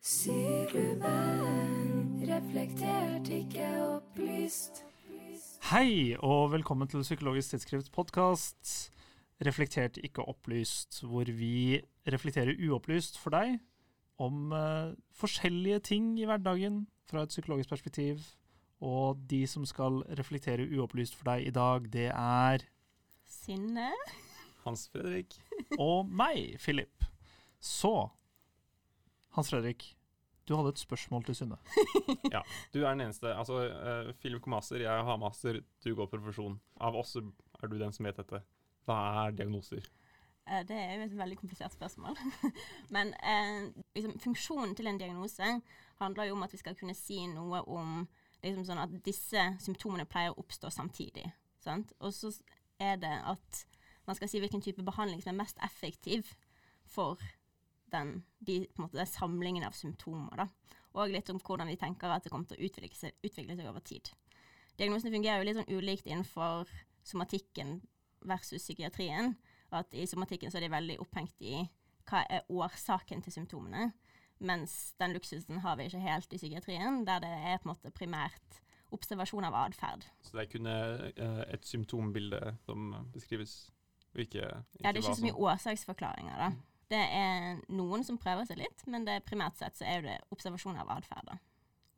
Sier 0.00 0.70
reflektert, 2.24 3.26
ikke 3.28 3.66
opplyst. 3.84 4.78
Hei, 5.68 6.16
og 6.16 6.54
velkommen 6.54 6.88
til 6.88 7.02
Psykologisk 7.04 7.52
tidsskrifts 7.52 7.92
podkast 7.92 8.70
Reflektert, 9.44 9.98
ikke 10.00 10.24
opplyst, 10.24 11.02
hvor 11.04 11.28
vi 11.28 11.82
reflekterer 12.08 12.56
uopplyst 12.56 13.18
for 13.20 13.36
deg 13.36 13.58
om 14.16 14.54
uh, 14.56 14.96
forskjellige 15.20 15.82
ting 15.90 16.14
i 16.16 16.24
hverdagen 16.24 16.86
fra 17.04 17.26
et 17.26 17.34
psykologisk 17.34 17.68
perspektiv. 17.68 18.24
Og 18.80 19.20
de 19.28 19.42
som 19.44 19.68
skal 19.68 20.00
reflektere 20.16 20.64
uopplyst 20.78 21.12
for 21.12 21.28
deg 21.34 21.50
i 21.50 21.52
dag, 21.52 21.92
det 21.92 22.08
er 22.08 22.64
Sinne. 23.28 23.92
Hans 24.64 24.88
Fredrik. 24.88 25.36
og 25.78 26.08
meg, 26.08 26.56
Philip. 26.56 27.04
Så, 27.60 28.08
Hans 29.36 29.50
Fredrik, 29.52 29.96
du 30.48 30.56
hadde 30.56 30.72
et 30.74 30.82
spørsmål 30.82 31.24
til 31.24 31.36
Synne. 31.38 31.58
Ja, 32.34 32.42
du 32.74 32.80
er 32.82 32.90
den 32.90 33.06
eneste. 33.06 33.30
Altså, 33.34 33.60
uh, 33.70 34.12
Philip 34.18 34.42
går 34.42 34.80
jeg 34.82 35.04
har 35.06 35.16
master, 35.16 35.60
du 35.84 35.94
går 35.94 36.06
profesjon. 36.10 36.60
Av 36.80 36.96
oss 36.96 37.16
er 37.16 37.66
du 37.68 37.78
den 37.78 37.92
som 37.92 38.06
vet 38.06 38.18
dette. 38.18 38.42
Hva 38.86 38.96
er 39.26 39.36
diagnoser? 39.38 39.86
Eh, 40.46 40.64
Det 40.66 40.76
er 40.76 40.96
jo 40.96 41.04
et 41.06 41.18
veldig 41.18 41.38
komplisert 41.38 41.72
spørsmål. 41.72 42.16
Men 42.94 43.14
eh, 43.14 43.70
liksom, 43.94 44.18
funksjonen 44.18 44.74
til 44.76 44.86
en 44.90 44.98
diagnose 44.98 45.60
handler 46.00 46.24
jo 46.24 46.34
om 46.34 46.42
at 46.42 46.52
vi 46.52 46.58
skal 46.58 46.74
kunne 46.74 46.94
si 46.94 47.26
noe 47.30 47.62
om 47.66 48.08
liksom 48.42 48.64
sånn 48.64 48.80
at 48.80 48.92
disse 49.04 49.42
symptomene 49.60 50.08
pleier 50.08 50.32
å 50.32 50.40
oppstå 50.40 50.70
samtidig. 50.72 51.28
Sant? 51.60 51.92
Og 52.00 52.14
så 52.16 52.32
er 52.80 52.96
det 52.96 53.12
at 53.28 53.66
man 54.08 54.16
skal 54.16 54.30
si 54.32 54.40
hvilken 54.40 54.64
type 54.64 54.82
behandling 54.82 55.20
som 55.22 55.34
er 55.34 55.42
mest 55.44 55.60
effektiv 55.62 56.32
for 56.88 57.20
den, 57.92 58.14
de, 58.38 58.62
måte, 58.80 59.06
samlingen 59.06 59.66
av 59.66 59.76
symptomer. 59.76 60.44
Da. 60.44 60.76
Og 60.98 61.12
litt 61.12 61.30
om 61.32 61.40
hvordan 61.42 61.70
vi 61.70 61.78
tenker 61.80 62.12
at 62.12 62.24
det 62.24 62.32
kommer 62.32 62.50
til 62.50 62.58
å 62.58 62.68
utvikle 62.68 62.98
seg, 62.98 63.16
utvikle 63.24 63.56
seg 63.58 63.70
over 63.70 63.84
tid. 63.86 64.12
Diagnosene 64.80 65.12
fungerer 65.14 65.42
jo 65.42 65.48
litt 65.48 65.58
sånn 65.60 65.76
ulikt 65.76 66.08
innenfor 66.08 66.70
somatikken 67.06 67.80
versus 68.26 68.64
psykiatrien. 68.64 69.34
At 69.70 69.92
i 69.94 70.06
somatikken 70.08 70.50
så 70.50 70.58
er 70.58 70.66
de 70.66 70.72
veldig 70.72 70.98
opphengt 71.02 71.44
i 71.44 71.60
hva 72.10 72.24
er 72.32 72.48
årsaken 72.50 73.22
til 73.22 73.34
symptomene. 73.34 73.90
Mens 74.40 74.94
den 74.98 75.12
luksusen 75.14 75.60
har 75.60 75.76
vi 75.76 75.86
ikke 75.90 76.00
helt 76.00 76.32
i 76.32 76.40
psykiatrien, 76.40 77.04
der 77.06 77.20
det 77.22 77.30
er 77.30 77.60
på 77.60 77.68
en 77.68 77.74
måte 77.74 77.92
primært 77.94 78.60
observasjon 78.90 79.46
av 79.46 79.54
atferd. 79.54 80.06
Så 80.24 80.34
det 80.34 80.46
er 80.46 80.50
kun 80.50 80.70
eh, 80.70 81.42
et 81.54 81.66
symptombilde 81.68 82.40
som 82.64 82.94
beskrives, 83.14 83.68
ikke, 84.14 84.48
ikke 84.48 84.82
Ja, 84.82 84.90
det 84.90 84.96
er 84.96 85.04
ikke 85.04 85.18
så 85.20 85.26
mye 85.28 85.44
årsaksforklaringer, 85.52 86.40
da. 86.40 86.48
Det 86.90 87.00
er 87.00 87.60
noen 87.70 88.02
som 88.06 88.18
prøver 88.18 88.48
seg 88.48 88.58
litt, 88.58 88.82
men 88.90 89.06
det 89.06 89.20
primært 89.28 89.60
sett 89.60 89.78
så 89.78 89.86
er 89.86 90.02
det 90.06 90.16
observasjon 90.34 90.78
av 90.80 90.90
atferd 90.96 91.30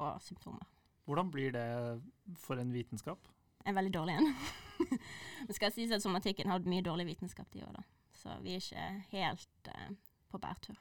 og 0.03 0.19
symptomer. 0.21 0.67
Hvordan 1.09 1.31
blir 1.33 1.55
det 1.55 1.67
for 2.39 2.61
en 2.61 2.73
vitenskap? 2.75 3.31
En 3.65 3.79
veldig 3.79 3.95
dårlig 3.95 4.19
en. 4.19 4.33
Det 5.48 5.57
skal 5.57 5.73
sies 5.75 5.91
at 5.95 6.03
somatikken 6.03 6.51
har 6.51 6.63
mye 6.67 6.85
dårlig 6.85 7.09
vitenskap 7.09 7.48
de 7.55 7.65
òg, 7.65 7.75
da. 7.75 7.83
Så 8.15 8.35
vi 8.43 8.55
er 8.55 8.63
ikke 8.63 8.87
helt 9.11 9.70
uh, 9.70 9.89
på 10.31 10.39
bærtur. 10.43 10.79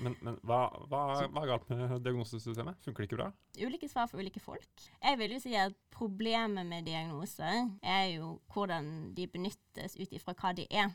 Men, 0.00 0.16
men 0.24 0.38
hva, 0.46 0.64
hva, 0.88 1.02
hva 1.28 1.42
er 1.42 1.50
galt 1.50 1.68
med 1.70 1.96
diagnosesystemet? 2.04 2.80
Funker 2.84 3.04
det 3.04 3.10
ikke 3.10 3.20
bra? 3.20 3.30
ulike 3.60 3.88
svar 3.90 4.08
for 4.08 4.22
ulike 4.22 4.40
folk. 4.40 4.86
Jeg 5.02 5.18
vil 5.20 5.34
jo 5.36 5.40
si 5.42 5.52
at 5.58 5.76
problemet 5.92 6.66
med 6.66 6.86
diagnoser 6.88 7.68
er 7.82 8.06
jo 8.14 8.38
hvordan 8.54 9.12
de 9.16 9.28
benyttes 9.28 9.98
ut 10.00 10.14
ifra 10.16 10.34
hva 10.38 10.54
de 10.56 10.66
er. 10.70 10.94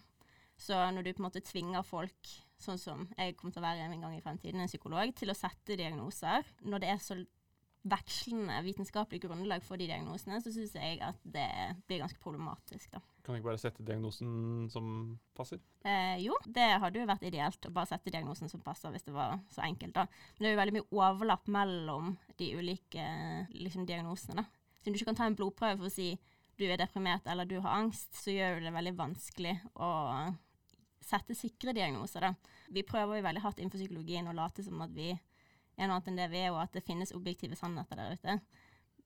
Så 0.58 0.78
når 0.94 1.06
du 1.06 1.14
på 1.14 1.22
en 1.22 1.28
måte 1.28 1.44
tvinger 1.46 1.86
folk, 1.86 2.34
sånn 2.58 2.80
som 2.82 3.06
jeg 3.14 3.36
kommer 3.38 3.54
til 3.54 3.62
å 3.62 3.68
være 3.68 3.86
en 3.86 4.04
gang 4.04 4.16
i 4.18 4.24
fremtiden, 4.24 4.62
en 4.62 4.72
psykolog, 4.72 5.14
til 5.16 5.30
å 5.30 5.38
sette 5.38 5.78
diagnoser, 5.78 6.48
når 6.66 6.84
det 6.84 6.94
er 6.94 7.04
så 7.04 7.18
vekslende 7.88 8.58
vitenskapelig 8.66 9.22
grunnlag 9.24 9.64
for 9.64 9.80
de 9.80 9.88
diagnosene, 9.88 10.40
så 10.44 10.52
syns 10.52 10.74
jeg 10.76 11.00
at 11.06 11.20
det 11.24 11.48
blir 11.88 12.02
ganske 12.02 12.20
problematisk, 12.24 12.90
da. 12.92 13.02
Kan 13.24 13.36
vi 13.36 13.42
ikke 13.42 13.50
bare 13.50 13.62
sette 13.62 13.86
diagnosen 13.86 14.68
som 14.72 14.90
passer? 15.38 15.62
Eh, 15.88 16.18
jo, 16.24 16.36
det 16.44 16.68
hadde 16.82 17.02
jo 17.02 17.10
vært 17.10 17.28
ideelt 17.28 17.68
å 17.68 17.74
bare 17.76 17.92
sette 17.92 18.12
diagnosen 18.14 18.52
som 18.52 18.64
passer, 18.64 18.92
hvis 18.94 19.08
det 19.08 19.16
var 19.16 19.38
så 19.54 19.64
enkelt, 19.68 19.96
da. 19.96 20.08
Men 20.38 20.44
det 20.44 20.50
er 20.50 20.56
jo 20.56 20.62
veldig 20.62 20.78
mye 20.78 20.90
overlapp 21.04 21.52
mellom 21.54 22.16
de 22.40 22.50
ulike 22.58 23.06
liksom, 23.54 23.86
diagnosene, 23.88 24.42
da. 24.42 24.48
Siden 24.82 24.96
du 24.96 25.00
ikke 25.00 25.12
kan 25.12 25.22
ta 25.22 25.30
en 25.30 25.38
blodprøve 25.38 25.80
for 25.82 25.90
å 25.90 25.94
si 25.94 26.12
du 26.58 26.66
er 26.66 26.80
deprimert 26.80 27.28
eller 27.30 27.46
du 27.46 27.60
har 27.62 27.84
angst, 27.84 28.16
så 28.18 28.34
gjør 28.34 28.64
det 28.64 28.74
veldig 28.74 28.96
vanskelig 28.98 29.54
å 29.78 29.90
sette 31.08 31.36
sikre 31.38 31.74
diagnoser, 31.76 32.28
da. 32.28 32.54
Vi 32.74 32.84
prøver 32.88 33.20
jo 33.20 33.26
veldig 33.26 33.44
hardt 33.44 33.60
innenfor 33.62 33.80
psykologien 33.80 34.28
å 34.30 34.36
late 34.36 34.66
som 34.66 34.82
at 34.84 34.94
vi 34.96 35.12
er 35.14 35.88
noe 35.88 35.98
annet 35.98 36.10
enn 36.12 36.20
det 36.20 36.30
vi 36.32 36.42
er, 36.44 36.54
og 36.54 36.64
at 36.64 36.74
det 36.76 36.86
finnes 36.86 37.14
objektive 37.16 37.58
sannheter 37.58 38.00
der 38.00 38.16
ute. 38.18 38.40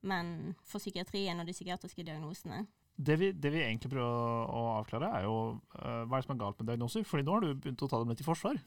Men 0.02 0.54
for 0.66 0.82
psykiatrien 0.82 1.38
og 1.38 1.46
de 1.46 1.54
psykiatriske 1.54 2.02
diagnosene 2.02 2.64
Det 2.98 3.14
vi, 3.20 3.28
det 3.32 3.52
vi 3.54 3.60
egentlig 3.62 3.92
prøver 3.92 4.48
å, 4.50 4.62
avklare, 4.80 5.10
er 5.18 5.28
jo 5.28 5.36
uh, 5.78 6.02
hva 6.08 6.16
er 6.16 6.18
det 6.18 6.26
som 6.26 6.34
er 6.34 6.40
galt 6.42 6.58
med 6.58 6.72
diagnoser. 6.72 7.06
Fordi 7.08 7.26
nå 7.26 7.36
har 7.36 7.44
du 7.44 7.52
begynt 7.54 7.84
å 7.86 7.88
ta 7.90 8.00
dem 8.02 8.10
litt 8.12 8.22
i 8.24 8.26
forsvar. 8.26 8.58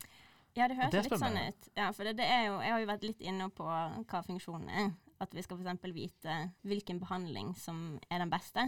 Ja, 0.56 0.69
det 0.72 0.78
høres 0.79 0.94
Det 0.94 1.03
litt 1.03 1.19
sånn 1.19 1.35
ut. 1.38 1.68
Ja, 1.75 1.90
for 1.91 2.07
det, 2.07 2.16
det 2.22 2.29
er 2.31 2.47
jo, 2.47 2.56
jeg 2.63 2.74
har 2.74 2.81
jo 2.81 2.90
vært 2.90 3.06
litt 3.06 3.22
inne 3.28 3.50
på 3.53 3.68
hva 3.68 4.24
funksjonen 4.25 4.72
er. 4.72 4.90
At 5.24 5.35
vi 5.35 5.44
skal 5.44 5.59
f.eks. 5.59 5.91
vite 5.95 6.40
hvilken 6.68 7.00
behandling 7.03 7.53
som 7.59 8.00
er 8.09 8.24
den 8.24 8.31
beste. 8.31 8.66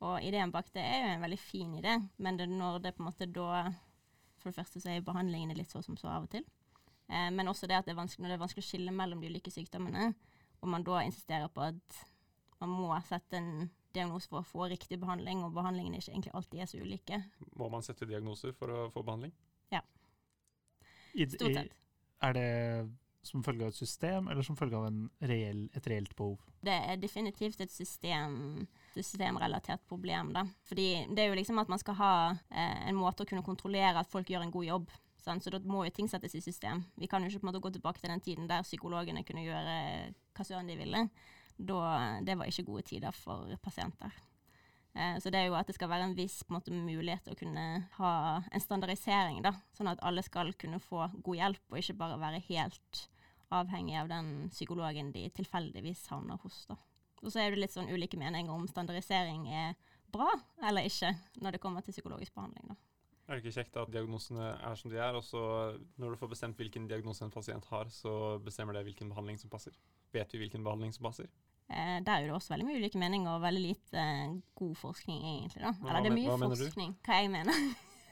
Og 0.00 0.24
ideen 0.24 0.52
bak 0.52 0.72
det 0.72 0.82
er 0.82 1.02
jo 1.04 1.14
en 1.14 1.24
veldig 1.26 1.38
fin 1.40 1.72
idé, 1.76 1.98
men 2.24 2.40
når 2.48 2.80
det 2.80 2.94
på 2.96 3.04
en 3.04 3.10
måte 3.10 3.28
da 3.28 3.66
For 4.40 4.50
det 4.50 4.58
første 4.58 4.80
så 4.82 4.92
er 4.92 5.04
behandlingene 5.04 5.56
litt 5.58 5.72
så 5.72 5.82
som 5.84 5.98
så 6.00 6.08
av 6.10 6.26
og 6.26 6.32
til. 6.32 6.46
Eh, 7.10 7.28
men 7.34 7.50
også 7.50 7.68
det 7.68 7.78
at 7.78 7.88
det 7.88 7.94
er 7.94 8.00
vanskelig, 8.00 8.24
når 8.24 8.32
det 8.32 8.38
er 8.38 8.44
vanskelig 8.44 8.64
å 8.64 8.70
skille 8.70 8.94
mellom 8.94 9.20
de 9.22 9.30
ulike 9.32 9.52
sykdommene, 9.52 10.12
og 10.60 10.72
man 10.72 10.86
da 10.86 11.02
insisterer 11.04 11.50
på 11.52 11.64
at 11.64 12.00
man 12.60 12.72
må 12.76 12.94
sette 13.08 13.38
en 13.40 13.70
diagnose 13.94 14.30
for 14.30 14.42
å 14.42 14.46
få 14.46 14.68
riktig 14.70 15.00
behandling, 15.02 15.42
og 15.44 15.54
behandlingene 15.56 15.98
ikke 15.98 16.12
egentlig 16.12 16.34
alltid 16.38 16.62
er 16.62 16.70
så 16.70 16.80
ulike. 16.80 17.20
Må 17.58 17.70
man 17.72 17.84
sette 17.84 18.08
diagnoser 18.08 18.54
for 18.56 18.72
å 18.72 18.88
få 18.94 19.02
behandling? 19.06 19.32
Ja. 19.72 19.82
Stort 21.10 21.56
sett. 21.56 21.78
er 22.22 22.36
det 22.36 22.50
som 23.26 23.42
følge 23.44 23.66
av 23.66 23.74
et 23.74 23.80
system, 23.80 24.28
eller 24.32 24.46
som 24.46 24.56
følge 24.56 24.78
av 24.78 24.86
en 24.88 25.00
reell, 25.28 25.66
et 25.76 25.88
reelt 25.90 26.14
behov? 26.16 26.38
Det 26.64 26.72
er 26.72 27.00
definitivt 27.00 27.60
et 27.60 27.72
system, 27.72 28.66
systemrelatert 28.94 29.82
problem, 29.88 30.32
da. 30.34 30.44
Fordi 30.68 30.88
det 31.10 31.24
er 31.24 31.30
jo 31.30 31.38
liksom 31.38 31.60
at 31.62 31.70
man 31.70 31.80
skal 31.82 31.96
ha 32.00 32.14
eh, 32.32 32.88
en 32.90 32.98
måte 32.98 33.24
å 33.24 33.28
kunne 33.28 33.46
kontrollere 33.46 34.02
at 34.02 34.10
folk 34.10 34.30
gjør 34.30 34.46
en 34.46 34.54
god 34.54 34.68
jobb. 34.68 34.94
Sant? 35.20 35.44
Så 35.44 35.52
da 35.52 35.60
må 35.64 35.84
jo 35.84 35.92
ting 35.94 36.08
settes 36.08 36.34
i 36.36 36.42
system. 36.44 36.82
Vi 36.96 37.08
kan 37.10 37.22
jo 37.22 37.28
ikke 37.28 37.42
på 37.42 37.46
en 37.46 37.50
måte 37.52 37.62
gå 37.62 37.74
tilbake 37.74 38.00
til 38.00 38.12
den 38.12 38.24
tiden 38.24 38.48
der 38.48 38.64
psykologene 38.64 39.24
kunne 39.28 39.44
gjøre 39.44 39.76
hva 40.36 40.46
søren 40.46 40.70
de 40.70 40.78
ville. 40.80 41.04
Da, 41.60 41.80
det 42.24 42.38
var 42.40 42.48
ikke 42.48 42.68
gode 42.70 42.86
tider 42.88 43.12
for 43.12 43.52
pasienter. 43.62 44.14
Eh, 44.94 45.18
så 45.22 45.30
det 45.30 45.42
er 45.42 45.50
jo 45.50 45.58
at 45.58 45.68
det 45.68 45.76
skal 45.76 45.90
være 45.92 46.08
en 46.08 46.16
viss 46.18 46.40
en 46.46 46.56
måte, 46.56 46.74
mulighet 46.74 47.22
til 47.26 47.36
å 47.36 47.40
kunne 47.40 47.66
ha 47.98 48.12
en 48.42 48.64
standardisering, 48.64 49.42
da. 49.44 49.54
Sånn 49.76 49.90
at 49.92 50.02
alle 50.02 50.24
skal 50.26 50.54
kunne 50.58 50.82
få 50.82 51.06
god 51.20 51.42
hjelp, 51.42 51.64
og 51.70 51.82
ikke 51.82 51.98
bare 52.00 52.20
være 52.20 52.44
helt 52.48 53.06
avhengig 53.54 53.98
av 53.98 54.10
den 54.10 54.48
psykologen 54.54 55.12
de 55.14 55.26
tilfeldigvis 55.34 56.06
havner 56.12 56.40
hos, 56.42 56.64
da. 56.70 56.78
Og 57.24 57.32
så 57.32 57.42
er 57.42 57.52
det 57.52 57.62
litt 57.62 57.74
sånn 57.74 57.90
ulike 57.92 58.18
meninger 58.20 58.52
om 58.52 58.68
standardisering 58.70 59.48
er 59.52 59.74
bra 60.10 60.30
eller 60.66 60.86
ikke 60.88 61.12
når 61.42 61.56
det 61.56 61.62
kommer 61.62 61.84
til 61.84 61.94
psykologisk 61.94 62.34
behandling, 62.34 62.72
da. 62.72 62.78
Er 63.30 63.38
det 63.38 63.44
ikke 63.44 63.60
kjekt 63.60 63.76
at 63.78 63.92
diagnosene 63.94 64.46
er 64.58 64.78
som 64.78 64.90
de 64.90 64.98
er, 64.98 65.14
og 65.14 65.22
så 65.22 65.40
når 66.02 66.16
du 66.16 66.18
får 66.18 66.32
bestemt 66.32 66.58
hvilken 66.58 66.88
diagnose 66.90 67.22
en 67.22 67.30
pasient 67.30 67.68
har, 67.70 67.86
så 67.94 68.40
bestemmer 68.42 68.74
det 68.74 68.82
hvilken 68.88 69.12
behandling 69.12 69.38
som 69.38 69.52
passer? 69.52 69.76
Vet 70.10 70.34
vi 70.34 70.40
hvilken 70.42 70.64
behandling 70.66 70.90
som 70.96 71.06
passer? 71.06 71.28
Eh, 71.70 72.00
der 72.02 72.12
er 72.12 72.26
det 72.26 72.32
også 72.34 72.56
veldig 72.56 72.66
mye 72.66 72.80
ulike 72.82 72.98
meninger 72.98 73.30
og 73.30 73.44
veldig 73.44 73.62
lite 73.62 74.02
eh, 74.02 74.32
god 74.58 74.74
forskning, 74.80 75.20
egentlig. 75.22 75.62
da. 75.62 75.70
Hva 75.78 75.92
Eller 75.92 76.02
det 76.02 76.10
er 76.10 76.16
mye 76.16 76.32
hva 76.32 76.48
forskning, 76.50 76.96
hva 77.06 77.20
jeg 77.20 77.30
mener. 77.30 77.60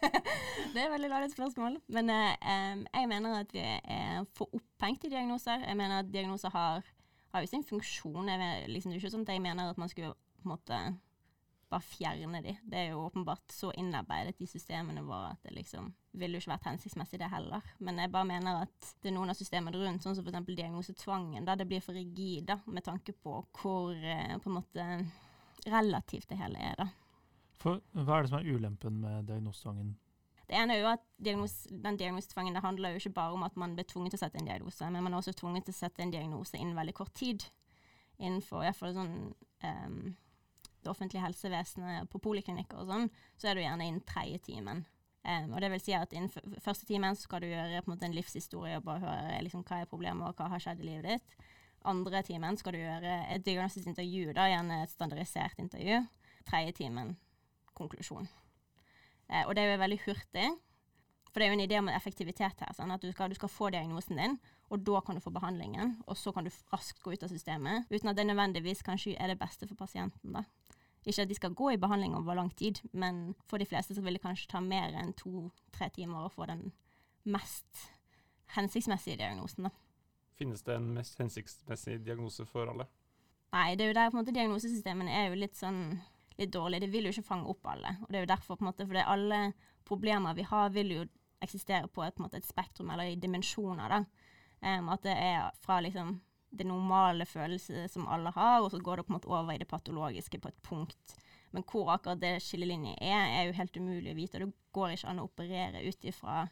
det 0.74 0.78
er 0.78 0.84
et 0.84 0.92
veldig 0.92 1.10
ladet 1.10 1.32
spørsmål. 1.34 1.80
Men 1.96 2.12
eh, 2.14 2.84
jeg 2.86 3.10
mener 3.10 3.40
at 3.40 3.50
vi 3.56 3.64
er 3.66 4.22
for 4.38 4.54
opphengt 4.54 5.08
i 5.08 5.10
diagnoser. 5.10 5.66
Jeg 5.66 5.80
mener 5.80 6.04
at 6.04 6.12
diagnoser 6.14 6.54
har, 6.54 6.86
har 7.32 7.44
jo 7.44 7.50
sin 7.50 7.66
funksjon. 7.66 8.30
Jeg 8.30 8.70
liksom, 8.72 8.92
det 8.92 8.98
er 8.98 9.02
ikke 9.02 9.12
sånn 9.16 9.26
at 9.26 9.34
jeg 9.34 9.44
mener 9.44 9.70
at 9.72 9.80
man 9.80 9.92
skulle 9.92 10.14
på 10.14 10.46
en 10.46 10.54
måte 10.54 10.80
bare 11.68 11.84
fjerne 11.84 12.40
de. 12.42 12.54
Det 12.64 12.78
er 12.80 12.92
jo 12.92 13.04
åpenbart 13.04 13.52
så 13.52 13.70
innarbeidet 13.76 14.40
i 14.40 14.48
systemene 14.48 15.02
våre 15.04 15.34
at 15.34 15.42
det 15.44 15.52
liksom 15.56 15.90
ville 16.18 16.38
jo 16.38 16.42
ikke 16.42 16.54
vært 16.54 16.68
hensiktsmessig 16.70 17.20
det 17.20 17.28
heller. 17.32 17.64
Men 17.84 18.00
jeg 18.00 18.12
bare 18.14 18.28
mener 18.30 18.62
at 18.64 18.92
det 19.02 19.10
er 19.10 19.16
noen 19.18 19.32
av 19.32 19.38
systemene 19.38 19.76
rundt, 19.76 20.04
sånn 20.04 20.16
som 20.16 20.24
f.eks. 20.26 20.48
diagnosetvangen, 20.48 21.44
da 21.44 21.56
det 21.58 21.68
blir 21.68 21.84
for 21.84 21.96
rigid 21.98 22.48
da, 22.48 22.58
med 22.66 22.86
tanke 22.88 23.12
på 23.12 23.42
hvor 23.60 23.92
eh, 23.92 24.38
på 24.40 24.50
en 24.50 24.56
måte 24.56 24.88
relativt 25.68 26.30
det 26.32 26.40
hele 26.40 26.62
er, 26.70 26.80
da. 26.80 26.88
For 27.58 27.82
hva 27.92 28.16
er 28.16 28.24
det 28.24 28.30
som 28.30 28.38
er 28.38 28.48
ulempen 28.54 29.00
med 29.02 29.28
diagnosetvangen? 29.28 29.96
Det 30.48 30.56
ene 30.56 30.74
er 30.74 30.80
jo 30.80 30.90
at 30.90 31.02
diagnos, 31.20 31.54
den 31.68 31.98
diagnosetvangen 32.00 32.56
handler 32.64 32.94
jo 32.94 33.02
ikke 33.02 33.16
bare 33.18 33.36
om 33.36 33.44
at 33.44 33.56
man 33.60 33.74
blir 33.76 33.84
tvunget 33.88 34.14
til 34.14 34.20
å 34.20 34.24
sette 34.24 34.40
en 34.40 34.48
diagnose, 34.48 34.88
men 34.88 35.04
man 35.04 35.12
er 35.12 35.20
også 35.20 35.36
tvunget 35.36 35.68
til 35.68 35.76
å 35.76 35.80
sette 35.82 36.04
en 36.04 36.14
diagnose 36.14 36.56
innen 36.56 36.78
veldig 36.78 36.94
kort 36.96 37.12
tid. 37.18 37.44
Innenfor 38.18 38.64
iallfall 38.64 38.96
sånn 38.96 39.12
um, 39.34 39.98
det 40.78 40.90
offentlige 40.90 41.24
helsevesenet 41.26 42.08
på 42.08 42.22
poliklinikker 42.24 42.80
og 42.80 42.88
sånn, 42.88 43.10
så 43.36 43.50
er 43.50 43.58
du 43.58 43.62
gjerne 43.66 43.90
innen 43.90 44.06
tredje 44.08 44.40
timen 44.48 44.86
Um, 45.28 45.52
og 45.52 45.60
det 45.60 45.68
vil 45.72 45.80
si 45.82 45.92
at 45.92 46.12
Innen 46.16 46.30
første 46.62 46.86
timen 46.88 47.16
så 47.16 47.26
skal 47.26 47.42
du 47.42 47.50
gjøre 47.50 47.82
en 47.82 48.04
en 48.06 48.14
livshistorie 48.14 48.78
og 48.78 48.84
bare 48.86 49.02
høre 49.02 49.40
liksom, 49.42 49.64
hva 49.66 49.82
er 49.82 49.90
problemet 49.90 50.28
og 50.28 50.38
hva 50.38 50.48
har 50.48 50.62
skjedd 50.62 50.80
i 50.80 50.88
livet 50.88 51.04
ditt. 51.10 51.48
Andre 51.84 52.22
timen 52.22 52.56
skal 52.56 52.72
du 52.72 52.78
gjøre 52.78 53.16
et 53.34 53.44
diagnostisk 53.44 53.86
intervju, 53.86 54.32
da, 54.32 54.46
gjerne 54.48 54.82
et 54.82 54.90
standardisert 54.90 55.58
intervju. 55.58 56.00
Tredje 56.48 56.72
timen 56.80 57.16
konklusjon. 57.74 58.28
Eh, 59.28 59.44
og 59.46 59.54
det 59.54 59.64
er 59.64 59.72
jo 59.72 59.82
veldig 59.82 60.00
hurtig, 60.06 60.48
for 61.28 61.40
det 61.40 61.46
er 61.46 61.52
jo 61.52 61.58
en 61.58 61.64
idé 61.66 61.78
om 61.78 61.90
effektivitet 61.92 62.64
her. 62.64 62.72
Sånn, 62.76 62.92
at 62.94 63.04
du 63.04 63.10
skal, 63.12 63.30
du 63.30 63.36
skal 63.36 63.52
få 63.52 63.68
diagnosen 63.74 64.20
din, 64.20 64.38
og 64.72 64.84
da 64.84 65.02
kan 65.04 65.16
du 65.16 65.24
få 65.24 65.32
behandlingen, 65.32 65.96
og 66.08 66.16
så 66.16 66.32
kan 66.32 66.48
du 66.48 66.52
raskt 66.72 67.02
gå 67.04 67.12
ut 67.14 67.24
av 67.24 67.32
systemet, 67.32 67.88
uten 67.92 68.12
at 68.12 68.18
det 68.18 68.26
nødvendigvis 68.28 68.84
kanskje 68.86 69.16
er 69.20 69.32
det 69.32 69.38
beste 69.40 69.68
for 69.68 69.78
pasienten. 69.78 70.36
da. 70.36 70.44
Ikke 71.04 71.22
at 71.24 71.30
de 71.30 71.36
skal 71.38 71.54
gå 71.56 71.70
i 71.72 71.80
behandling 71.80 72.16
over 72.16 72.36
lang 72.36 72.50
tid, 72.56 72.80
men 72.92 73.34
for 73.48 73.60
de 73.60 73.68
fleste 73.68 73.94
så 73.96 74.02
vil 74.04 74.18
det 74.18 74.24
kanskje 74.24 74.50
ta 74.50 74.60
mer 74.60 74.96
enn 74.98 75.14
to-tre 75.16 75.88
timer 75.94 76.26
å 76.26 76.32
få 76.32 76.48
den 76.50 76.72
mest 77.24 77.88
hensiktsmessige 78.56 79.20
diagnosen. 79.20 79.68
da. 79.68 79.70
Finnes 80.38 80.62
det 80.62 80.76
en 80.76 80.92
mest 80.94 81.18
hensiktsmessig 81.18 82.00
diagnose 82.04 82.44
for 82.46 82.70
alle? 82.70 82.88
Nei, 83.52 83.74
det 83.76 83.84
er 83.84 83.88
jo 83.88 83.96
der 83.96 84.10
på 84.10 84.18
en 84.18 84.22
måte 84.22 84.34
diagnosesystemene 84.36 85.10
er 85.10 85.30
jo 85.30 85.40
litt 85.40 85.56
sånn 85.56 86.00
litt 86.38 86.52
dårlig. 86.54 86.80
Det 86.82 86.90
vil 86.92 87.08
jo 87.08 87.14
ikke 87.14 87.26
fange 87.26 87.50
opp 87.50 87.66
alle. 87.70 87.96
Og 88.02 88.10
det 88.10 88.20
er 88.20 88.26
jo 88.26 88.32
derfor 88.32 88.58
på 88.58 88.64
en 88.64 88.70
måte, 88.70 88.86
for 88.86 89.02
alle 89.02 89.40
problemer 89.88 90.36
vi 90.38 90.46
har, 90.46 90.70
vil 90.74 90.94
jo 90.94 91.06
eksistere 91.44 91.88
på 91.90 92.02
et, 92.04 92.16
på 92.16 92.24
måte, 92.24 92.40
et 92.40 92.48
spektrum, 92.48 92.90
eller 92.90 93.12
i 93.12 93.20
dimensjoner. 93.20 93.94
da. 93.94 94.02
Um, 94.58 94.88
at 94.90 95.04
det 95.06 95.14
er 95.14 95.52
fra 95.62 95.78
liksom 95.84 96.16
det 96.50 96.66
normale 96.66 97.26
følelset 97.28 97.92
som 97.92 98.08
alle 98.08 98.32
har, 98.34 98.62
og 98.62 98.70
så 98.72 98.80
går 98.82 98.96
det 98.96 99.06
på 99.06 99.12
en 99.12 99.18
måte 99.18 99.30
over 99.30 99.52
i 99.54 99.60
det 99.60 99.68
patologiske 99.68 100.40
på 100.40 100.48
et 100.48 100.62
punkt. 100.64 101.14
Men 101.50 101.64
hvor 101.68 101.92
akkurat 101.92 102.20
det 102.20 102.38
skillelinjen 102.44 102.96
er, 103.00 103.28
er 103.38 103.46
jo 103.48 103.56
helt 103.56 103.76
umulig 103.76 104.12
å 104.12 104.16
vite. 104.18 104.40
og 104.40 104.48
Det 104.48 104.72
går 104.76 104.94
ikke 104.94 105.12
an 105.12 105.22
å 105.22 105.28
operere 105.28 105.84
ut 105.84 106.04
ifra 106.04 106.42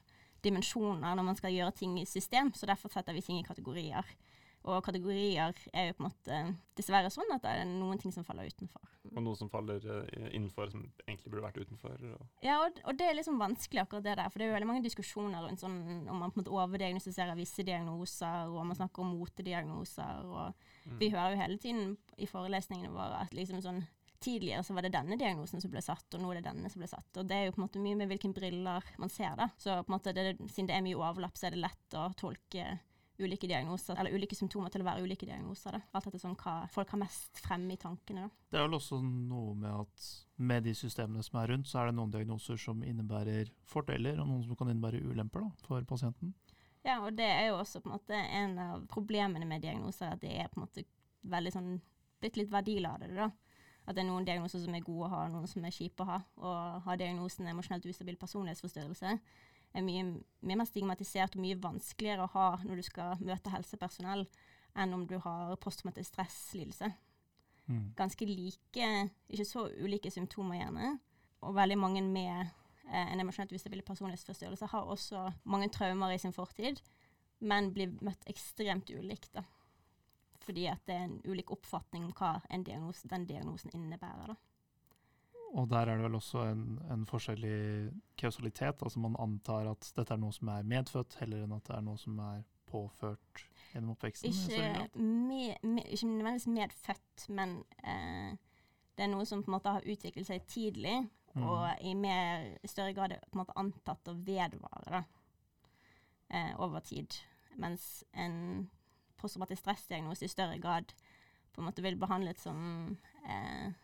dimensjoner 0.44 1.16
når 1.16 1.26
man 1.26 1.38
skal 1.38 1.54
gjøre 1.54 1.74
ting 1.76 1.98
i 2.00 2.06
system, 2.06 2.52
så 2.54 2.68
derfor 2.68 2.92
setter 2.92 3.16
vi 3.16 3.24
ting 3.24 3.40
i 3.40 3.46
kategorier. 3.46 4.06
Og 4.66 4.82
kategorier 4.82 5.54
er 5.72 5.88
jo 5.88 5.94
på 5.94 6.02
en 6.02 6.08
måte 6.10 6.38
dessverre 6.76 7.10
sånn 7.14 7.30
at 7.34 7.44
det 7.44 7.52
er 7.60 7.68
noen 7.70 8.00
ting 8.02 8.10
som 8.12 8.24
faller 8.26 8.48
utenfor. 8.50 8.82
Og 9.12 9.20
noe 9.22 9.38
som 9.38 9.48
faller 9.48 9.78
eh, 9.86 10.24
innenfor, 10.34 10.72
som 10.72 10.82
egentlig 11.06 11.30
burde 11.30 11.44
vært 11.46 11.60
utenfor? 11.62 11.94
Og 12.16 12.42
Ja, 12.42 12.56
og, 12.64 12.80
og 12.84 12.98
det 12.98 13.06
er 13.06 13.14
liksom 13.14 13.38
vanskelig 13.38 13.84
akkurat 13.84 14.02
det 14.08 14.16
der, 14.18 14.28
for 14.32 14.38
det 14.42 14.48
er 14.48 14.50
jo 14.50 14.56
veldig 14.56 14.70
mange 14.72 14.82
diskusjoner 14.82 15.46
rundt 15.46 15.62
sånn 15.62 15.76
om 16.10 16.18
man 16.18 16.32
på 16.34 16.40
en 16.40 16.42
måte 16.42 16.56
overdiagnostiserer 16.58 17.38
visse 17.38 17.62
diagnoser, 17.66 18.50
og 18.50 18.66
man 18.66 18.76
snakker 18.80 19.06
om 19.06 19.14
motediagnoser, 19.20 20.26
og 20.26 20.72
Mm. 20.86 20.98
vi 21.00 21.08
hører 21.10 21.30
jo 21.32 21.38
hele 21.40 21.58
tiden 21.58 21.96
i 22.19 22.26
forelesningene 22.30 22.92
våre 22.94 23.22
at 23.24 23.32
liksom 23.34 23.62
sånn 23.62 23.84
Tidligere 24.19 24.62
så 24.64 24.72
var 24.72 24.80
det 24.82 24.94
denne 24.94 25.19
diagnosen 25.20 25.60
som 25.60 25.70
ble 25.70 25.82
satt, 25.84 26.06
og 26.16 26.22
nå 26.22 26.30
er 26.32 26.38
det 26.40 26.46
denne 26.48 26.70
som 26.72 26.80
ble 26.80 26.86
satt. 26.88 27.19
Og 27.20 27.26
det 27.28 27.36
er 27.36 27.44
jo 27.44 27.52
på 27.52 27.60
en 27.60 27.64
måte 27.66 27.82
mye 27.84 27.98
med 28.00 28.08
hvilke 28.08 28.30
briller 28.32 28.82
man 28.98 29.10
ser, 29.12 29.34
da. 29.36 29.50
Så 29.60 29.74
på 29.84 29.92
en 29.92 29.94
måte 29.98 30.14
det, 30.16 30.38
siden 30.48 30.70
det 30.70 30.74
er 30.78 30.84
mye 30.86 30.96
overlapp, 30.96 31.36
så 31.36 31.46
er 31.46 31.50
det 31.52 31.60
lett 31.60 31.96
å 32.00 32.06
tolke 32.16 32.64
ulike 33.18 33.48
diagnoser, 33.48 33.96
eller 33.98 34.14
ulike 34.14 34.36
symptomer 34.36 34.72
til 34.72 34.82
å 34.84 34.86
være 34.88 35.04
ulike 35.06 35.28
diagnoser. 35.28 35.76
da. 35.76 35.80
Alt 35.96 36.08
etter 36.10 36.22
sånn 36.22 36.36
hva 36.40 36.56
folk 36.72 36.92
har 36.94 37.00
mest 37.00 37.40
fremme 37.44 37.74
i 37.74 37.80
tankene. 37.80 38.26
da. 38.26 38.44
Det 38.50 38.60
er 38.60 38.66
vel 38.66 38.78
også 38.78 39.00
noe 39.02 39.54
med 39.54 39.72
at 39.72 40.08
med 40.36 40.66
de 40.68 40.74
systemene 40.76 41.24
som 41.24 41.40
er 41.40 41.52
rundt, 41.52 41.68
så 41.68 41.80
er 41.80 41.90
det 41.90 41.96
noen 41.96 42.12
diagnoser 42.12 42.60
som 42.60 42.82
innebærer 42.84 43.52
fordeler, 43.64 44.20
og 44.20 44.28
noen 44.28 44.44
som 44.44 44.58
kan 44.58 44.70
innebære 44.72 45.02
ulemper 45.06 45.46
da, 45.46 45.50
for 45.64 45.88
pasienten. 45.88 46.34
Ja, 46.86 47.00
og 47.02 47.16
det 47.18 47.26
er 47.26 47.48
jo 47.48 47.58
også 47.58 47.80
på 47.82 47.90
en 47.90 47.96
måte 47.96 48.14
en 48.14 48.58
av 48.62 48.84
problemene 48.92 49.48
med 49.48 49.64
diagnoser, 49.64 50.12
at 50.12 50.22
det 50.22 50.36
er 50.36 50.52
på 50.52 50.60
en 50.60 50.66
måte 50.69 50.84
veldig 51.26 51.52
sånn 51.54 51.74
blitt 52.22 52.38
litt 52.38 52.52
verdiladet, 52.52 53.10
da. 53.16 53.30
At 53.86 53.94
det 53.94 54.02
er 54.02 54.08
noen 54.08 54.26
diagnoser 54.26 54.62
som 54.62 54.74
er 54.74 54.82
gode 54.82 55.06
å 55.06 55.12
ha, 55.12 55.26
noen 55.30 55.46
som 55.50 55.64
er 55.64 55.74
kjipe 55.74 56.02
å 56.02 56.08
ha. 56.08 56.16
Og 56.42 56.86
har 56.88 56.98
diagnosen 56.98 57.46
emosjonelt 57.46 57.86
ustabil 57.86 58.16
personlighetsforstyrrelse 58.19 59.12
er 59.76 59.84
mye, 59.84 60.05
mye 60.40 60.58
mer 60.58 60.69
stigmatisert 60.69 61.37
og 61.37 61.44
mye 61.44 61.58
vanskeligere 61.61 62.26
å 62.26 62.32
ha 62.34 62.46
når 62.64 62.81
du 62.81 62.87
skal 62.87 63.20
møte 63.25 63.52
helsepersonell, 63.52 64.26
enn 64.76 64.94
om 64.96 65.06
du 65.08 65.19
har 65.25 65.56
posttraumatisk 65.62 66.14
stresslidelse 66.14 66.93
Mm. 67.67 67.93
ganske 67.96 68.26
like, 68.26 69.11
ikke 69.28 69.44
så 69.44 69.67
ulike 69.82 70.11
symptomer 70.11 70.61
gjerne. 70.61 70.99
Og 71.46 71.55
veldig 71.55 71.78
mange 71.78 72.02
med 72.02 72.46
eh, 72.93 73.12
en 73.12 73.20
emosjonelt 73.20 73.52
ustabil 73.52 73.82
personlighetsforstyrrelse 73.82 74.69
har 74.70 74.87
også 74.87 75.26
mange 75.44 75.69
traumer 75.75 76.14
i 76.14 76.19
sin 76.19 76.32
fortid, 76.32 76.81
men 77.40 77.72
blir 77.75 77.96
møtt 78.00 78.22
ekstremt 78.31 78.90
ulikt. 78.90 79.32
da. 79.34 79.43
Fordi 80.46 80.67
at 80.70 80.87
det 80.87 80.94
er 80.94 81.08
en 81.08 81.20
ulik 81.26 81.50
oppfatning 81.50 82.05
om 82.06 82.12
hva 82.14 82.37
en 82.50 82.64
diagnose, 82.64 83.08
den 83.08 83.26
diagnosen 83.26 83.75
innebærer. 83.75 84.26
da. 84.26 84.37
Og 85.56 85.69
der 85.70 85.88
er 85.88 85.97
det 85.97 86.05
vel 86.05 86.19
også 86.19 86.43
en, 86.50 86.64
en 86.93 87.06
forskjell 87.08 87.44
i 87.49 87.58
kausalitet. 88.20 88.82
Altså 88.85 89.00
man 89.00 89.17
antar 89.23 89.70
at 89.70 89.88
dette 89.97 90.12
er 90.12 90.20
noe 90.20 90.35
som 90.37 90.50
er 90.53 90.67
medfødt, 90.69 91.17
heller 91.23 91.47
enn 91.47 91.56
at 91.56 91.69
det 91.70 91.76
er 91.79 91.85
noe 91.87 92.00
som 92.00 92.19
er 92.20 92.43
påført 92.69 93.44
gjennom 93.73 93.94
oppveksten. 93.94 94.32
Ikke, 94.32 94.88
med, 95.00 95.62
med, 95.62 95.87
ikke 95.87 96.11
nødvendigvis 96.11 96.50
medfødt, 96.58 97.29
men 97.38 97.56
eh, 97.81 98.35
det 98.97 99.06
er 99.06 99.12
noe 99.12 99.25
som 99.29 99.44
på 99.44 99.50
en 99.50 99.56
måte 99.56 99.73
har 99.79 99.88
utviklet 99.88 100.29
seg 100.29 100.44
tidlig, 100.50 100.99
Mm. 101.37 101.43
og 101.44 101.82
i 101.85 101.93
mer, 101.94 102.47
større 102.64 102.94
grad 102.97 103.12
er 103.12 103.20
på 103.29 103.37
en 103.37 103.43
måte 103.43 103.56
antatt 103.61 104.08
å 104.08 104.14
vedvare 104.25 104.93
da, 104.94 105.03
eh, 106.31 106.55
over 106.64 106.81
tid. 106.81 107.12
Mens 107.61 108.05
en 108.12 108.70
posttraumatisk 109.20 109.61
stressdiagnose 109.61 110.25
i 110.25 110.32
større 110.32 110.58
grad 110.58 110.94
på 111.53 111.61
en 111.61 111.69
måte 111.69 111.85
vil 111.85 111.99
behandles 112.00 112.41
som 112.41 112.97
eh, 113.29 113.76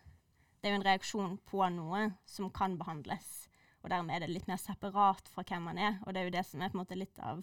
Det 0.63 0.71
er 0.71 0.77
jo 0.77 0.79
en 0.79 0.87
reaksjon 0.87 1.33
på 1.51 1.65
noe 1.75 2.05
som 2.31 2.47
kan 2.55 2.77
behandles, 2.79 3.49
og 3.83 3.91
dermed 3.91 4.15
er 4.15 4.23
det 4.23 4.31
litt 4.31 4.47
mer 4.47 4.61
separat 4.63 5.27
fra 5.33 5.43
hvem 5.43 5.65
man 5.67 5.79
er. 5.83 5.97
Og 6.07 6.15
det 6.15 6.21
er 6.21 6.29
jo 6.29 6.35
det 6.37 6.45
som 6.47 6.63
er 6.63 6.71
på 6.71 6.79
en 6.79 6.83
måte 6.85 6.99
litt 6.99 7.19
av 7.19 7.41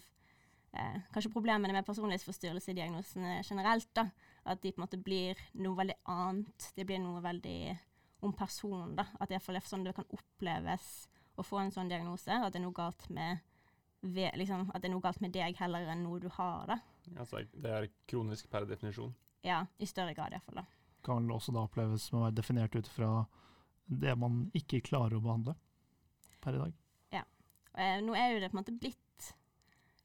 eh, 0.72 1.02
kanskje 1.12 1.32
problemene 1.34 1.76
med 1.76 1.84
personlighetsforstyrrelsesdiagnosene 1.84 3.42
generelt. 3.44 3.90
da, 3.92 4.06
At 4.48 4.62
de 4.62 4.72
på 4.72 4.80
en 4.80 4.86
måte 4.86 5.02
blir 5.04 5.36
noe 5.60 5.76
veldig 5.82 5.98
annet. 6.08 6.70
De 6.78 6.88
blir 6.88 7.02
noe 7.04 7.20
veldig 7.20 7.76
om 8.24 8.32
personen. 8.32 8.96
da, 8.96 9.04
At 9.20 9.28
det 9.28 9.36
i 9.36 9.42
hvert 9.44 9.60
er 9.60 9.68
sånn 9.68 9.84
det 9.84 9.96
kan 10.00 10.08
oppleves 10.16 10.88
å 11.36 11.44
få 11.44 11.60
en 11.60 11.76
sånn 11.76 11.92
diagnose. 11.92 12.32
At 12.32 12.54
det 12.54 12.62
er 12.62 12.64
noe 12.64 12.80
galt 12.80 13.04
med, 13.12 13.44
ved, 14.00 14.32
liksom, 14.40 14.70
at 14.72 14.80
det 14.80 14.88
er 14.88 14.96
noe 14.96 15.04
galt 15.04 15.20
med 15.20 15.36
deg 15.36 15.60
heller 15.60 15.92
enn 15.92 16.06
noe 16.08 16.24
du 16.24 16.30
har. 16.40 16.72
da. 16.72 16.80
Altså, 17.18 17.44
det 17.52 17.76
er 17.76 17.92
kronisk 18.08 18.48
per 18.48 18.64
definisjon. 18.64 19.12
Ja, 19.44 19.66
I 19.76 19.84
større 19.84 20.16
grad 20.16 20.32
iallfall. 20.32 20.64
Kan 21.06 21.22
vel 21.22 21.36
også 21.36 21.54
da 21.56 21.64
oppleves 21.64 22.08
som 22.08 22.20
å 22.20 22.26
være 22.26 22.38
definert 22.40 22.76
ut 22.76 22.88
fra 22.90 23.10
det 23.90 24.14
man 24.18 24.44
ikke 24.54 24.82
klarer 24.86 25.18
å 25.18 25.24
behandle 25.24 25.56
per 26.40 26.56
i 26.56 26.60
dag. 26.62 26.74
Ja. 27.16 27.24
nå 28.04 28.14
er 28.14 28.34
jo 28.34 28.42
det 28.42 28.50
på 28.50 28.56
en 28.56 28.62
måte 28.62 28.76
blitt 28.76 28.98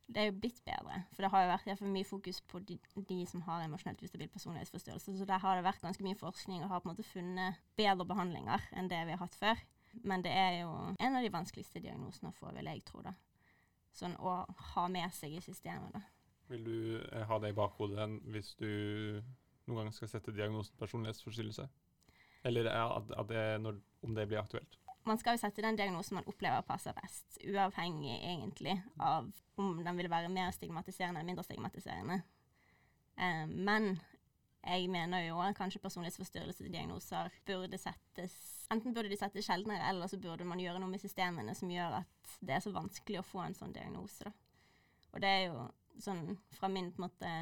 det 0.06 0.22
er 0.22 0.28
jo 0.30 0.38
blitt 0.38 0.60
bedre, 0.66 1.00
for 1.16 1.26
det 1.26 1.30
har 1.34 1.44
jo 1.44 1.50
vært 1.50 1.80
for 1.80 1.90
mye 1.90 2.06
fokus 2.06 2.40
på 2.46 2.60
de, 2.70 2.76
de 3.10 3.16
som 3.26 3.42
har 3.48 3.64
emosjonelt 3.66 4.04
ustabil 4.06 4.30
personlighetsforstyrrelse. 4.30 5.16
Så 5.18 5.26
der 5.26 5.42
har 5.42 5.58
det 5.58 5.66
vært 5.66 5.82
ganske 5.82 6.06
mye 6.06 6.18
forskning 6.20 6.62
og 6.62 6.70
har 6.70 6.84
på 6.84 6.90
en 6.90 6.94
måte 6.94 7.08
funnet 7.08 7.58
bedre 7.80 8.06
behandlinger 8.06 8.68
enn 8.78 8.90
det 8.92 9.02
vi 9.08 9.16
har 9.16 9.24
hatt 9.24 9.38
før. 9.40 9.64
Men 10.06 10.22
det 10.22 10.34
er 10.36 10.60
jo 10.60 10.70
en 11.00 11.18
av 11.18 11.26
de 11.26 11.32
vanskeligste 11.34 11.82
diagnosene 11.82 12.30
å 12.30 12.38
få, 12.38 12.52
vil 12.54 12.70
jeg 12.70 12.84
tro. 12.86 13.02
da. 13.06 13.16
Sånn 13.96 14.14
å 14.20 14.44
ha 14.76 14.86
med 14.92 15.14
seg 15.16 15.40
i 15.40 15.42
systemet. 15.42 15.96
da. 15.96 16.04
Vil 16.52 16.68
du 16.68 16.78
eh, 17.00 17.26
ha 17.26 17.40
det 17.42 17.54
i 17.54 17.58
bakhodet 17.58 18.06
hvis 18.30 18.54
du 18.60 18.70
noen 19.66 19.86
gang 19.86 19.94
skal 19.96 20.12
sette 20.12 20.34
diagnosen 20.36 20.78
personlighetsforstyrrelse? 20.80 21.68
Eller 22.46 22.70
er 22.70 22.98
at, 22.98 23.14
at 23.18 23.30
det 23.30 23.46
når, 23.62 23.80
om 24.06 24.18
det 24.18 24.28
blir 24.30 24.42
aktuelt? 24.42 24.78
Man 25.06 25.20
skal 25.22 25.36
jo 25.36 25.42
sette 25.42 25.62
den 25.62 25.78
diagnosen 25.78 26.18
man 26.18 26.30
opplever 26.30 26.66
passer 26.66 26.96
best, 26.98 27.38
uavhengig 27.46 28.16
egentlig 28.18 28.80
av 28.98 29.30
om 29.62 29.78
den 29.86 29.98
vil 29.98 30.10
være 30.12 30.32
mer 30.34 30.52
stigmatiserende 30.52 31.22
eller 31.22 31.30
mindre 31.30 31.46
stigmatiserende. 31.46 32.20
Eh, 33.18 33.46
men 33.48 33.96
jeg 34.66 34.90
mener 34.90 35.28
jo 35.28 35.38
at 35.46 35.56
kanskje 35.58 35.82
personlighetsforstyrrelsesdiagnoser 35.84 37.34
burde 37.46 37.78
settes 37.80 38.36
Enten 38.74 38.96
burde 38.96 39.12
de 39.12 39.18
settes 39.20 39.46
sjeldnere, 39.46 39.92
eller 39.92 40.10
så 40.10 40.18
burde 40.18 40.46
man 40.50 40.58
gjøre 40.58 40.80
noe 40.82 40.90
med 40.90 40.98
systemene 40.98 41.54
som 41.54 41.70
gjør 41.70 42.00
at 42.00 42.32
det 42.42 42.56
er 42.56 42.64
så 42.64 42.72
vanskelig 42.74 43.20
å 43.20 43.28
få 43.28 43.44
en 43.44 43.54
sånn 43.54 43.76
diagnose. 43.76 44.26
Da. 44.26 44.32
Og 45.14 45.22
det 45.22 45.30
er 45.30 45.44
jo 45.44 45.68
sånn 46.02 46.24
fra 46.58 46.70
min 46.74 46.88
på 46.90 46.98
en 46.98 47.06
måte, 47.06 47.34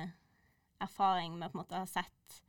erfaring 0.84 1.38
med 1.40 1.56
å 1.56 1.66
ha 1.72 1.86
sett 1.90 2.40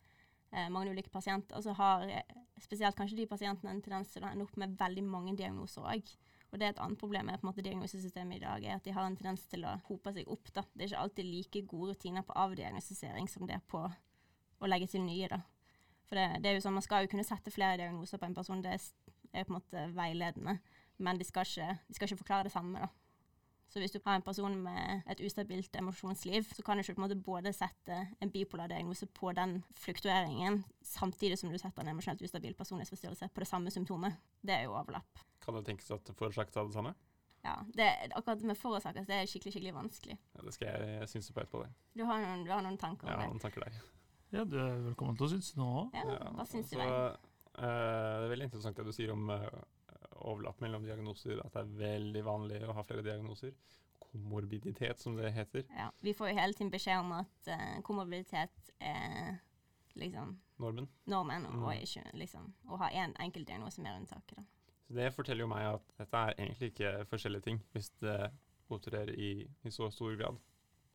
eh, 0.52 0.68
mange 0.72 0.92
ulike 0.92 1.12
pasienter, 1.12 1.60
så 1.62 1.74
har 1.78 2.04
eh, 2.08 2.36
spesielt 2.62 2.96
kanskje 2.98 3.18
de 3.22 3.30
pasientene 3.30 3.72
en 3.74 3.82
tendens 3.84 4.12
til 4.12 4.24
å 4.24 4.30
ende 4.30 4.46
opp 4.46 4.58
med 4.60 4.76
veldig 4.80 5.06
mange 5.06 5.36
diagnoser 5.38 5.86
òg. 5.94 6.14
Og 6.52 6.60
det 6.60 6.68
er 6.68 6.74
et 6.74 6.82
annet 6.84 7.00
problem 7.00 7.26
med 7.26 7.40
på 7.40 7.46
en 7.46 7.50
måte, 7.50 7.64
diagnosesystemet 7.66 8.38
i 8.38 8.44
dag, 8.44 8.64
er 8.64 8.76
at 8.76 8.84
de 8.86 8.92
har 8.94 9.08
en 9.08 9.16
tendens 9.18 9.42
til 9.50 9.64
å 9.66 9.72
hope 9.88 10.12
seg 10.14 10.28
opp. 10.30 10.52
Da. 10.54 10.62
Det 10.70 10.84
er 10.84 10.92
ikke 10.92 11.06
alltid 11.06 11.30
like 11.30 11.64
gode 11.70 11.96
rutiner 11.96 12.22
på 12.26 12.36
avdiagnostisering 12.44 13.26
som 13.32 13.48
det 13.48 13.58
er 13.58 13.64
på 13.66 13.82
å 13.82 14.70
legge 14.70 14.92
til 14.92 15.02
nye. 15.02 15.26
Da. 15.32 15.40
For 16.06 16.20
det, 16.20 16.44
det 16.44 16.52
er 16.52 16.60
jo 16.60 16.62
sånn, 16.62 16.76
Man 16.78 16.86
skal 16.86 17.04
jo 17.04 17.10
kunne 17.10 17.26
sette 17.26 17.50
flere 17.50 17.80
diagnoser 17.80 18.22
på 18.22 18.28
en 18.28 18.38
person, 18.38 18.62
det 18.62 18.76
er 18.76 18.86
er 19.34 19.46
på 19.46 19.54
en 19.54 19.58
måte 19.58 19.86
veiledende. 19.94 20.58
Men 21.02 21.18
de 21.18 21.26
skal 21.26 21.46
ikke, 21.48 21.78
de 21.88 21.96
skal 21.96 22.08
ikke 22.08 22.22
forklare 22.22 22.48
det 22.48 22.54
samme. 22.54 22.84
da. 22.84 22.88
Så 23.68 23.80
hvis 23.82 23.90
du 23.94 23.98
har 24.04 24.14
en 24.18 24.22
person 24.22 24.54
med 24.62 25.02
et 25.10 25.20
ustabilt 25.24 25.74
emosjonsliv, 25.80 26.44
så 26.54 26.62
kan 26.62 26.76
du 26.78 26.82
ikke 26.84 26.94
på 26.94 27.00
en 27.02 27.06
måte 27.08 27.16
både 27.26 27.50
sette 27.56 27.96
en 28.22 28.30
bipolar 28.30 28.68
diagnose 28.70 29.06
på 29.06 29.32
den 29.34 29.56
fluktueringen, 29.80 30.60
samtidig 30.84 31.38
som 31.40 31.50
du 31.50 31.58
setter 31.58 31.82
en 31.82 31.90
emosjonelt 31.94 32.22
ustabil 32.22 32.54
personlighetsforstyrrelse 32.54 33.28
på 33.34 33.42
det 33.42 33.48
samme 33.50 33.72
symptomet. 33.74 34.14
Det 34.44 34.54
er 34.54 34.62
jo 34.68 34.76
overlapp. 34.78 35.24
Kan 35.42 35.56
det 35.58 35.64
tenkes 35.66 35.90
at 35.90 36.04
det 36.06 36.14
forårsaket 36.18 36.56
av 36.60 36.70
det 36.70 36.76
samme? 36.78 36.94
Ja, 37.44 37.56
det, 37.76 37.88
akkurat 38.16 38.40
med 38.48 38.56
forårsaker 38.56 39.04
så 39.04 39.12
er 39.12 39.24
det 39.24 39.28
skikkelig 39.32 39.52
skikkelig 39.56 39.74
vanskelig. 39.76 40.14
Ja, 40.36 40.44
det 40.46 40.54
skal 40.56 40.70
jeg, 40.70 40.94
jeg 41.00 41.08
synse 41.12 41.34
på 41.36 41.42
etterpå. 41.42 41.64
det. 41.66 41.74
Du 41.98 42.04
har 42.08 42.22
noen, 42.22 42.44
du 42.46 42.52
har 42.54 42.62
noen 42.64 42.78
tanker 42.80 43.08
Jeg 43.10 43.16
om 43.16 43.20
har 43.20 43.26
det? 43.26 43.34
noen 43.34 43.42
tanker 43.42 43.66
der. 43.66 43.82
Ja, 44.34 44.44
du 44.48 44.56
er 44.62 44.78
velkommen 44.86 45.16
til 45.18 45.26
å 45.26 45.32
synse 45.34 45.58
nå 45.60 45.66
òg. 45.82 45.98
Ja, 45.98 46.30
hva 46.38 46.46
syns 46.48 46.70
du? 46.72 46.78
eh, 46.80 47.18
det 47.58 48.24
er 48.24 48.30
veldig 48.32 48.48
interessant 48.48 48.76
det 48.80 48.86
du 48.88 48.94
sier 48.96 49.12
om 49.12 49.28
eh, 49.34 49.48
overlapp 50.24 50.60
mellom 50.64 50.84
diagnoser, 50.86 51.40
at 51.44 51.52
det 51.52 51.62
er 51.62 51.72
veldig 51.80 52.24
vanlig 52.26 52.62
å 52.68 52.72
ha 52.76 52.84
flere 52.86 53.04
diagnoser. 53.06 53.52
Komorbiditet, 54.14 55.00
som 55.00 55.16
det 55.16 55.32
heter. 55.34 55.64
Ja, 55.74 55.88
vi 56.00 56.14
får 56.14 56.28
jo 56.30 56.38
hele 56.38 56.54
tiden 56.54 56.70
beskjed 56.70 57.00
om 57.02 57.12
at 57.16 57.48
uh, 57.50 57.80
komorbiditet 57.82 58.70
er 58.80 59.38
liksom 59.98 60.36
Normen. 60.58 60.88
normen, 61.06 61.46
Mm. 61.50 61.62
og 61.64 61.74
ikke 61.74 62.04
liksom 62.14 62.52
å 62.68 62.76
ha 62.78 62.88
én 62.90 63.10
en 63.10 63.16
enkelt 63.20 63.46
diagnose 63.46 63.82
mer 63.82 63.96
unntaket. 63.98 64.36
da. 64.36 64.42
Så 64.86 64.94
Det 64.94 65.12
forteller 65.14 65.40
jo 65.40 65.48
meg 65.48 65.66
at 65.74 65.92
dette 65.98 66.16
er 66.16 66.34
egentlig 66.38 66.72
ikke 66.72 67.06
forskjellige 67.10 67.42
ting, 67.42 67.60
hvis 67.72 67.90
det 68.00 68.30
opererer 68.70 69.10
i, 69.18 69.48
i 69.64 69.70
så 69.70 69.90
stor 69.90 70.14
grad. 70.16 70.38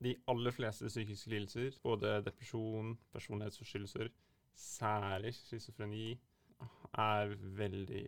De 0.02 0.16
aller 0.28 0.52
fleste 0.52 0.88
psykiske 0.88 1.30
lidelser, 1.30 1.78
både 1.84 2.22
depresjon, 2.24 2.98
personlighetsforstyrrelser, 3.12 4.10
særlig 4.56 5.34
schizofreni, 5.36 6.20
er 6.94 7.36
veldig 7.36 8.06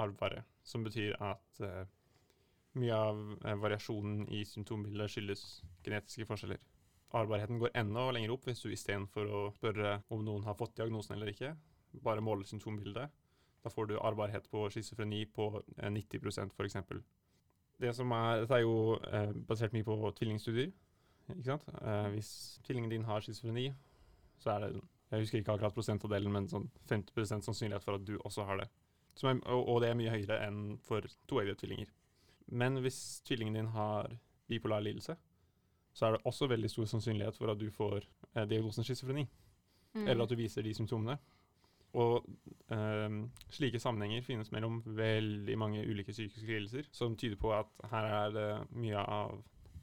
arvbare. 0.00 0.44
Som 0.64 0.84
betyr 0.86 1.16
at 1.22 1.60
eh, 1.64 1.84
mye 2.80 2.94
av 2.96 3.20
eh, 3.44 3.58
variasjonen 3.60 4.28
i 4.34 4.44
symptombildet 4.48 5.12
skyldes 5.12 5.44
genetiske 5.84 6.26
forskjeller. 6.28 6.62
Arvbarheten 7.14 7.60
går 7.62 7.76
enda 7.78 8.08
lenger 8.14 8.34
opp 8.34 8.48
hvis 8.48 8.64
du 8.64 8.72
istedenfor 8.74 9.28
å 9.30 9.42
spørre 9.54 10.00
om 10.14 10.24
noen 10.26 10.46
har 10.48 10.56
fått 10.58 10.74
diagnosen 10.80 11.14
eller 11.14 11.30
ikke, 11.30 11.52
bare 12.02 12.24
måler 12.24 12.48
symptombildet. 12.48 13.12
Da 13.64 13.70
får 13.72 13.86
du 13.88 13.98
arvbarhet 14.00 14.48
på 14.50 14.66
schizofreni 14.74 15.24
på 15.30 15.50
eh, 15.78 15.90
90% 15.90 16.56
f.eks. 16.56 16.80
Det 17.80 17.92
som 17.96 18.10
er, 18.14 18.42
dette 18.42 18.58
er 18.58 18.64
jo 18.64 18.98
eh, 19.10 19.30
basert 19.48 19.74
mye 19.74 19.86
på 19.86 19.96
tvillingstudier. 20.18 20.72
Ikke 21.32 21.46
sant? 21.54 21.70
Eh, 21.80 22.08
hvis 22.16 22.32
tvillingen 22.66 22.90
din 22.92 23.06
har 23.08 23.24
schizofreni, 23.24 23.70
så 24.42 24.56
er 24.56 24.66
det 24.66 24.74
jeg 25.14 25.22
husker 25.22 25.38
ikke 25.38 25.54
akkurat 25.54 25.76
prosentandelen, 25.76 26.32
men 26.32 26.46
sånn 26.50 26.64
50% 26.90 27.46
sannsynlighet 27.46 27.84
for 27.84 27.98
at 27.98 28.06
du 28.06 28.16
også 28.24 28.46
har 28.48 28.58
det. 28.62 28.68
Som 29.14 29.30
er, 29.30 29.40
og 29.46 29.80
det 29.82 29.90
er 29.90 29.98
mye 29.98 30.10
høyere 30.10 30.40
enn 30.48 30.78
for 30.82 31.06
toeggede 31.30 31.60
tvillinger. 31.60 31.92
Men 32.46 32.80
hvis 32.82 33.20
tvillingen 33.24 33.54
din 33.54 33.70
har 33.74 34.10
bipolar 34.50 34.82
lidelse, 34.84 35.16
så 35.94 36.06
er 36.06 36.16
det 36.16 36.24
også 36.26 36.48
veldig 36.50 36.70
stor 36.70 36.88
sannsynlighet 36.90 37.36
for 37.38 37.52
at 37.52 37.60
du 37.60 37.68
får 37.70 38.02
eh, 38.34 38.46
diagnosen 38.50 38.84
schizofreni 38.84 39.28
Mm. 39.94 40.08
eller 40.08 40.24
at 40.24 40.30
du 40.30 40.34
viser 40.34 40.62
de 40.66 40.74
symptomene. 40.74 41.14
Og 41.94 42.24
eh, 42.74 43.18
slike 43.54 43.78
sammenhenger 43.78 44.24
finnes 44.26 44.50
mellom 44.50 44.80
veldig 44.96 45.54
mange 45.58 45.84
ulike 45.86 46.10
psykiske 46.12 46.48
lidelser, 46.50 46.88
som 46.90 47.14
tyder 47.16 47.36
på 47.38 47.52
at 47.54 47.70
her 47.92 48.08
er 48.10 48.32
det 48.34 48.48
mye 48.74 48.98
av 48.98 49.42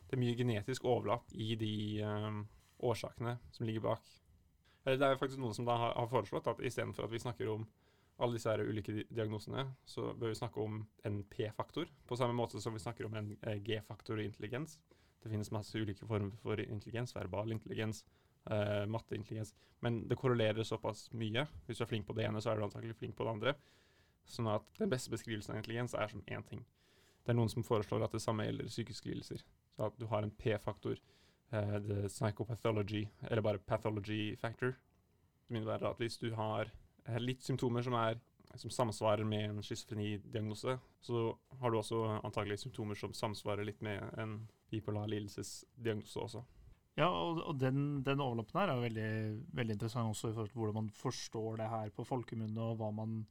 Det 0.10 0.18
er 0.18 0.20
mye 0.26 0.36
genetisk 0.36 0.84
overlapp 0.84 1.32
i 1.32 1.56
de 1.56 2.02
eh, 2.04 2.42
årsakene 2.84 3.38
som 3.56 3.66
ligger 3.66 3.82
bak. 3.86 4.02
Eller 4.86 4.98
det 5.00 5.08
er 5.08 5.16
faktisk 5.22 5.40
noen 5.40 5.56
som 5.56 5.64
da 5.66 5.78
har, 5.80 5.94
har 5.96 6.10
foreslått 6.12 6.48
at 6.52 6.60
istedenfor 6.60 7.06
at 7.06 7.12
vi 7.14 7.20
snakker 7.24 7.48
om 7.48 7.64
alle 8.22 8.38
disse 8.38 8.51
her 8.51 8.62
ulike 8.63 9.04
diagnosene, 9.10 9.66
så 9.86 10.12
bør 10.13 10.32
vi 10.32 10.38
snakke 10.40 10.62
om 10.62 10.82
en 11.08 11.22
P-faktor, 11.32 11.90
på 12.08 12.18
samme 12.20 12.38
måte 12.38 12.62
som 12.62 12.75
vi 12.75 12.84
snakker 12.84 13.08
om 13.08 13.16
en 13.18 13.32
eh, 13.42 13.58
G-faktor 13.66 14.22
i 14.22 14.28
intelligens. 14.30 14.78
Det 15.22 15.30
finnes 15.30 15.51
masse 15.54 15.78
ulike 15.78 16.08
former 16.08 16.34
for 16.42 16.62
intelligens, 16.62 17.13
verbal 17.16 17.51
intelligens, 17.54 18.04
uh, 18.50 18.88
matteintelligens. 18.90 19.54
Men 19.80 20.08
det 20.10 20.18
korrelerer 20.18 20.66
såpass 20.66 21.12
mye. 21.13 21.46
Hvis 21.68 21.78
du 21.78 21.84
er 21.86 21.90
flink 21.92 22.08
på 22.08 22.16
det 22.18 22.25
ene, 22.25 22.42
så 22.42 22.51
er 22.51 22.58
du 22.58 22.66
antakelig 22.66 22.98
flink 22.98 23.16
på 23.18 23.28
det 23.28 23.34
andre. 23.36 23.54
Sånn 24.25 24.50
at 24.50 24.66
den 24.80 24.90
beste 24.90 25.13
beskrivelsen 25.13 25.54
av 25.54 25.62
intelligens 25.62 25.94
er 25.94 26.10
som 26.10 26.24
én 26.25 26.46
ting. 26.48 26.63
Det 27.22 27.34
er 27.34 27.38
noen 27.38 27.51
som 27.54 27.66
foreslår 27.66 28.08
at 28.08 28.16
det 28.18 28.24
samme 28.24 28.48
gjelder 28.48 28.72
psykiske 28.72 29.12
lidelser. 29.12 29.44
Så 29.75 29.92
at 29.92 30.00
du 30.01 30.08
har 30.10 30.25
en 30.25 30.34
P-faktor, 30.42 30.98
uh, 31.54 31.78
psychopathology, 32.08 33.06
eller 33.30 33.46
bare 33.46 33.62
pathology 33.62 34.36
factor, 34.42 34.74
Det 35.51 35.58
innebærer 35.58 35.90
at 35.90 35.98
hvis 36.00 36.16
du 36.18 36.30
har 36.34 36.70
litt 37.22 37.43
symptomer 37.46 37.86
som, 37.86 37.96
er, 37.98 38.20
som 38.55 38.74
samsvarer 38.74 39.27
med 39.27 39.50
en 39.50 39.62
schizofrenidiagnose, 39.65 40.77
så 41.01 41.27
har 41.62 41.72
du 41.72 41.79
også 41.79 42.01
antagelig 42.22 42.62
symptomer 42.63 43.00
som 43.00 43.13
samsvarer 43.17 43.67
litt 43.67 43.81
med 43.86 44.03
en 44.22 44.39
bipolar 44.72 45.10
lidelsesdiagnose 45.12 46.25
også. 46.25 46.43
Ja, 47.00 47.08
og, 47.08 47.53
den, 47.60 48.01
den 48.03 48.20
overlappen 48.20 48.60
her 48.60 48.74
er 48.74 48.81
veldig, 48.84 49.12
veldig 49.55 49.77
interessant 49.77 50.12
også 50.12 50.29
i 50.29 50.34
forhold 50.36 50.51
til 50.51 50.60
hvordan 50.60 50.79
man 50.81 50.89
forstår 50.96 51.62
det 51.62 51.70
her 51.72 51.93
på 51.96 52.05
folkemunne, 52.08 52.65
og 52.65 52.81
hva 52.81 52.91
man 52.96 53.22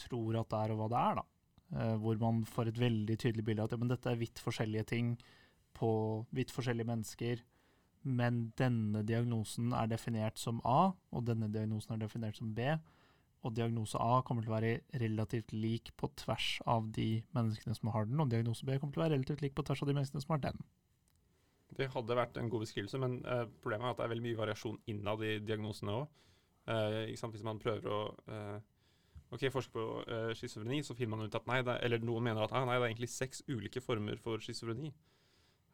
tror 0.00 0.40
at 0.40 0.48
det 0.50 0.62
er, 0.62 0.72
og 0.72 0.80
hva 0.80 0.88
det 0.90 1.02
er. 1.02 1.20
da. 1.20 1.26
Eh, 1.70 1.96
hvor 2.02 2.16
man 2.18 2.44
får 2.48 2.70
et 2.70 2.80
veldig 2.80 3.18
tydelig 3.20 3.44
bilde 3.46 3.62
av 3.62 3.68
at 3.68 3.76
ja, 3.76 3.80
men 3.82 3.92
dette 3.92 4.10
er 4.10 4.18
vidt 4.18 4.40
forskjellige 4.42 4.88
ting 4.90 5.12
på 5.76 5.90
vidt 6.34 6.50
forskjellige 6.50 6.88
mennesker, 6.88 7.44
men 8.02 8.40
denne 8.58 9.04
diagnosen 9.06 9.74
er 9.76 9.90
definert 9.92 10.40
som 10.40 10.58
A, 10.64 10.92
og 11.12 11.26
denne 11.28 11.50
diagnosen 11.52 11.94
er 11.94 12.00
definert 12.02 12.40
som 12.40 12.54
B. 12.56 12.72
Og 13.46 13.54
diagnose 13.56 13.98
A 14.00 14.20
kommer 14.26 14.44
til 14.44 14.52
å 14.52 14.56
være 14.58 15.00
relativt 15.00 15.54
lik 15.56 15.92
på 15.96 16.10
tvers 16.20 16.48
av 16.68 16.90
de 16.92 17.22
menneskene 17.36 17.76
som 17.76 17.92
har 17.94 18.08
den, 18.08 18.20
og 18.20 18.30
diagnose 18.32 18.66
B 18.68 18.76
kommer 18.78 18.96
til 18.96 19.02
å 19.02 19.06
være 19.06 19.16
relativt 19.16 19.44
lik 19.44 19.54
på 19.56 19.64
tvers 19.64 19.80
av 19.80 19.88
de 19.88 19.96
menneskene 19.96 20.24
som 20.24 20.34
har 20.34 20.42
den. 20.44 20.60
Det 21.78 21.88
hadde 21.94 22.18
vært 22.18 22.36
en 22.36 22.50
god 22.52 22.66
beskrivelse, 22.66 22.98
men 23.00 23.20
uh, 23.24 23.46
problemet 23.62 23.86
er 23.86 23.94
at 23.94 24.00
det 24.00 24.04
er 24.04 24.12
veldig 24.12 24.26
mye 24.26 24.40
variasjon 24.42 24.80
innad 24.92 25.22
i 25.24 25.38
diagnosene 25.40 25.96
òg. 26.02 26.10
Hvis 27.10 27.46
man 27.46 27.58
prøver 27.58 27.88
å 27.90 28.00
uh, 28.30 28.58
ok, 29.32 29.46
forske 29.54 29.72
på 29.72 29.86
uh, 30.04 30.32
schizofreni, 30.36 30.82
så 30.86 30.94
finner 30.98 31.16
man 31.16 31.30
ut 31.30 31.38
at 31.38 31.48
nei, 31.48 31.62
er, 31.62 31.78
eller 31.86 32.04
noen 32.04 32.28
mener 32.28 32.44
at 32.44 32.52
ah, 32.52 32.66
nei, 32.68 32.76
det 32.76 32.84
er 32.84 32.92
egentlig 32.92 33.10
seks 33.14 33.40
ulike 33.48 33.82
former 33.82 34.20
for 34.20 34.42
schizofreni. 34.44 34.92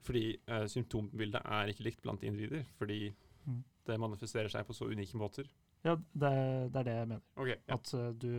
Fordi 0.06 0.36
eh, 0.36 0.68
symptombildet 0.70 1.40
er 1.50 1.72
ikke 1.72 1.82
likt 1.82 2.04
blant 2.04 2.22
individer, 2.22 2.62
fordi 2.78 3.08
Mm. 3.46 3.62
det 3.86 4.00
manifesterer 4.00 4.50
seg 4.50 4.66
på 4.66 4.74
så 4.74 4.88
unike 4.90 5.18
måter. 5.18 5.48
Ja, 5.86 5.94
det, 5.94 6.30
det 6.74 6.80
er 6.80 6.88
det 6.88 6.94
jeg 6.96 7.08
mener. 7.12 7.22
Okay, 7.38 7.56
ja. 7.60 7.76
At 7.76 7.92
eh, 7.94 8.08
du, 8.18 8.30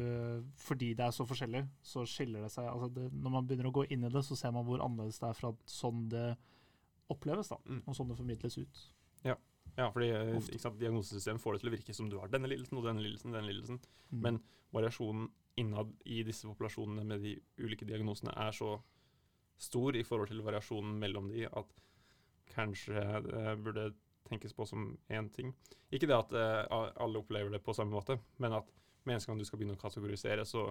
fordi 0.60 0.92
det 1.00 1.06
er 1.06 1.16
så 1.16 1.26
forskjellig, 1.30 1.64
så 1.86 2.04
skiller 2.10 2.44
det 2.44 2.52
seg 2.52 2.68
altså 2.68 2.90
det, 2.92 3.08
Når 3.16 3.34
man 3.38 3.48
begynner 3.48 3.70
å 3.70 3.76
gå 3.78 3.86
inn 3.88 4.04
i 4.04 4.12
det, 4.12 4.24
så 4.28 4.36
ser 4.36 4.52
man 4.56 4.68
hvor 4.68 4.84
annerledes 4.84 5.22
det 5.24 5.30
er 5.30 5.38
fra 5.38 5.54
sånn 5.72 6.06
det 6.12 6.28
oppleves, 7.14 7.48
da, 7.54 7.58
Mm. 7.64 7.84
og 7.86 7.96
sånn 7.96 8.10
det 8.12 8.20
formidles 8.20 8.58
ut. 8.60 8.86
Ja, 9.78 9.92
fordi 9.94 10.08
eh, 10.10 10.72
diagnosesystemet 10.80 11.42
får 11.42 11.54
det 11.54 11.62
til 11.62 11.70
å 11.70 11.74
virke 11.76 11.94
som 11.94 12.08
du 12.10 12.16
har 12.18 12.32
denne 12.34 12.50
lidelsen 12.50 12.80
og 12.80 12.88
denne 12.88 13.04
lidelsen. 13.04 13.36
denne 13.36 13.52
lidelsen. 13.52 13.80
Mm. 14.10 14.22
Men 14.26 14.40
variasjonen 14.74 15.28
innad 15.62 15.92
i 16.06 16.24
disse 16.26 16.50
populasjonene 16.50 17.06
med 17.06 17.22
de 17.22 17.36
ulike 17.62 17.86
diagnosene 17.86 18.34
er 18.34 18.56
så 18.58 18.80
stor 19.62 19.96
i 19.98 20.04
forhold 20.06 20.32
til 20.32 20.42
variasjonen 20.46 20.98
mellom 21.02 21.30
de 21.30 21.46
at 21.46 21.84
kanskje 22.54 23.04
det 23.28 23.56
burde 23.62 23.92
tenkes 24.30 24.56
på 24.56 24.66
som 24.70 24.90
én 25.10 25.30
ting. 25.34 25.54
Ikke 25.92 26.10
det 26.10 26.18
at 26.18 26.36
eh, 26.36 26.92
alle 27.00 27.22
opplever 27.22 27.54
det 27.54 27.64
på 27.66 27.76
samme 27.76 27.96
måte, 27.96 28.20
men 28.42 28.60
at 28.60 28.70
med 29.08 29.16
en 29.16 29.26
gang 29.32 29.40
du 29.40 29.48
skal 29.48 29.62
begynne 29.62 29.78
å 29.78 29.82
kategorisere, 29.82 30.46
så 30.46 30.68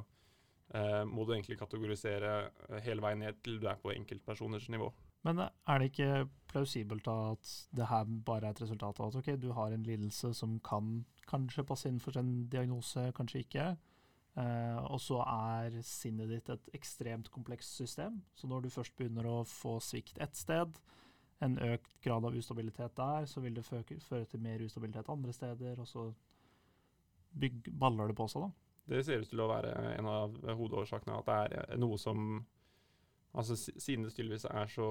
eh, 0.74 1.02
må 1.08 1.24
du 1.24 1.34
egentlig 1.34 1.58
kategorisere 1.60 2.32
eh, 2.68 2.80
hele 2.84 3.04
veien 3.04 3.24
ned 3.24 3.40
til 3.42 3.60
du 3.62 3.68
er 3.70 3.80
på 3.80 3.94
enkeltpersoners 3.94 4.68
nivå. 4.72 4.90
Men 5.26 5.42
eh, 5.42 5.52
er 5.72 5.80
det 5.80 5.90
ikke 5.90 6.28
plausibelt 6.52 7.08
at 7.10 7.52
det 7.76 7.90
her 7.90 8.06
bare 8.28 8.50
er 8.50 8.56
et 8.56 8.62
resultat 8.66 9.00
av 9.00 9.10
at 9.10 9.20
ok, 9.22 9.34
du 9.40 9.50
har 9.56 9.74
en 9.74 9.86
lidelse 9.86 10.32
som 10.36 10.58
kan 10.64 11.00
kanskje 11.26 11.66
passe 11.66 11.90
inn 11.90 12.02
for 12.02 12.18
en 12.20 12.46
diagnose, 12.52 13.10
kanskje 13.16 13.44
ikke. 13.46 13.70
Uh, 14.36 14.82
og 14.92 14.98
så 15.00 15.22
er 15.24 15.78
sinnet 15.80 16.28
ditt 16.28 16.50
et 16.52 16.66
ekstremt 16.76 17.30
komplekst 17.32 17.78
system. 17.80 18.18
Så 18.36 18.48
når 18.50 18.66
du 18.66 18.74
først 18.74 18.92
begynner 18.98 19.24
å 19.30 19.38
få 19.48 19.78
svikt 19.80 20.20
ett 20.20 20.36
sted, 20.36 20.76
en 21.44 21.58
økt 21.60 21.98
grad 22.04 22.24
av 22.24 22.36
ustabilitet 22.36 22.96
der, 22.96 23.26
så 23.28 23.42
vil 23.44 23.56
det 23.56 23.64
føre 23.66 23.84
til 24.24 24.40
mer 24.40 24.62
ustabilitet 24.64 25.08
andre 25.12 25.32
steder, 25.32 25.80
og 25.80 25.88
så 25.88 26.06
bygg, 27.40 27.72
baller 27.78 28.08
det 28.08 28.16
på 28.16 28.28
seg, 28.32 28.46
da. 28.46 28.50
Det 28.86 29.02
ser 29.04 29.20
ut 29.20 29.28
til 29.28 29.42
å 29.42 29.48
være 29.50 29.72
en 29.96 30.08
av 30.08 30.36
hovedårsakene, 30.46 31.18
at 31.18 31.26
det 31.26 31.38
er 31.38 31.56
eh, 31.64 31.80
noe 31.80 31.98
som 32.00 32.44
Altså 33.36 33.52
Siden 33.58 34.06
det 34.06 34.14
tydeligvis 34.14 34.46
er 34.48 34.70
så 34.72 34.86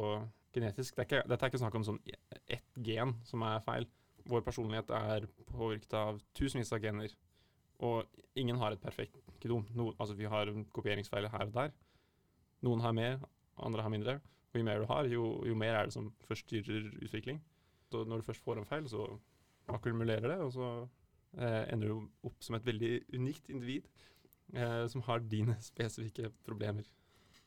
genetisk 0.54 0.94
det 0.96 1.02
er 1.02 1.08
ikke, 1.08 1.22
Dette 1.32 1.46
er 1.46 1.50
ikke 1.50 1.60
snakk 1.64 1.78
om 1.80 1.86
sånn 1.88 2.02
ett 2.46 2.76
gen 2.86 3.16
som 3.26 3.42
er 3.42 3.64
feil. 3.66 3.88
Vår 4.30 4.44
personlighet 4.46 4.92
er 4.94 5.26
påvirket 5.50 5.96
av 5.98 6.20
tusenvis 6.38 6.70
av 6.76 6.84
gener, 6.84 7.16
og 7.82 8.06
ingen 8.38 8.60
har 8.62 8.76
et 8.76 8.84
perfekt 8.84 9.18
genom. 9.42 9.66
No, 9.74 9.88
altså 9.98 10.14
Vi 10.14 10.30
har 10.30 10.52
kopieringsfeil 10.78 11.26
her 11.34 11.48
og 11.48 11.58
der. 11.58 11.74
Noen 12.66 12.86
har 12.86 12.94
mer, 12.94 13.18
andre 13.58 13.82
har 13.82 13.94
mindre. 13.94 14.16
Og 14.56 14.62
jo 14.62 14.66
mer 14.70 14.80
du 14.80 14.88
har, 14.88 15.08
jo, 15.12 15.30
jo 15.44 15.56
mer 15.60 15.76
er 15.76 15.90
det 15.90 15.94
som 15.98 16.08
forstyrrer 16.30 16.94
utvikling. 17.04 17.42
Så 17.92 18.06
når 18.08 18.22
du 18.22 18.28
først 18.30 18.44
får 18.44 18.62
en 18.62 18.68
feil, 18.70 18.88
så 18.88 19.04
akkumulerer 19.68 20.30
det, 20.32 20.38
og 20.46 20.54
så 20.56 20.70
eh, 21.36 21.66
ender 21.74 21.92
du 21.92 22.30
opp 22.30 22.46
som 22.46 22.56
et 22.56 22.66
veldig 22.66 22.92
unikt 23.18 23.52
individ 23.52 23.90
eh, 24.56 24.86
som 24.88 25.04
har 25.10 25.26
dine 25.28 25.58
spesifikke 25.72 26.32
problemer. 26.48 26.88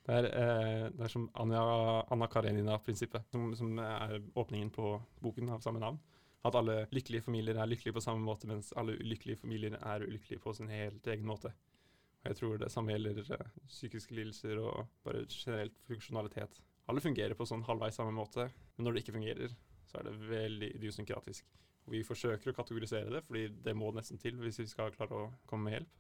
Det 0.05 0.19
er, 0.19 0.29
eh, 0.29 0.85
det 0.93 1.07
er 1.07 1.15
som 1.15 1.31
Anja, 1.41 1.65
Anna 2.13 2.29
Karenina-prinsippet, 2.29 3.25
som, 3.33 3.51
som 3.57 3.81
er 3.81 4.19
åpningen 4.37 4.71
på 4.75 4.93
boken 5.25 5.57
av 5.57 5.65
samme 5.65 5.81
navn. 5.81 5.99
At 6.45 6.61
alle 6.61 6.85
lykkelige 6.95 7.25
familier 7.25 7.57
er 7.57 7.73
lykkelige 7.73 7.97
på 7.97 8.05
samme 8.05 8.25
måte, 8.25 8.47
mens 8.53 8.71
alle 8.77 8.99
ulykkelige 9.01 9.41
familier 9.41 9.81
er 9.81 10.05
ulykkelige 10.05 10.45
på 10.45 10.55
sin 10.61 10.69
helt 10.73 11.09
egen 11.09 11.27
måte. 11.27 11.57
Og 12.23 12.31
jeg 12.31 12.37
tror 12.37 12.57
det 12.61 12.71
samme 12.73 12.95
gjelder 12.95 13.21
eh, 13.37 13.53
psykiske 13.67 14.15
lidelser 14.15 14.61
og 14.63 14.89
bare 15.05 15.25
generelt 15.33 15.77
funksjonalitet. 15.89 16.63
Alle 16.89 17.05
fungerer 17.05 17.37
på 17.37 17.47
sånn 17.49 17.65
halvveis 17.67 17.99
samme 17.99 18.15
måte, 18.17 18.49
men 18.77 18.87
når 18.87 18.97
det 18.97 19.05
ikke 19.05 19.17
fungerer, 19.19 19.55
så 19.89 20.01
er 20.01 20.09
det 20.09 20.29
veldig 20.29 20.71
idiosynkratisk. 20.79 21.49
Vi 21.89 22.03
forsøker 22.05 22.53
å 22.53 22.57
kategorisere 22.57 23.13
det, 23.13 23.23
fordi 23.29 23.47
det 23.65 23.75
må 23.77 23.91
nesten 23.97 24.21
til 24.21 24.37
hvis 24.41 24.61
vi 24.61 24.69
skal 24.69 24.93
klare 24.97 25.17
å 25.17 25.31
komme 25.49 25.69
med 25.69 25.79
hjelp. 25.79 25.95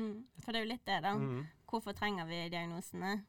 Mm. 0.00 0.16
For 0.42 0.50
det 0.50 0.60
er 0.60 0.64
jo 0.64 0.70
litt 0.72 0.86
det, 0.86 0.98
da. 1.04 1.14
Mm. 1.18 1.44
Hvorfor 1.70 1.96
trenger 1.98 2.26
vi 2.30 2.40
diagnosene? 2.50 3.20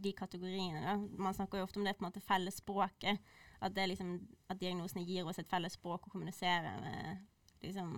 De 0.00 0.12
kategoriene, 0.16 0.80
da. 0.84 0.96
Man 1.20 1.36
snakker 1.36 1.60
jo 1.60 1.66
ofte 1.68 1.80
om 1.80 1.88
det 1.88 1.96
på 1.96 2.04
en 2.04 2.08
måte 2.08 2.24
felles 2.24 2.60
språket. 2.60 3.20
At, 3.64 3.76
liksom, 3.90 4.14
at 4.48 4.60
diagnosene 4.60 5.04
gir 5.04 5.28
oss 5.28 5.40
et 5.40 5.50
felles 5.50 5.74
språk 5.76 6.06
å 6.06 6.12
kommunisere 6.12 6.72
med, 6.80 7.26
liksom, 7.64 7.92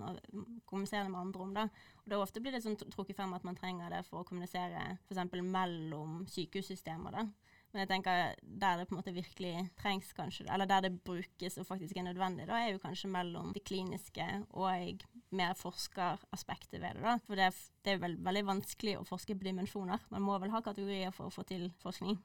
kommunisere 0.66 1.10
med 1.10 1.20
andre 1.20 1.46
om. 1.46 1.54
da. 1.54 1.68
Og 2.02 2.10
da 2.12 2.18
ofte 2.22 2.42
blir 2.42 2.54
det 2.56 2.62
sånn 2.64 2.78
trukket 2.80 3.18
frem 3.18 3.34
at 3.36 3.46
man 3.46 3.58
trenger 3.58 3.92
det 3.94 4.02
for 4.08 4.22
å 4.22 4.26
kommunisere 4.26 4.94
f.eks. 5.06 5.38
mellom 5.42 6.24
sykehussystemer. 6.30 7.18
da. 7.18 7.49
Men 7.70 7.84
jeg 7.84 7.90
tenker 7.92 8.34
der 8.42 8.80
det 8.80 8.86
på 8.88 8.96
en 8.96 8.98
måte 8.98 9.14
virkelig 9.14 9.52
trengs, 9.78 10.10
kanskje, 10.16 10.48
eller 10.50 10.66
der 10.66 10.88
det 10.88 10.92
brukes 11.06 11.58
og 11.60 11.68
faktisk 11.68 11.96
er 11.96 12.08
nødvendig, 12.08 12.48
da 12.50 12.58
er 12.58 12.72
jo 12.72 12.82
kanskje 12.82 13.10
mellom 13.12 13.52
det 13.54 13.62
kliniske 13.68 14.26
og 14.50 15.04
mer 15.30 15.54
forskeraspektet 15.54 16.80
ved 16.80 16.98
det. 16.98 17.04
da. 17.04 17.18
For 17.26 17.38
det 17.38 17.52
det 17.84 17.94
er 17.94 18.02
vel 18.02 18.18
veldig 18.20 18.42
vanskelig 18.44 18.98
å 18.98 19.06
forske 19.08 19.36
på 19.38 19.46
dimensjoner. 19.46 20.02
Man 20.10 20.26
må 20.26 20.34
vel 20.42 20.52
ha 20.52 20.60
kategorier 20.60 21.14
for 21.16 21.30
å 21.30 21.32
få 21.32 21.46
til 21.48 21.70
forskning. 21.80 22.18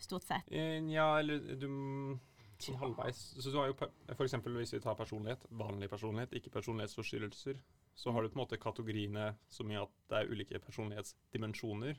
Stort 0.00 0.24
sett. 0.24 0.48
Eh, 0.48 0.80
Ja, 0.88 1.18
eller 1.18 1.38
du 1.60 2.18
Sånn 2.60 2.76
halvveis. 2.76 3.18
Så 3.40 3.48
du 3.48 3.56
har 3.56 3.70
jo 3.70 3.76
f.eks. 4.12 4.34
hvis 4.44 4.74
vi 4.74 4.80
tar 4.84 4.96
personlighet, 4.98 5.46
vanlig 5.56 5.88
personlighet, 5.88 6.34
ikke 6.36 6.52
personlighetsforstyrrelser, 6.58 7.56
så 7.96 8.12
har 8.12 8.22
du 8.22 8.28
på 8.28 8.36
en 8.36 8.42
måte 8.42 8.58
kategoriene 8.60 9.30
som 9.48 9.70
gjør 9.72 9.86
at 9.86 9.94
det 10.10 10.18
er 10.18 10.34
ulike 10.34 10.60
personlighetsdimensjoner. 10.66 11.96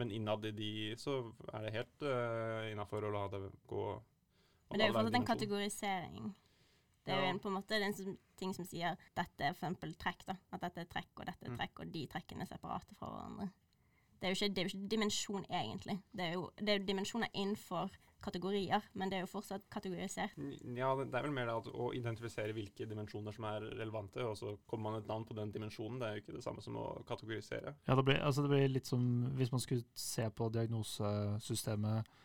Men 0.00 0.12
innad 0.16 0.44
i 0.48 0.52
de 0.56 0.70
så 1.00 1.20
er 1.52 1.66
det 1.66 1.74
helt 1.74 2.06
uh, 2.06 2.68
innafor 2.70 3.04
å 3.04 3.12
la 3.14 3.26
det 3.34 3.42
gå. 3.68 3.86
Men 4.70 4.80
det 4.80 4.86
er 4.86 4.92
jo 4.92 4.96
fortsatt 4.96 5.18
en 5.18 5.28
kategorisering. 5.28 6.30
Det 7.04 7.14
er 7.14 7.24
jo 7.24 7.30
en, 7.32 7.40
på 7.42 7.48
en 7.50 7.56
måte 7.56 7.74
det 7.74 7.80
er 7.80 7.88
en 7.88 7.96
som, 7.96 8.16
ting 8.38 8.52
som 8.54 8.66
sier 8.68 8.98
dette 9.16 9.44
er 9.44 9.54
for 9.56 9.64
eksempel 9.66 9.94
trekk, 9.98 10.22
da. 10.28 10.36
At 10.54 10.62
dette 10.66 10.84
er 10.84 10.90
trekk, 10.92 11.10
og 11.16 11.26
dette 11.26 11.46
er 11.46 11.50
Mm. 11.50 11.58
trekk, 11.58 11.80
og 11.82 11.92
de 11.94 12.04
trekkene 12.12 12.44
er 12.44 12.50
separate 12.50 12.96
fra 12.98 13.08
hverandre. 13.10 13.48
Det 14.20 14.28
er 14.28 14.34
jo 14.34 14.36
ikke, 14.36 14.54
det 14.54 14.60
er 14.60 14.68
jo 14.68 14.72
ikke 14.74 14.90
dimensjon, 14.92 15.46
egentlig. 15.48 15.96
Det 16.12 16.24
er 16.26 16.32
jo, 16.36 16.50
det 16.60 16.68
er 16.68 16.78
jo 16.78 16.86
dimensjoner 16.90 17.28
innenfor 17.32 17.90
kategorier, 18.24 18.84
men 18.94 19.10
det 19.10 19.18
er 19.18 19.24
jo 19.24 19.30
fortsatt 19.32 19.66
kategorisert. 19.72 20.36
Ja, 20.76 20.92
det 20.98 21.08
det 21.10 21.18
er 21.18 21.26
vel 21.26 21.34
mer 21.34 21.50
det 21.50 21.74
å 21.74 21.90
identifisere 21.96 22.54
hvilke 22.56 22.86
dimensjoner 22.88 23.34
som 23.36 23.46
er 23.50 23.66
relevante, 23.80 24.24
og 24.26 24.36
så 24.38 24.54
kommer 24.70 24.90
man 24.90 25.00
et 25.00 25.10
navn 25.10 25.26
på 25.28 25.36
den 25.38 25.52
dimensjonen. 25.54 25.98
Det 26.00 26.08
er 26.08 26.16
jo 26.16 26.24
ikke 26.24 26.36
det 26.38 26.44
samme 26.44 26.64
som 26.64 26.78
å 26.80 26.86
kategorisere. 27.08 27.74
Ja, 27.88 27.96
det 27.98 28.06
blir, 28.06 28.20
altså 28.24 28.44
det 28.44 28.52
blir 28.52 28.72
litt 28.72 28.90
som 28.90 29.04
hvis 29.38 29.52
man 29.52 29.64
skulle 29.64 29.86
se 29.94 30.28
på 30.30 30.48
diagnosesystemet 30.54 32.16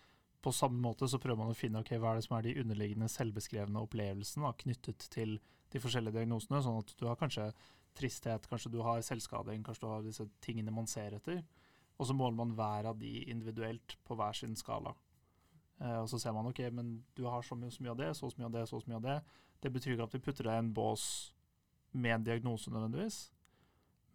på 0.46 0.52
samme 0.54 0.78
måte, 0.78 1.08
så 1.10 1.18
prøver 1.18 1.40
man 1.42 1.56
å 1.56 1.58
finne 1.58 1.82
ok, 1.82 1.96
hva 1.98 2.12
er 2.12 2.20
det 2.20 2.28
som 2.28 2.36
er 2.38 2.46
de 2.46 2.60
underliggende 2.62 3.10
selvbeskrevne 3.10 3.82
opplevelsene 3.82 4.46
da, 4.46 4.52
knyttet 4.60 5.08
til 5.16 5.40
de 5.74 5.82
forskjellige 5.82 6.20
diagnosene. 6.20 6.62
Sånn 6.62 6.84
at 6.84 6.94
du 7.00 7.08
har 7.10 7.18
kanskje 7.18 7.48
tristhet, 7.98 8.46
kanskje 8.52 8.72
du 8.76 8.82
har 8.86 9.02
selvskading, 9.06 9.64
kanskje 9.66 9.86
du 9.86 9.90
har 9.90 10.06
disse 10.06 10.28
tingene 10.46 10.74
man 10.76 10.90
ser 10.92 11.18
etter. 11.18 11.42
Og 11.98 12.10
så 12.10 12.14
måler 12.14 12.38
man 12.38 12.54
hver 12.54 12.92
av 12.92 13.00
de 13.00 13.24
individuelt 13.32 13.98
på 14.06 14.18
hver 14.20 14.38
sin 14.38 14.54
skala. 14.60 14.94
Eh, 15.82 15.98
og 16.02 16.10
så 16.10 16.20
ser 16.22 16.36
man 16.36 16.48
ok, 16.48 16.62
men 16.72 16.98
du 17.18 17.26
har 17.28 17.44
så 17.44 17.58
mye, 17.60 17.72
så 17.74 17.84
mye 17.84 17.94
av 17.96 18.02
det, 18.02 18.12
så 18.16 18.30
så 18.32 18.40
mye 18.40 18.50
av 18.50 18.58
det, 18.58 18.66
så 18.70 18.80
så 18.80 18.90
mye 18.90 19.00
av 19.02 19.08
det. 19.08 19.18
Det 19.64 19.72
betyr 19.74 19.96
ikke 19.96 20.08
at 20.08 20.16
vi 20.16 20.24
putter 20.24 20.48
deg 20.48 20.58
i 20.58 20.64
en 20.64 20.74
bås 20.76 21.06
med 21.96 22.16
en 22.16 22.28
diagnose 22.28 22.72
nødvendigvis. 22.72 23.20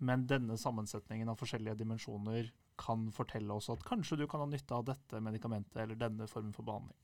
Men 0.00 0.25
denne 0.29 0.57
sammensetningen 0.57 1.29
av 1.29 1.40
forskjellige 1.40 1.76
dimensjoner 1.83 2.52
kan 2.81 3.11
fortelle 3.12 3.52
oss 3.52 3.69
at 3.73 3.85
kanskje 3.85 4.23
du 4.23 4.26
kan 4.29 4.40
ha 4.40 4.49
nytte 4.49 4.76
av 4.76 4.87
dette 4.88 5.21
medikamentet 5.21 5.83
eller 5.83 5.99
denne 6.00 6.29
formen 6.31 6.55
for 6.57 6.64
behandling. 6.64 6.97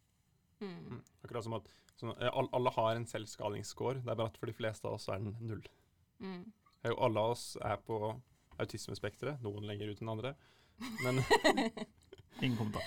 Mm. 0.61 0.79
Mm. 0.89 1.03
Akkurat 1.25 1.45
som 1.45 1.57
at 1.59 1.69
sånn, 2.01 2.15
eh, 2.17 2.33
alle 2.33 2.73
har 2.73 2.97
en 2.97 3.09
selvskalingsscore, 3.09 4.01
det 4.01 4.15
er 4.15 4.21
bare 4.23 4.33
at 4.33 4.41
for 4.41 4.49
de 4.49 4.57
fleste 4.57 4.89
av 4.89 4.97
oss 4.97 5.11
er 5.13 5.21
den 5.21 5.37
null. 5.45 5.69
Mm. 6.25 6.47
Jo 6.87 6.97
alle 7.05 7.21
av 7.21 7.35
oss 7.35 7.45
er 7.61 7.77
på 7.85 7.99
autismespekteret, 8.63 9.43
noen 9.45 9.69
lenger 9.69 9.93
ut 9.93 10.01
enn 10.01 10.15
andre. 10.15 10.33
Men, 11.05 11.21
Ingen 12.45 12.57
kommentar. 12.57 12.85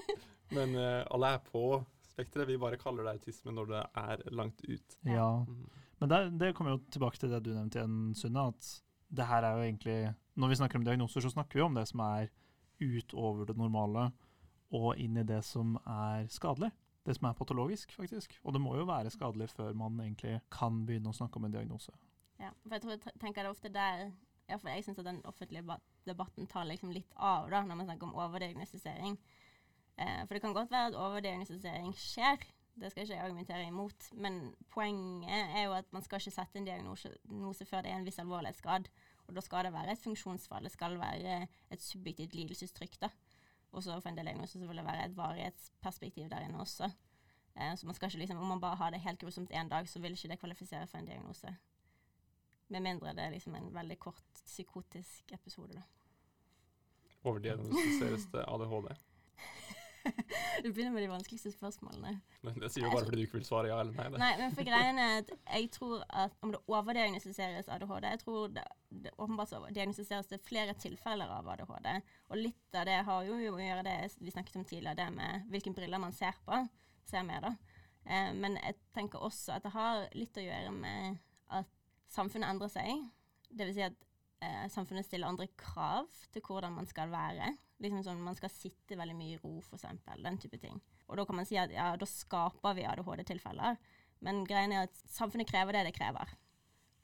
men 0.54 0.76
uh, 0.78 1.02
alle 1.14 1.34
er 1.36 1.42
på 1.46 1.64
spekteret, 2.12 2.48
vi 2.48 2.60
bare 2.60 2.80
kaller 2.80 3.06
det 3.06 3.16
autisme 3.16 3.54
når 3.54 3.70
det 3.70 3.82
er 4.02 4.24
langt 4.36 4.62
ut. 4.68 4.98
Ja. 5.08 5.44
Mm. 5.48 5.64
Men 6.02 6.10
det, 6.10 6.20
det 6.40 6.54
kommer 6.58 6.76
jo 6.76 6.82
tilbake 6.92 7.20
til 7.20 7.30
det 7.32 7.44
du 7.46 7.52
nevnte 7.54 7.78
igjen, 7.78 8.12
Sunne, 8.18 8.48
at 8.52 8.70
det 9.12 9.28
her 9.28 9.44
er 9.44 9.58
jo 9.58 9.66
egentlig 9.66 10.14
Når 10.34 10.48
vi 10.48 10.56
snakker 10.56 10.78
om 10.78 10.84
diagnoser, 10.84 11.20
så 11.20 11.30
snakker 11.30 11.58
vi 11.58 11.64
om 11.64 11.74
det 11.76 11.84
som 11.90 12.00
er 12.00 12.30
utover 12.80 13.44
det 13.46 13.56
normale, 13.56 14.06
og 14.72 14.96
inn 14.96 15.18
i 15.20 15.26
det 15.28 15.42
som 15.44 15.76
er 15.84 16.24
skadelig. 16.32 16.70
Det 17.04 17.16
som 17.18 17.28
er 17.28 17.36
patologisk, 17.36 17.92
faktisk. 17.92 18.38
Og 18.42 18.54
det 18.54 18.62
må 18.62 18.72
jo 18.78 18.86
være 18.88 19.10
skadelig 19.12 19.50
før 19.52 19.74
man 19.76 20.00
egentlig 20.00 20.38
kan 20.50 20.80
begynne 20.86 21.12
å 21.12 21.16
snakke 21.16 21.36
om 21.38 21.46
en 21.46 21.54
diagnose. 21.54 21.92
Ja, 22.40 22.50
for 22.64 22.74
jeg 22.74 22.84
tror 22.84 22.94
jeg 22.94 23.20
tenker 23.20 23.42
det 23.42 23.50
er 23.50 23.52
ofte 23.52 23.72
der 23.72 24.04
Iallfall 24.48 24.72
Jeg 24.74 24.84
syns 24.84 24.98
at 24.98 25.06
den 25.06 25.20
offentlige 25.28 25.76
debatten 26.06 26.48
tar 26.50 26.66
liksom 26.66 26.90
litt 26.90 27.12
av 27.16 27.50
da, 27.50 27.62
når 27.62 27.78
man 27.78 27.86
snakker 27.86 28.08
om 28.08 28.16
overdiagnostisering. 28.24 29.18
Eh, 29.98 30.22
for 30.26 30.34
det 30.34 30.42
kan 30.44 30.54
godt 30.56 30.70
være 30.70 30.92
at 30.92 30.98
overdiagnostisering 30.98 31.94
skjer, 31.98 32.44
det 32.80 32.90
skal 32.90 33.04
ikke 33.04 33.14
jeg 33.14 33.24
argumentere 33.24 33.66
imot. 33.68 34.08
Men 34.12 34.54
poenget 34.72 35.56
er 35.58 35.66
jo 35.66 35.74
at 35.76 35.92
man 35.92 36.02
skal 36.02 36.20
ikke 36.20 36.34
sette 36.34 36.58
en 36.58 36.68
diagnose 36.68 37.66
før 37.68 37.84
det 37.84 37.92
er 37.92 38.00
en 38.00 38.06
viss 38.06 38.18
alvorlighetsgrad. 38.22 38.88
Og 39.28 39.36
da 39.36 39.44
skal 39.44 39.66
det 39.66 39.72
være 39.72 39.92
et 39.92 40.02
funksjonsfall, 40.02 40.64
det 40.64 40.72
skal 40.72 40.98
være 40.98 41.46
et 41.70 41.82
subjektivt 41.82 42.34
lidelsestrykk. 42.34 43.00
da. 43.00 43.08
Og 43.72 43.82
så 43.82 44.00
for 44.00 44.08
en 44.08 44.16
del 44.16 44.28
diagnoser 44.28 44.60
så 44.60 44.66
vil 44.68 44.80
det 44.80 44.84
være 44.86 45.04
et 45.06 45.16
varighetsperspektiv 45.16 46.28
der 46.30 46.44
inne 46.44 46.60
også. 46.60 46.90
Eh, 47.56 47.76
så 47.76 47.86
man 47.86 47.94
skal 47.94 48.08
ikke 48.08 48.18
liksom, 48.18 48.38
Om 48.38 48.46
man 48.46 48.60
bare 48.60 48.76
har 48.76 48.90
det 48.90 49.00
helt 49.00 49.20
grusomt 49.20 49.52
én 49.52 49.68
dag, 49.68 49.88
så 49.88 50.00
vil 50.00 50.12
ikke 50.12 50.28
det 50.28 50.38
kvalifisere 50.38 50.86
for 50.86 50.98
en 50.98 51.06
diagnose. 51.06 51.56
Med 52.68 52.80
mindre 52.80 53.12
det 53.12 53.24
er 53.24 53.30
liksom 53.30 53.54
en 53.54 53.74
veldig 53.74 53.98
kort 53.98 54.42
psykotisk 54.46 55.32
episode, 55.32 55.74
da. 55.74 55.82
Overdiagnostiseres 57.24 58.26
det 58.32 58.44
ADHD? 58.48 58.96
Du 60.62 60.68
begynner 60.68 60.92
med 60.94 61.02
de 61.04 61.10
vanskeligste 61.10 61.52
spørsmålene. 61.52 62.12
Men 62.42 62.58
Det 62.60 62.70
sier 62.72 62.86
jo 62.86 62.92
bare 62.92 63.06
fordi 63.06 63.22
du 63.22 63.26
ikke 63.26 63.38
vil 63.38 63.46
svare 63.46 63.70
ja 63.70 63.78
eller 63.82 63.94
nei. 63.96 64.06
Det. 64.10 64.20
Nei, 64.22 64.30
men 64.40 64.54
for 64.56 64.66
greien 64.66 65.00
er 65.02 65.14
at 65.22 65.32
jeg 65.32 65.70
tror 65.74 66.04
at 66.22 66.36
om 66.42 66.54
det 66.54 66.60
overdiagnostiseres 66.66 67.70
ADHD 67.72 68.06
Jeg 68.08 68.22
tror 68.22 68.54
det, 68.56 68.64
det 69.04 69.14
åpenbart 69.16 69.54
diagnostiseres 69.74 70.30
det 70.30 70.40
flere 70.46 70.76
tilfeller 70.78 71.30
av 71.32 71.50
ADHD. 71.54 71.90
Og 72.30 72.40
litt 72.40 72.78
av 72.78 72.86
det 72.90 73.00
har 73.08 73.28
jo 73.28 73.38
å 73.38 73.62
gjøre 73.62 73.86
det 73.86 73.98
vi 74.18 74.34
snakket 74.34 74.60
om 74.60 74.66
tidligere, 74.68 74.98
det 74.98 75.10
med 75.16 75.50
hvilke 75.52 75.74
briller 75.76 76.02
man 76.02 76.16
ser 76.16 76.38
på. 76.46 76.62
Ser 77.08 77.26
med, 77.26 77.46
da. 77.46 77.80
Eh, 78.06 78.30
men 78.34 78.58
jeg 78.60 78.78
tenker 78.94 79.22
også 79.22 79.56
at 79.56 79.66
det 79.66 79.74
har 79.74 80.06
litt 80.18 80.38
å 80.38 80.46
gjøre 80.46 80.72
med 80.74 81.20
at 81.58 81.68
samfunnet 82.12 82.50
endrer 82.50 82.72
seg. 82.72 83.06
Det 83.50 83.68
vil 83.68 83.76
si 83.76 83.86
at 83.86 83.98
eh, 84.42 84.66
samfunnet 84.72 85.06
stiller 85.06 85.30
andre 85.30 85.48
krav 85.58 86.10
til 86.34 86.44
hvordan 86.44 86.74
man 86.76 86.88
skal 86.90 87.12
være. 87.12 87.52
Liksom 87.82 88.04
sånn 88.06 88.22
Man 88.22 88.38
skal 88.38 88.52
sitte 88.52 88.98
veldig 88.98 89.16
mye 89.18 89.36
i 89.36 89.40
ro, 89.42 89.56
f.eks. 89.62 89.86
Den 90.22 90.38
type 90.42 90.60
ting. 90.62 90.78
Og 91.08 91.18
da 91.18 91.26
kan 91.26 91.38
man 91.38 91.48
si 91.48 91.58
at 91.58 91.72
ja, 91.74 91.92
da 91.98 92.08
skaper 92.08 92.76
vi 92.78 92.86
ADHD-tilfeller. 92.86 93.80
Men 94.22 94.44
greien 94.46 94.74
er 94.74 94.86
at 94.86 95.02
samfunnet 95.10 95.50
krever 95.50 95.74
det 95.74 95.88
det 95.88 95.96
krever. 95.96 96.30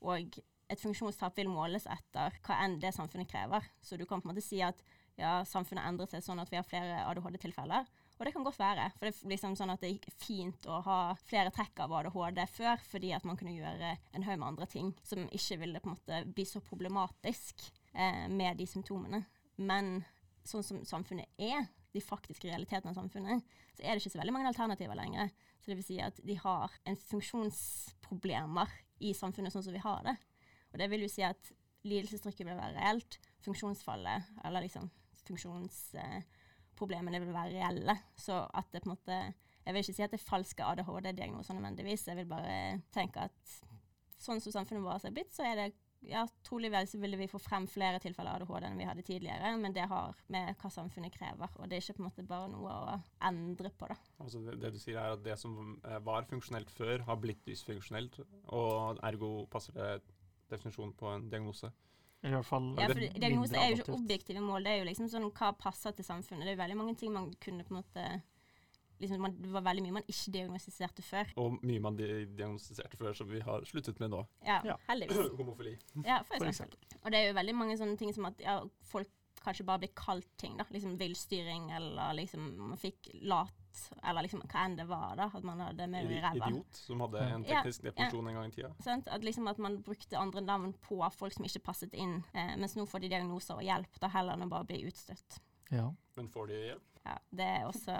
Og 0.07 0.39
et 0.69 0.79
funksjonstap 0.79 1.35
vil 1.39 1.49
måles 1.51 1.87
etter 1.89 2.35
hva 2.45 2.59
enn 2.63 2.77
det 2.79 2.93
samfunnet 2.95 3.29
krever. 3.29 3.65
Så 3.81 3.97
du 3.99 4.05
kan 4.07 4.21
på 4.21 4.29
en 4.29 4.35
måte 4.35 4.45
si 4.45 4.61
at 4.63 4.79
ja, 5.19 5.41
samfunnet 5.47 5.83
endrer 5.83 6.07
seg 6.07 6.23
sånn 6.23 6.39
at 6.39 6.51
vi 6.51 6.59
har 6.59 6.67
flere 6.67 7.01
ADHD-tilfeller. 7.09 7.89
Og 8.19 8.27
det 8.27 8.33
kan 8.35 8.43
godt 8.43 8.59
være. 8.59 8.89
For 8.97 9.07
det 9.07 9.13
er 9.15 9.31
liksom 9.31 9.55
sånn 9.55 9.71
at 9.71 9.83
det 9.83 9.93
gikk 9.93 10.09
fint 10.19 10.65
å 10.67 10.81
ha 10.83 10.99
flere 11.23 11.53
trekk 11.55 11.79
av 11.85 11.93
ADHD 11.95 12.41
før, 12.51 12.81
fordi 12.91 13.13
at 13.15 13.23
man 13.27 13.39
kunne 13.39 13.55
gjøre 13.55 13.93
en 13.95 14.25
haug 14.27 14.41
med 14.41 14.47
andre 14.49 14.67
ting 14.67 14.89
som 15.07 15.23
ikke 15.31 15.59
ville 15.61 15.79
på 15.79 15.87
en 15.87 15.95
måte 15.95 16.21
bli 16.27 16.43
så 16.47 16.59
problematisk 16.65 17.63
eh, 17.93 18.25
med 18.27 18.59
de 18.59 18.67
symptomene. 18.67 19.23
Men 19.55 20.01
sånn 20.43 20.65
som 20.67 20.81
samfunnet 20.87 21.31
er, 21.39 21.69
de 21.95 22.03
faktiske 22.03 22.45
realitetene 22.45 22.91
av 22.91 22.99
samfunnet, 22.99 23.45
så 23.73 23.85
er 23.85 23.95
det 23.95 24.03
ikke 24.03 24.13
så 24.13 24.19
veldig 24.19 24.35
mange 24.35 24.51
alternativer 24.51 24.99
lenger. 24.99 25.31
Så 25.63 25.71
det 25.71 25.79
vil 25.79 25.87
si 25.87 26.01
at 26.03 26.19
de 26.25 26.35
har 26.43 26.75
en 26.85 26.99
funksjonsproblemer 26.99 28.75
i 29.07 29.15
samfunnet 29.15 29.55
sånn 29.55 29.65
som 29.65 29.73
vi 29.73 29.81
har 29.81 30.03
det. 30.05 30.17
Og 30.73 30.83
det 30.83 30.89
vil 30.91 31.07
jo 31.07 31.09
si 31.11 31.23
at 31.25 31.53
lidelsestrykket 31.87 32.45
vil 32.45 32.59
være 32.59 32.75
reelt, 32.75 33.17
funksjonsfallet, 33.47 34.35
eller 34.43 34.67
liksom 34.67 34.91
funksjonsproblemene 36.79 37.19
vil 37.23 37.35
være 37.35 37.57
reelle. 37.57 37.97
Så 38.15 38.47
at 38.53 38.71
det 38.71 38.83
på 38.83 38.89
en 38.89 38.95
måte 38.95 39.33
Jeg 39.65 39.73
vil 39.73 39.83
ikke 39.83 39.93
si 39.93 40.03
at 40.03 40.11
det 40.11 40.17
er 40.19 40.29
falske 40.29 40.63
ADHD-diagnoser 40.63 41.53
nødvendigvis. 41.53 42.07
Jeg 42.07 42.17
vil 42.17 42.25
bare 42.25 42.81
tenke 42.91 43.27
at 43.27 43.59
sånn 44.17 44.39
som 44.41 44.51
samfunnet 44.51 44.81
vårt 44.81 45.05
er 45.05 45.13
blitt, 45.13 45.35
så 45.35 45.43
er 45.45 45.55
det 45.55 45.67
ja, 46.07 46.23
trolig 46.47 46.71
vel 46.71 46.87
så 46.87 46.97
ville 46.97 47.17
vi 47.19 47.27
få 47.27 47.37
frem 47.43 47.67
flere 47.67 47.99
tilfeller 47.99 48.31
av 48.31 48.41
ADHD 48.41 48.65
enn 48.65 48.79
vi 48.79 48.87
hadde 48.87 49.03
tidligere, 49.03 49.51
men 49.59 49.75
det 49.75 49.83
har 49.91 50.15
med 50.31 50.55
hva 50.57 50.71
samfunnet 50.71 51.13
krever, 51.13 51.51
og 51.59 51.67
det 51.67 51.75
er 51.75 51.83
ikke 51.83 51.97
på 51.97 52.01
en 52.01 52.07
måte 52.07 52.25
bare 52.25 52.47
noe 52.49 52.71
å 52.71 52.95
endre 53.27 53.69
på, 53.75 53.91
da. 53.91 53.97
Altså 54.23 54.41
det, 54.45 54.55
det 54.63 54.71
du 54.73 54.79
sier 54.79 54.97
er 54.97 55.17
at 55.17 55.25
det 55.25 55.35
som 55.37 55.75
eh, 55.83 55.99
var 56.07 56.25
funksjonelt 56.31 56.71
før, 56.71 57.03
har 57.03 57.19
blitt 57.19 57.43
dysfunksjonelt, 57.45 58.21
og 58.47 59.03
ergo 59.11 59.33
passer 59.51 59.75
det 59.75 59.91
definisjonen 60.49 60.95
på 60.97 61.11
en 61.11 61.27
diagnose. 61.29 61.69
I 62.23 62.33
hvert 62.33 62.45
fall 62.45 62.65
Ja, 62.75 62.87
det 62.89 62.95
for 62.97 63.19
diagnose 63.23 63.55
er 63.55 63.69
jo 63.71 63.77
ikke 63.79 63.93
objektive 63.95 64.41
mål, 64.43 64.65
det 64.67 64.71
er 64.73 64.81
jo 64.81 64.87
liksom 64.89 65.07
sånn 65.11 65.29
hva 65.31 65.53
passer 65.55 65.93
til 65.95 66.03
samfunnet. 66.07 66.43
Det 66.43 66.51
er 66.51 66.57
jo 66.57 66.63
veldig 66.63 66.77
mange 66.81 66.95
ting 66.99 67.13
man 67.15 67.29
kunne 67.39 67.63
på 67.63 67.71
en 67.73 67.79
måte 67.79 68.07
liksom, 68.99 69.21
man, 69.23 69.35
det 69.39 69.51
var 69.53 69.63
veldig 69.63 69.83
mye 69.85 69.95
man 69.99 70.07
ikke 70.11 70.33
diagnostiserte 70.35 71.05
før. 71.05 71.31
Og 71.39 71.55
mye 71.63 71.79
man 71.83 71.95
diagnostiserte 71.99 72.99
før, 72.99 73.13
som 73.15 73.29
vi 73.31 73.39
har 73.45 73.63
sluttet 73.69 74.01
med 74.03 74.11
nå. 74.11 74.25
Ja, 74.45 74.59
Ja. 74.67 74.75
heldigvis. 74.89 75.31
Homofili. 75.39 75.77
Ja, 76.03 76.19
for 76.27 76.35
For 76.37 76.49
eksempel. 76.51 76.77
Og 77.03 77.11
det 77.13 77.21
er 77.21 77.29
jo 77.29 77.37
veldig 77.39 77.55
mange 77.55 77.77
sånne 77.79 77.95
ting 77.97 78.11
som 78.15 78.27
at 78.29 78.43
ja, 78.43 78.59
folk 78.91 79.07
kanskje 79.39 79.63
bare 79.63 79.79
blir 79.85 79.93
kalt 79.95 80.27
ting, 80.37 80.57
da. 80.59 80.65
Liksom 80.75 80.97
villstyring, 80.99 81.69
eller 81.71 82.17
liksom 82.19 82.49
man 82.73 82.77
fikk 82.81 83.07
lat, 83.23 83.55
eller 84.03 84.25
liksom 84.25 84.43
hva 84.45 84.65
enn 84.65 84.77
det 84.79 84.85
var, 84.89 85.13
da. 85.19 85.29
At 85.33 85.45
man 85.47 85.61
hadde 85.63 85.87
med 85.91 86.11
i 86.11 86.19
ræva. 86.23 86.49
Idiot, 86.49 86.81
som 86.81 87.03
hadde 87.05 87.23
en 87.25 87.45
Ja, 87.47 87.63
teknisk 87.63 87.89
ja. 87.89 88.09
en 88.09 88.33
gang 88.33 88.47
i 88.47 88.55
tida. 88.55 88.73
Sant? 88.83 89.07
At, 89.07 89.23
liksom 89.23 89.47
at 89.51 89.57
man 89.57 89.79
brukte 89.83 90.17
andre 90.17 90.41
navn 90.41 90.73
på 90.85 90.99
folk 91.15 91.33
som 91.33 91.45
ikke 91.45 91.63
passet 91.69 91.93
inn, 91.93 92.19
eh, 92.33 92.55
mens 92.57 92.77
nå 92.77 92.85
får 92.89 93.05
de 93.05 93.13
diagnoser 93.15 93.59
og 93.59 93.65
hjelp, 93.65 93.99
da 94.01 94.11
heller 94.13 94.37
enn 94.37 94.47
å 94.47 94.51
bare 94.51 94.69
bli 94.69 94.83
utstøtt. 94.89 95.41
Ja. 95.69 95.89
Men 96.17 96.29
får 96.29 96.51
de 96.51 96.61
hjelp? 96.65 96.85
Ja, 97.05 97.15
det 97.31 97.45
er 97.45 97.65
også 97.65 97.93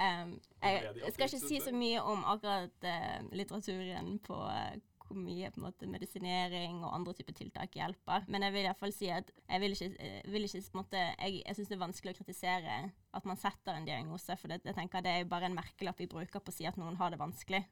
um, 0.00 0.30
jeg, 0.62 0.94
jeg 1.02 1.12
skal 1.12 1.28
ikke 1.28 1.42
si 1.42 1.58
så 1.60 1.72
mye 1.76 2.00
om 2.02 2.24
akkurat 2.26 2.86
uh, 2.88 3.26
litteraturen 3.36 4.16
på 4.24 4.38
eh, 4.48 4.78
hvor 5.06 5.18
mye 5.18 5.50
på 5.52 5.60
en 5.60 5.66
måte, 5.66 5.88
medisinering 5.90 6.82
og 6.84 6.94
andre 6.94 7.14
typer 7.16 7.36
tiltak 7.38 7.78
hjelper. 7.78 8.26
Men 8.32 8.46
jeg 8.46 8.54
vil 8.54 8.64
i 8.64 8.68
hvert 8.68 8.80
fall 8.80 8.94
si 8.94 9.10
at 9.14 9.30
jeg 9.46 9.62
vil 9.62 9.76
ikke, 9.76 9.90
eh, 10.02 10.30
vil 10.32 10.48
ikke 10.48 10.62
på 10.62 10.78
en 10.78 10.82
måte, 10.82 11.02
Jeg, 11.18 11.42
jeg 11.46 11.56
syns 11.56 11.68
det 11.68 11.76
er 11.76 11.84
vanskelig 11.86 12.14
å 12.14 12.18
kritisere 12.20 12.78
at 13.16 13.28
man 13.28 13.40
setter 13.40 13.74
en 13.74 13.88
diagnose, 13.88 14.36
for 14.36 14.48
det, 14.48 14.62
jeg 14.64 14.74
tenker 14.74 15.04
det 15.04 15.12
er 15.12 15.20
jo 15.24 15.32
bare 15.32 15.50
en 15.50 15.58
merkelapp 15.58 16.00
vi 16.00 16.10
bruker 16.10 16.40
på 16.40 16.52
å 16.52 16.56
si 16.56 16.66
at 16.66 16.76
noen 16.76 16.96
har 16.96 17.10
det 17.10 17.20
vanskelig, 17.20 17.62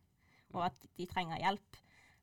og 0.55 0.69
at 0.71 0.87
de 0.97 1.07
trenger 1.11 1.43
hjelp. 1.43 1.81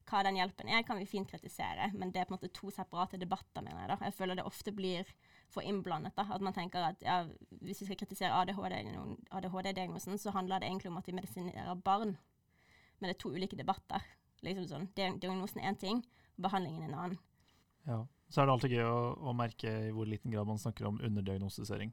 Hva 0.10 0.24
den 0.26 0.40
hjelpen 0.40 0.70
er, 0.72 0.82
kan 0.84 0.98
vi 0.98 1.06
fint 1.06 1.30
kritisere, 1.30 1.92
men 1.94 2.12
det 2.12 2.22
er 2.22 2.26
på 2.28 2.34
en 2.34 2.40
måte 2.40 2.52
to 2.56 2.72
separate 2.74 3.20
debatter, 3.22 3.62
mener 3.62 3.84
jeg. 3.84 3.92
da. 3.92 3.98
Jeg 4.08 4.18
føler 4.18 4.40
det 4.40 4.48
ofte 4.48 4.74
blir 4.74 5.08
for 5.52 5.62
innblandet. 5.62 6.16
da, 6.18 6.26
At 6.34 6.42
man 6.42 6.56
tenker 6.56 6.84
at 6.88 7.04
ja, 7.06 7.22
hvis 7.62 7.84
vi 7.84 7.90
skal 7.92 8.00
kritisere 8.02 8.34
ADHD-diagnosen, 8.34 10.16
ADHD 10.16 10.18
så 10.24 10.34
handler 10.36 10.60
det 10.60 10.72
egentlig 10.72 10.92
om 10.92 10.98
at 10.98 11.08
vi 11.08 11.16
medisinerer 11.16 11.76
barn. 11.76 12.18
Men 13.00 13.10
det 13.10 13.16
er 13.16 13.22
to 13.22 13.34
ulike 13.34 13.58
debatter. 13.58 14.02
Liksom 14.42 14.68
sånn, 14.68 14.88
Diagnosen 14.96 15.62
er 15.62 15.70
én 15.72 15.78
ting, 15.80 16.00
behandlingen 16.42 16.88
en 16.90 16.96
annen. 16.98 17.20
ja. 17.86 18.00
Så 18.32 18.40
er 18.42 18.46
det 18.48 18.54
alltid 18.54 18.72
gøy 18.72 18.86
å, 18.88 19.00
å 19.28 19.34
merke 19.36 19.68
i 19.68 19.92
hvor 19.92 20.08
liten 20.08 20.32
grad 20.32 20.48
man 20.48 20.58
snakker 20.58 20.86
om 20.88 21.02
underdiagnostisering 21.04 21.90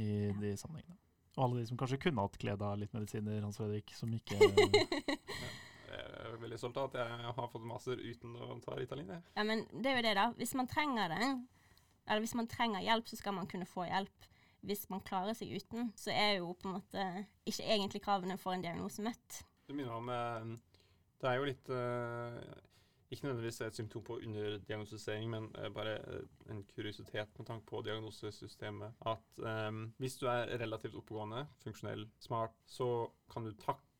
i 0.00 0.06
Ja. 0.30 0.32
de 0.40 0.54
sammenhengene. 0.56 0.96
Og 1.36 1.42
alle 1.44 1.60
de 1.60 1.66
som 1.68 1.76
kanskje 1.76 1.98
kunne 2.00 2.22
hatt 2.24 2.38
glede 2.40 2.62
av 2.64 2.78
litt 2.80 2.92
medisiner, 2.96 3.42
Hans 3.44 3.58
Fredrik, 3.58 3.92
som 3.92 4.08
ikke 4.16 4.38
Jeg 5.94 6.06
er 6.24 6.38
veldig 6.40 6.58
stolt 6.58 6.76
av 6.80 6.88
at 6.88 6.96
jeg 6.98 7.34
har 7.36 7.48
fått 7.52 7.66
master 7.68 8.00
uten 8.00 8.32
å 8.40 8.56
ta 8.64 8.74
Ritalin. 8.78 9.10
jeg. 9.12 9.22
Ja, 9.36 9.44
men 9.46 9.66
det 9.70 9.90
er 9.92 9.96
jo 10.00 10.04
det, 10.06 10.14
da. 10.18 10.24
Hvis 10.40 10.54
man 10.58 10.66
trenger 10.70 11.12
det, 11.12 11.28
eller 12.08 12.24
hvis 12.24 12.34
man 12.34 12.48
trenger 12.50 12.82
hjelp, 12.82 13.06
så 13.12 13.16
skal 13.20 13.36
man 13.36 13.46
kunne 13.50 13.68
få 13.68 13.84
hjelp. 13.86 14.26
Hvis 14.64 14.86
man 14.90 15.00
klarer 15.04 15.36
seg 15.36 15.52
uten, 15.52 15.92
så 16.00 16.10
er 16.16 16.38
jo 16.40 16.54
på 16.56 16.68
en 16.70 16.78
måte 16.78 17.04
ikke 17.44 17.66
egentlig 17.68 18.00
kravene 18.02 18.38
for 18.40 18.56
en 18.56 18.64
diagnose 18.64 19.04
møtt. 19.04 19.42
Det 19.68 19.76
minner 19.76 19.92
om 20.00 20.08
eh, 20.08 20.56
Det 21.24 21.30
er 21.32 21.40
jo 21.40 21.46
litt 21.48 21.70
eh, 21.72 22.34
Ikke 23.08 23.24
nødvendigvis 23.24 23.62
et 23.64 23.78
symptom 23.78 24.02
på 24.04 24.18
underdiagnostisering, 24.26 25.30
men 25.32 25.46
eh, 25.56 25.70
bare 25.72 25.94
eh, 26.02 26.26
en 26.52 26.60
kuriositet 26.74 27.38
med 27.38 27.48
tanke 27.48 27.64
på 27.70 27.80
diagnosesystemet. 27.86 28.98
At 29.08 29.40
um, 29.70 29.86
hvis 30.02 30.18
du 30.20 30.26
er 30.28 30.52
relativt 30.60 30.98
oppegående, 31.00 31.46
funksjonell, 31.64 32.04
smart, 32.20 32.56
så 32.68 33.08
kan 33.32 33.48
du 33.48 33.54
takle 33.56 33.93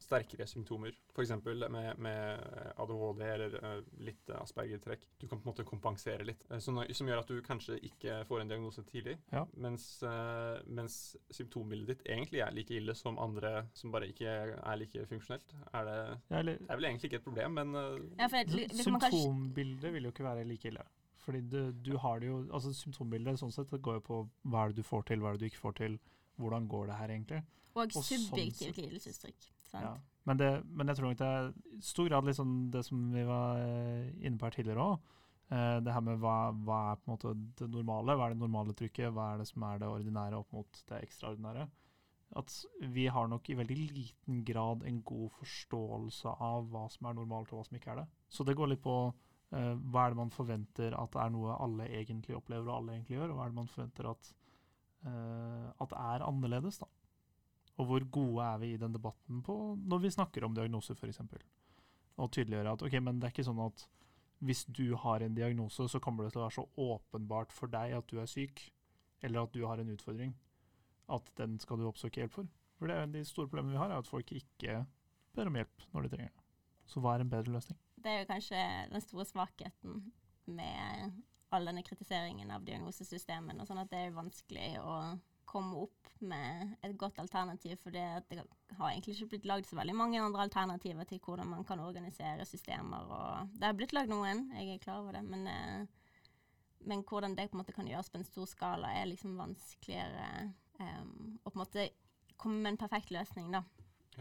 sterkere 0.00 0.46
symptomer. 0.48 0.94
F.eks. 1.12 1.30
Med, 1.70 1.98
med 1.98 2.40
ADHD 2.80 3.22
eller 3.26 3.56
eh, 3.58 3.80
litt 4.00 4.30
Asperger-trekk. 4.32 5.04
Du 5.20 5.26
kan 5.28 5.40
på 5.40 5.44
en 5.48 5.50
måte 5.52 5.64
kompensere 5.68 6.24
litt. 6.24 6.46
eh, 6.50 6.58
Som, 6.58 6.80
som 6.92 7.08
gjør 7.10 7.20
at 7.22 7.28
du 7.32 7.42
kanskje 7.44 7.76
ikke 7.84 8.22
får 8.28 8.40
en 8.44 8.48
diagnose 8.54 8.84
tidlig. 8.88 9.18
Ja. 9.32 9.44
Mens, 9.60 9.86
eh, 10.02 10.62
mens 10.66 11.16
symptombildet 11.30 11.92
ditt 11.92 12.06
egentlig 12.08 12.40
er 12.46 12.54
like 12.56 12.74
ille 12.78 12.94
som 12.96 13.18
andre 13.20 13.66
som 13.74 13.92
bare 13.92 14.08
ikke 14.12 14.32
er 14.56 14.76
like 14.80 15.06
funksjonelt. 15.10 15.54
Er 15.72 15.84
det, 15.88 15.98
ja, 16.30 16.38
eller, 16.40 16.58
det 16.62 16.70
er 16.70 16.80
vel 16.80 16.88
egentlig 16.90 17.10
ikke 17.12 17.20
et 17.22 17.28
problem, 17.28 17.58
men 17.60 17.74
eh, 17.74 18.00
Ja, 18.18 18.28
kanskje, 18.32 18.68
Symptombildet 18.82 19.92
vil 19.94 20.08
jo 20.08 20.14
ikke 20.14 20.24
være 20.26 20.44
like 20.48 20.68
ille. 20.72 20.84
Fordi 21.22 21.40
du, 21.46 21.60
du 21.72 21.92
har 22.02 22.18
det 22.18 22.26
jo 22.26 22.40
Altså 22.50 22.72
Symptombildet 22.74 23.38
sånn 23.38 23.52
sett, 23.54 23.70
går 23.70 24.00
jo 24.00 24.02
på 24.08 24.16
hva 24.50 24.64
er 24.64 24.72
det 24.72 24.82
du 24.82 24.86
får 24.88 25.04
til, 25.06 25.20
hva 25.22 25.30
er 25.30 25.36
det 25.38 25.44
du 25.44 25.50
ikke 25.52 25.60
får 25.68 25.76
til, 25.78 25.98
hvordan 26.40 26.68
går 26.68 26.86
det 26.90 27.00
her 27.00 27.14
egentlig. 27.16 27.42
og 27.74 27.82
og 27.84 28.04
subjektivt 28.04 28.76
sånn, 28.76 28.84
lidelsesuttrykk. 28.84 29.48
sant? 29.70 29.84
Ja. 29.84 29.92
Men, 30.28 30.38
det, 30.38 30.50
men 30.68 30.88
jeg 30.88 30.98
tror 30.98 31.08
nok 31.08 31.18
det 31.18 31.28
er 31.28 31.50
i 31.50 31.82
stor 31.82 32.08
grad 32.08 32.28
litt 32.28 32.38
sånn 32.38 32.56
det 32.70 32.84
som 32.86 33.06
vi 33.10 33.24
var 33.26 33.58
eh, 33.58 34.10
inne 34.22 34.38
på 34.38 34.46
her 34.46 34.56
tidligere 34.58 34.88
òg. 34.92 35.10
det 35.52 35.92
her 35.92 36.00
med 36.00 36.20
hva, 36.22 36.36
hva 36.64 36.76
er 36.92 37.00
på 37.00 37.10
en 37.10 37.12
måte 37.12 37.32
det 37.58 37.66
normale, 37.68 38.14
hva 38.16 38.28
er 38.28 38.32
det 38.32 38.40
normale 38.40 38.72
trykket, 38.72 39.10
hva 39.12 39.32
er 39.32 39.42
det 39.42 39.48
som 39.50 39.64
er 39.68 39.82
det 39.82 39.90
ordinære 39.90 40.38
opp 40.38 40.54
mot 40.56 40.84
det 40.88 41.00
ekstraordinære. 41.04 41.66
At 42.40 42.52
vi 42.94 43.06
har 43.12 43.28
nok 43.28 43.50
i 43.50 43.56
veldig 43.58 43.76
liten 43.92 44.40
grad 44.44 44.86
en 44.88 45.02
god 45.04 45.28
forståelse 45.36 46.32
av 46.40 46.70
hva 46.72 46.86
som 46.92 47.08
er 47.08 47.18
normalt 47.18 47.52
og 47.52 47.60
hva 47.60 47.66
som 47.66 47.76
ikke 47.76 47.92
er 47.92 48.02
det. 48.02 48.06
Så 48.32 48.46
det 48.48 48.56
går 48.56 48.72
litt 48.72 48.84
på 48.84 48.96
eh, 49.10 49.74
hva 49.92 50.06
er 50.06 50.14
det 50.14 50.20
man 50.22 50.32
forventer 50.32 50.96
at 50.96 51.18
er 51.20 51.34
noe 51.34 51.58
alle 51.60 51.90
egentlig 51.90 52.38
opplever 52.38 52.70
og 52.70 52.78
alle 52.78 52.96
egentlig 52.96 53.18
gjør, 53.18 53.34
og 53.34 53.38
hva 53.38 53.44
er 53.44 53.52
det 53.52 53.60
man 53.60 53.72
forventer 53.74 54.08
at, 54.14 54.32
eh, 55.08 55.70
at 55.82 55.96
er 55.98 56.26
annerledes, 56.26 56.78
da. 56.82 56.88
Og 57.80 57.88
hvor 57.88 58.04
gode 58.12 58.44
er 58.44 58.60
vi 58.60 58.74
i 58.74 58.80
den 58.80 58.92
debatten 58.92 59.40
på 59.44 59.56
når 59.80 60.04
vi 60.04 60.12
snakker 60.12 60.44
om 60.44 60.54
diagnoser, 60.54 60.94
f.eks. 60.94 61.22
Og 62.20 62.30
tydeliggjøre 62.30 62.76
at 62.76 62.84
ok, 62.84 62.98
men 63.00 63.18
det 63.18 63.28
er 63.28 63.34
ikke 63.34 63.48
sånn 63.48 63.62
at 63.64 63.86
hvis 64.42 64.64
du 64.74 64.96
har 64.98 65.22
en 65.22 65.34
diagnose, 65.34 65.86
så 65.88 66.00
kommer 66.02 66.26
det 66.26 66.34
til 66.34 66.42
å 66.42 66.46
være 66.48 66.56
så 66.56 66.64
åpenbart 66.82 67.52
for 67.54 67.70
deg 67.70 67.94
at 67.94 68.08
du 68.10 68.18
er 68.18 68.30
syk, 68.30 68.64
eller 69.22 69.46
at 69.46 69.54
du 69.54 69.62
har 69.68 69.78
en 69.78 69.92
utfordring, 69.92 70.34
at 71.14 71.28
den 71.38 71.60
skal 71.62 71.78
du 71.78 71.86
oppsøke 71.86 72.20
hjelp 72.20 72.34
for. 72.34 72.48
For 72.78 72.90
det 72.90 72.96
er 72.98 73.12
de 73.12 73.22
store 73.26 73.46
problemene 73.46 73.76
vi 73.76 73.78
har, 73.78 73.92
er 73.92 74.02
at 74.02 74.10
folk 74.10 74.32
ikke 74.34 74.80
ber 75.36 75.50
om 75.50 75.58
hjelp 75.60 75.86
når 75.92 76.06
de 76.06 76.14
trenger 76.16 76.32
det. 76.34 76.46
Så 76.90 77.00
hva 77.00 77.14
er 77.14 77.22
en 77.22 77.30
bedre 77.30 77.54
løsning? 77.54 77.78
Det 78.02 78.10
er 78.10 78.24
jo 78.24 78.30
kanskje 78.32 78.62
den 78.90 79.04
store 79.04 79.26
svakheten 79.30 80.00
med 80.50 81.22
all 81.56 81.68
denne 81.68 81.84
kritiseringen 81.86 82.50
av 82.54 82.64
diagnosesystemet. 82.66 83.60
og 83.60 83.68
sånn 83.68 83.82
at 83.82 83.90
det 83.92 84.06
er 84.06 84.16
vanskelig 84.16 84.70
å 84.80 84.96
komme 85.52 85.82
opp 85.84 86.12
med 86.24 86.76
et 86.86 86.94
godt 86.98 87.18
alternativ, 87.20 87.76
for 87.82 87.92
det, 87.92 88.04
har 88.78 88.90
egentlig 88.90 89.16
ikke 89.16 89.32
blitt 89.34 89.48
lagd 89.50 89.68
så 89.68 89.76
veldig 89.76 89.94
mange 89.96 90.20
andre 90.22 90.46
alternativer 90.46 91.08
til 91.08 91.20
hvordan 91.24 91.50
man 91.50 91.66
kan 91.68 91.82
organisere 91.82 92.46
systemer. 92.48 93.10
og 93.10 93.52
Det 93.58 93.68
har 93.68 93.76
blitt 93.76 93.92
lagd 93.92 94.12
noen, 94.12 94.46
jeg 94.56 94.76
er 94.76 94.84
klar 94.84 95.02
over 95.02 95.18
det, 95.18 95.24
men, 95.28 95.46
eh, 95.46 95.86
men 96.88 97.04
hvordan 97.04 97.36
det 97.36 97.50
på 97.50 97.58
en 97.58 97.62
måte 97.64 97.76
kan 97.76 97.88
gjøres 97.90 98.10
på 98.10 98.20
en 98.20 98.28
stor 98.28 98.48
skala, 98.48 98.94
er 98.96 99.10
liksom 99.10 99.36
vanskeligere 99.38 100.52
um, 100.80 101.38
å 101.44 101.50
på 101.50 101.56
en 101.58 101.64
måte 101.64 101.88
komme 102.40 102.62
med 102.62 102.72
en 102.72 102.82
perfekt 102.86 103.12
løsning, 103.14 103.52
da. 103.52 103.62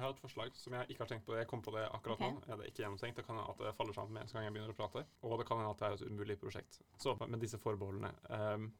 Jeg 0.01 0.07
har 0.07 0.15
et 0.15 0.21
forslag 0.23 0.55
som 0.57 0.73
jeg 0.73 0.89
ikke 0.89 1.03
har 1.03 1.09
tenkt 1.11 1.27
på. 1.27 1.35
Jeg 1.37 1.47
kom 1.49 1.61
på 1.61 1.73
det 1.75 1.83
akkurat 1.93 2.17
okay. 2.17 2.31
nå. 2.33 2.41
Det 2.47 2.55
er 2.55 2.69
ikke 2.71 2.81
gjennomtenkt. 2.81 3.19
Det 3.19 3.25
kan 3.27 3.37
hende 3.37 3.53
at 3.53 3.59
det 3.61 3.73
faller 3.77 3.93
sammen 3.93 4.15
med 4.17 4.23
en 4.25 4.33
gang 4.33 4.47
jeg 4.47 4.55
begynner 4.55 4.73
å 4.73 4.77
prate. 4.79 5.03
Og 5.21 5.35
det 5.37 5.45
kan 5.45 5.61
hende 5.61 5.73
at 5.75 5.81
det 5.81 5.89
er 5.89 5.97
et 5.97 6.05
umulig 6.09 6.37
prosjekt. 6.41 6.79
Så 7.03 7.13
med 7.21 7.37
disse 7.43 7.59
forbeholdene 7.61 8.09
um, 8.33 8.71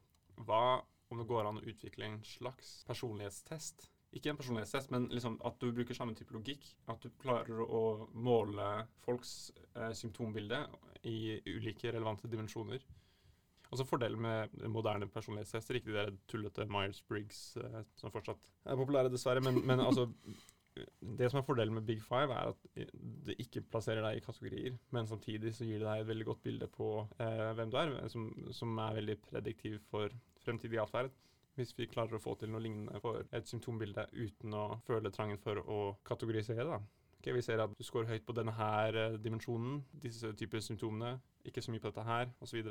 Hva 0.48 0.62
om 1.12 1.20
det 1.20 1.28
går 1.28 1.46
an 1.46 1.60
å 1.60 1.66
utvikle 1.68 2.08
en 2.08 2.22
slags 2.26 2.80
personlighetstest? 2.88 3.86
Ikke 4.16 4.32
en 4.32 4.40
personlighetstest, 4.40 4.90
men 4.92 5.06
liksom 5.12 5.38
at 5.46 5.60
du 5.62 5.70
bruker 5.72 5.96
samme 5.96 6.16
type 6.18 6.34
logikk. 6.34 6.66
At 6.90 7.04
du 7.04 7.12
klarer 7.22 7.62
å 7.62 8.08
måle 8.12 8.66
folks 9.06 9.52
eh, 9.76 9.92
symptombilde 9.96 10.64
i 11.08 11.38
ulike 11.52 11.92
relevante 11.94 12.28
dimensjoner. 12.32 12.82
Altså 13.72 13.86
Fordelen 13.88 14.20
med 14.20 14.56
moderne 14.68 15.08
personlighetstester, 15.08 15.78
ikke 15.78 15.92
de 15.92 15.96
der 15.96 16.10
tullete 16.28 16.66
Myers-Briggs 16.68 17.44
eh, 17.60 17.78
som 17.96 18.12
fortsatt 18.12 18.50
er 18.68 18.76
populære, 18.76 19.12
dessverre, 19.12 19.40
men, 19.44 19.62
men 19.68 19.80
altså 19.80 20.10
det 21.18 21.28
som 21.30 21.38
er 21.38 21.44
fordelen 21.46 21.74
med 21.74 21.86
Big 21.86 22.00
Five, 22.02 22.32
er 22.32 22.52
at 22.52 22.92
det 23.26 23.36
ikke 23.42 23.64
plasserer 23.72 24.04
deg 24.04 24.18
i 24.18 24.24
kategorier, 24.24 24.78
men 24.94 25.08
samtidig 25.08 25.52
så 25.56 25.66
gir 25.68 25.82
det 25.82 25.88
deg 25.88 26.02
et 26.02 26.08
veldig 26.08 26.28
godt 26.30 26.42
bilde 26.46 26.68
på 26.72 26.88
eh, 27.20 27.50
hvem 27.58 27.72
du 27.72 27.76
er, 27.80 27.92
som, 28.12 28.30
som 28.56 28.78
er 28.80 28.96
veldig 29.00 29.18
prediktiv 29.26 29.78
for 29.90 30.14
fremtidig 30.44 30.80
atferd. 30.82 31.12
Hvis 31.58 31.74
vi 31.76 31.90
klarer 31.90 32.16
å 32.16 32.22
få 32.22 32.34
til 32.40 32.48
noe 32.48 32.62
lignende 32.64 33.00
for 33.04 33.26
et 33.36 33.48
symptombilde 33.48 34.06
uten 34.14 34.56
å 34.56 34.64
føle 34.86 35.12
trangen 35.12 35.40
for 35.42 35.60
å 35.60 35.80
kategorisere, 36.08 36.64
da. 36.64 36.80
Okay, 37.20 37.36
vi 37.36 37.44
ser 37.44 37.60
at 37.62 37.74
du 37.76 37.84
scorer 37.86 38.08
høyt 38.08 38.24
på 38.26 38.34
denne 38.34 38.54
her 38.56 38.96
eh, 38.98 39.20
dimensjonen, 39.22 39.82
disse 40.02 40.32
typer 40.38 40.64
symptomene, 40.64 41.18
ikke 41.46 41.62
så 41.62 41.74
mye 41.74 41.82
på 41.84 41.92
dette 41.92 42.08
her, 42.08 42.32
osv. 42.42 42.64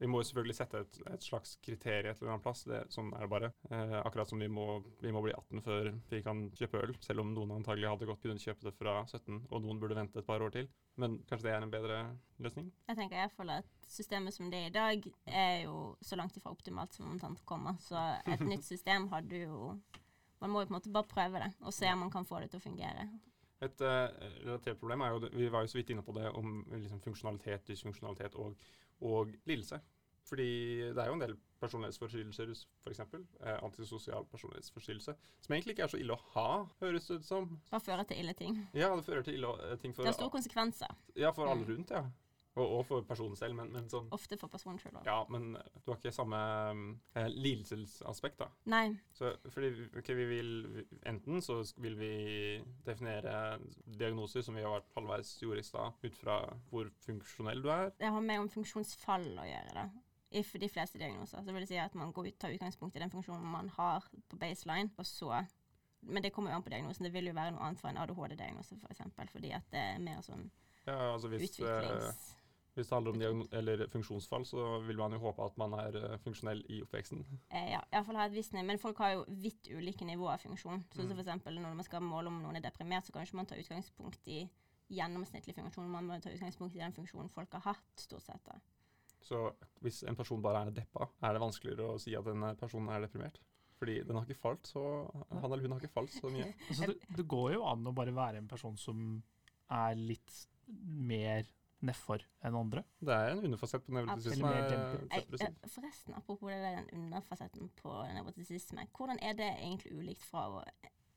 Vi 0.00 0.08
må 0.08 0.22
jo 0.22 0.26
selvfølgelig 0.30 0.56
sette 0.56 0.80
et, 0.80 0.98
et 1.12 1.24
slags 1.24 1.56
kriterium 1.60 2.14
et 2.14 2.22
eller 2.22 2.32
annet 2.32 2.44
plass. 2.44 2.62
Det, 2.68 2.78
sånn 2.94 3.10
er 3.12 3.26
det 3.26 3.30
bare. 3.32 3.50
Eh, 3.68 3.96
akkurat 4.00 4.30
som 4.30 4.40
vi 4.40 4.48
må, 4.48 4.66
vi 5.02 5.12
må 5.12 5.20
bli 5.24 5.34
18 5.36 5.60
før 5.66 5.90
vi 6.08 6.22
kan 6.24 6.46
kjøpe 6.56 6.80
øl, 6.86 6.94
selv 7.04 7.24
om 7.24 7.34
noen 7.34 7.52
antagelig 7.58 7.90
hadde 7.90 8.08
godt 8.08 8.22
kunnet 8.24 8.44
kjøpe 8.44 8.64
det 8.64 8.72
fra 8.78 8.96
17, 9.04 9.42
og 9.50 9.60
noen 9.60 9.82
burde 9.82 9.98
vente 9.98 10.22
et 10.22 10.28
par 10.28 10.40
år 10.44 10.54
til. 10.56 10.70
Men 11.00 11.18
kanskje 11.28 11.50
det 11.50 11.54
er 11.54 11.66
en 11.66 11.74
bedre 11.74 12.00
løsning? 12.40 12.70
Jeg 12.88 12.96
tenker 12.96 13.20
jeg 13.20 13.34
føler 13.36 13.60
at 13.60 13.90
systemet 13.92 14.36
som 14.36 14.48
det 14.52 14.62
er 14.62 14.70
i 14.70 14.76
dag, 14.78 15.10
er 15.28 15.56
jo 15.66 15.76
så 16.00 16.16
langt 16.16 16.36
ifra 16.40 16.54
optimalt 16.54 16.96
som 16.96 17.10
omtrent 17.12 17.44
kommer. 17.48 17.76
Så 17.84 18.00
et 18.24 18.44
nytt 18.46 18.64
system 18.64 19.10
hadde 19.12 19.44
jo 19.44 19.74
Man 20.40 20.48
må 20.48 20.62
jo 20.62 20.70
på 20.70 20.72
en 20.72 20.78
måte 20.78 20.92
bare 20.92 21.04
prøve 21.04 21.40
det, 21.42 21.50
og 21.60 21.74
se 21.76 21.84
om 21.92 21.98
man 22.00 22.10
kan 22.10 22.24
få 22.24 22.38
det 22.40 22.46
til 22.48 22.62
å 22.62 22.64
fungere. 22.64 23.02
Et 23.62 23.80
uh, 23.84 24.08
relatert 24.46 24.78
problem 24.80 25.00
er 25.04 25.10
jo, 25.14 25.18
det- 25.20 25.32
vi 25.36 25.48
var 25.52 25.60
jo 25.60 25.66
så 25.66 25.78
vidt 25.78 25.90
inne 25.90 26.02
på 26.02 26.12
det, 26.16 26.30
om 26.32 26.64
liksom, 26.72 27.00
funksjonalitet, 27.00 27.66
dysfunksjonalitet 27.68 28.34
og, 28.34 28.56
og 29.02 29.28
lidelse. 29.46 29.80
Fordi 30.24 30.46
det 30.94 30.98
er 30.98 31.06
jo 31.06 31.12
en 31.16 31.20
del 31.20 31.36
personlighetsforstyrrelser, 31.60 32.50
f.eks. 32.84 33.00
Eh, 33.00 33.58
antisosial 33.64 34.24
personlighetsforstyrrelse, 34.30 35.14
som 35.40 35.52
egentlig 35.54 35.74
ikke 35.74 35.82
er 35.82 35.92
så 35.92 35.98
ille 36.00 36.14
å 36.14 36.20
ha, 36.34 36.46
høres 36.80 37.06
det 37.08 37.18
ut 37.20 37.24
som. 37.26 37.48
Bare 37.70 37.80
fører 37.84 38.04
til 38.08 38.20
ille 38.22 38.32
ting. 38.38 38.58
Ja, 38.74 38.92
det 38.96 39.04
fører 39.04 39.22
til 39.26 39.34
ille 39.38 39.50
eh, 39.70 39.76
ting 39.82 39.94
for, 39.96 40.02
Det 40.04 40.12
har 40.12 40.18
store 40.18 40.30
konsekvenser. 40.36 40.94
ja, 41.16 41.30
for 41.32 41.48
alle 41.50 41.64
Mm. 41.66 41.72
rundt, 41.74 41.90
ja. 41.90 42.04
Og, 42.58 42.64
og 42.66 42.80
for 42.88 43.04
personen 43.06 43.38
selv, 43.38 43.54
men, 43.54 43.70
men 43.70 43.86
sånn 43.90 44.08
Ofte 44.14 44.34
for 44.40 44.50
personen 44.50 44.80
sjøl 44.82 44.96
òg. 44.98 45.06
Ja, 45.06 45.20
men 45.30 45.52
du 45.54 45.92
har 45.92 46.00
ikke 46.00 46.12
samme 46.14 46.40
eh, 47.14 47.28
lidelsesaspekt, 47.30 48.40
da. 48.42 48.48
Nei. 48.72 48.96
Så 49.14 49.30
fordi 49.54 49.70
okay, 49.94 50.16
vi 50.18 50.26
vil 50.32 50.50
Enten 51.06 51.38
så 51.44 51.60
vil 51.78 51.94
vi 52.00 52.12
definere 52.86 53.60
diagnoser, 53.86 54.42
som 54.42 54.58
vi 54.58 54.64
har 54.66 54.74
vært 54.74 54.90
halvveis 54.96 55.36
gjorde 55.38 55.62
i 55.62 55.68
stad, 55.68 56.02
ut 56.02 56.18
fra 56.18 56.40
hvor 56.72 56.90
funksjonell 57.06 57.62
du 57.62 57.70
er. 57.70 57.92
Det 58.00 58.10
har 58.10 58.26
mer 58.26 58.42
om 58.42 58.50
funksjonsfall 58.50 59.30
å 59.38 59.46
gjøre, 59.46 59.76
da. 59.76 59.86
I 60.30 60.42
de 60.42 60.70
fleste 60.70 60.98
diagnoser. 60.98 61.42
Så 61.42 61.54
vil 61.54 61.64
det 61.64 61.70
si 61.70 61.78
at 61.82 61.94
man 61.98 62.12
går 62.14 62.28
ut, 62.30 62.38
tar 62.38 62.54
utgangspunkt 62.54 62.98
i 62.98 63.02
den 63.02 63.10
funksjonen 63.10 63.46
man 63.50 63.70
har 63.78 64.06
på 64.30 64.38
baseline, 64.38 64.90
og 64.98 65.06
så 65.06 65.44
Men 66.02 66.22
det 66.22 66.30
kommer 66.32 66.50
jo 66.50 66.56
an 66.56 66.62
på 66.64 66.70
diagnosen. 66.72 67.04
Det 67.04 67.12
vil 67.12 67.26
jo 67.28 67.34
være 67.36 67.52
noe 67.52 67.60
annet 67.60 67.80
for 67.80 67.90
en 67.90 67.98
ADHD-diagnose, 68.00 68.78
f.eks. 68.80 69.02
For 69.12 69.32
fordi 69.34 69.50
at 69.52 69.66
det 69.70 69.80
er 69.80 69.98
mer 70.00 70.22
sånn 70.24 70.46
Ja, 70.86 71.12
altså 71.12 71.28
hvis, 71.28 71.58
eh, 71.60 71.66
utviklings... 71.66 72.22
hvis 72.74 72.86
det 72.88 72.94
handler 72.94 73.30
om 73.30 73.40
eller 73.52 73.86
funksjonsfall, 73.92 74.44
så 74.46 74.78
vil 74.86 74.96
man 75.00 75.12
jo 75.12 75.18
håpe 75.24 75.42
at 75.44 75.56
man 75.58 75.72
er 75.80 75.96
eh, 75.98 76.16
funksjonell 76.24 76.62
i 76.70 76.80
oppveksten. 76.84 77.24
Eh, 77.50 77.70
ja, 77.72 77.80
iallfall 77.92 78.16
ha 78.20 78.26
et 78.28 78.34
visst 78.36 78.52
nivå. 78.54 78.66
Men 78.70 78.78
folk 78.78 78.98
har 79.02 79.16
jo 79.16 79.24
vidt 79.28 79.68
ulike 79.74 80.06
nivåer 80.06 80.36
av 80.36 80.44
funksjon. 80.44 80.84
Så, 80.92 81.02
så 81.02 81.08
Mm. 81.08 81.14
for 81.16 81.22
eksempel 81.24 81.60
når 81.60 81.74
man 81.74 81.84
skal 81.84 82.00
måle 82.02 82.30
om 82.30 82.40
noen 82.42 82.56
er 82.56 82.64
deprimert, 82.68 83.06
så 83.06 83.12
kan 83.12 83.22
ikke 83.26 83.36
man 83.40 83.46
ta 83.50 83.58
utgangspunkt 83.58 84.28
i 84.28 84.44
gjennomsnittlig 84.90 85.54
funksjon. 85.54 85.90
Man 85.90 86.06
må 86.06 86.20
ta 86.22 86.30
utgangspunkt 86.34 86.74
i 86.76 86.82
den 86.82 86.92
funksjonen 86.96 87.28
folk 87.30 87.52
har 87.58 87.60
hatt, 87.72 87.90
stort 87.96 88.22
sett. 88.26 88.42
da. 88.46 88.58
Så 89.20 89.52
hvis 89.84 90.02
en 90.08 90.16
person 90.16 90.40
bare 90.42 90.64
er 90.66 90.70
deppa, 90.70 91.08
er 91.22 91.32
det 91.36 91.40
vanskeligere 91.42 91.94
å 91.94 91.98
si 92.00 92.14
at 92.16 92.26
en 92.26 92.56
personen 92.56 92.88
er 92.94 93.04
deprimert. 93.04 93.38
Fordi 93.80 94.02
den 94.04 94.16
har 94.16 94.26
ikke 94.26 94.40
falt 94.42 94.66
så 94.68 94.80
Han 95.30 95.44
eller 95.52 95.62
hun 95.62 95.72
har 95.72 95.80
ikke 95.80 95.94
falt 95.94 96.12
så 96.12 96.28
mye. 96.32 96.50
Altså, 96.68 96.86
det, 96.90 97.16
det 97.16 97.26
går 97.28 97.52
jo 97.54 97.62
an 97.64 97.86
å 97.86 97.92
bare 97.96 98.12
være 98.14 98.38
en 98.42 98.48
person 98.48 98.76
som 98.76 99.22
er 99.70 99.94
litt 99.96 100.46
mer 100.68 101.46
nedfor 101.86 102.22
enn 102.44 102.56
andre. 102.58 102.82
Det 103.00 103.14
er 103.14 103.30
en 103.34 103.44
underfasett 103.48 103.84
på 103.86 103.94
nevrotisisme. 103.96 104.50
Er 104.50 105.22
eh, 105.22 105.70
forresten, 105.72 106.14
apropos 106.18 106.50
det 106.52 106.58
der, 106.62 106.82
den 106.90 107.06
underfasetten 107.06 107.70
på 107.80 107.94
nevrotisisme. 108.14 108.84
Hvordan 108.96 109.18
er 109.22 109.32
det 109.38 109.48
egentlig 109.60 109.94
ulikt 109.96 110.24
fra, 110.26 110.64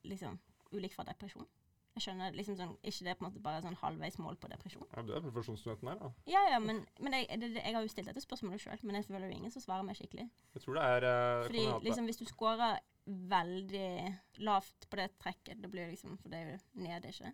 liksom, 0.08 0.40
ulikt 0.72 0.96
fra 0.96 1.04
depresjon? 1.10 1.48
Jeg 1.94 2.08
skjønner 2.08 2.34
liksom 2.34 2.56
sånn, 2.58 2.72
ikke 2.82 3.06
det 3.06 3.12
er 3.12 3.18
på 3.20 3.22
en 3.22 3.28
måte 3.28 3.42
bare 3.46 3.60
sånn 3.62 3.76
halvveis 3.78 4.16
mål 4.18 4.38
på 4.42 4.50
depresjon. 4.50 4.88
Ja, 4.96 5.04
du 5.06 5.12
er 5.14 5.22
profesjonsstudenten 5.22 5.92
her, 5.92 6.00
da. 6.02 6.08
Ja, 6.26 6.42
ja, 6.56 6.58
men, 6.64 6.80
men 6.98 7.14
jeg, 7.20 7.28
det, 7.38 7.52
det, 7.54 7.62
jeg 7.62 7.76
har 7.78 7.86
jo 7.86 7.92
stilt 7.92 8.10
dette 8.10 8.24
spørsmålet 8.24 8.64
sjøl, 8.64 8.80
men 8.82 8.98
jeg 8.98 9.06
føler 9.06 9.28
jo 9.30 9.36
ingen 9.36 9.54
som 9.54 9.62
svarer 9.62 9.86
meg 9.86 10.00
skikkelig. 10.00 10.26
Jeg 10.56 10.64
tror 10.64 10.80
det 10.80 10.88
er 10.90 11.06
eh, 11.12 11.44
Fordi 11.46 11.66
det- 11.68 11.84
liksom, 11.86 12.10
hvis 12.10 12.18
du 12.24 12.26
scorer 12.32 12.80
veldig 13.06 13.92
lavt 14.48 14.88
på 14.90 14.98
det 14.98 15.10
trekket, 15.22 15.62
da 15.62 15.70
blir 15.70 15.86
det 15.86 15.94
liksom 15.98 16.18
For 16.22 16.32
det 16.34 16.40
er 16.40 16.52
jo 16.54 16.60
nede, 16.82 17.12
ikke 17.14 17.30
det? 17.30 17.34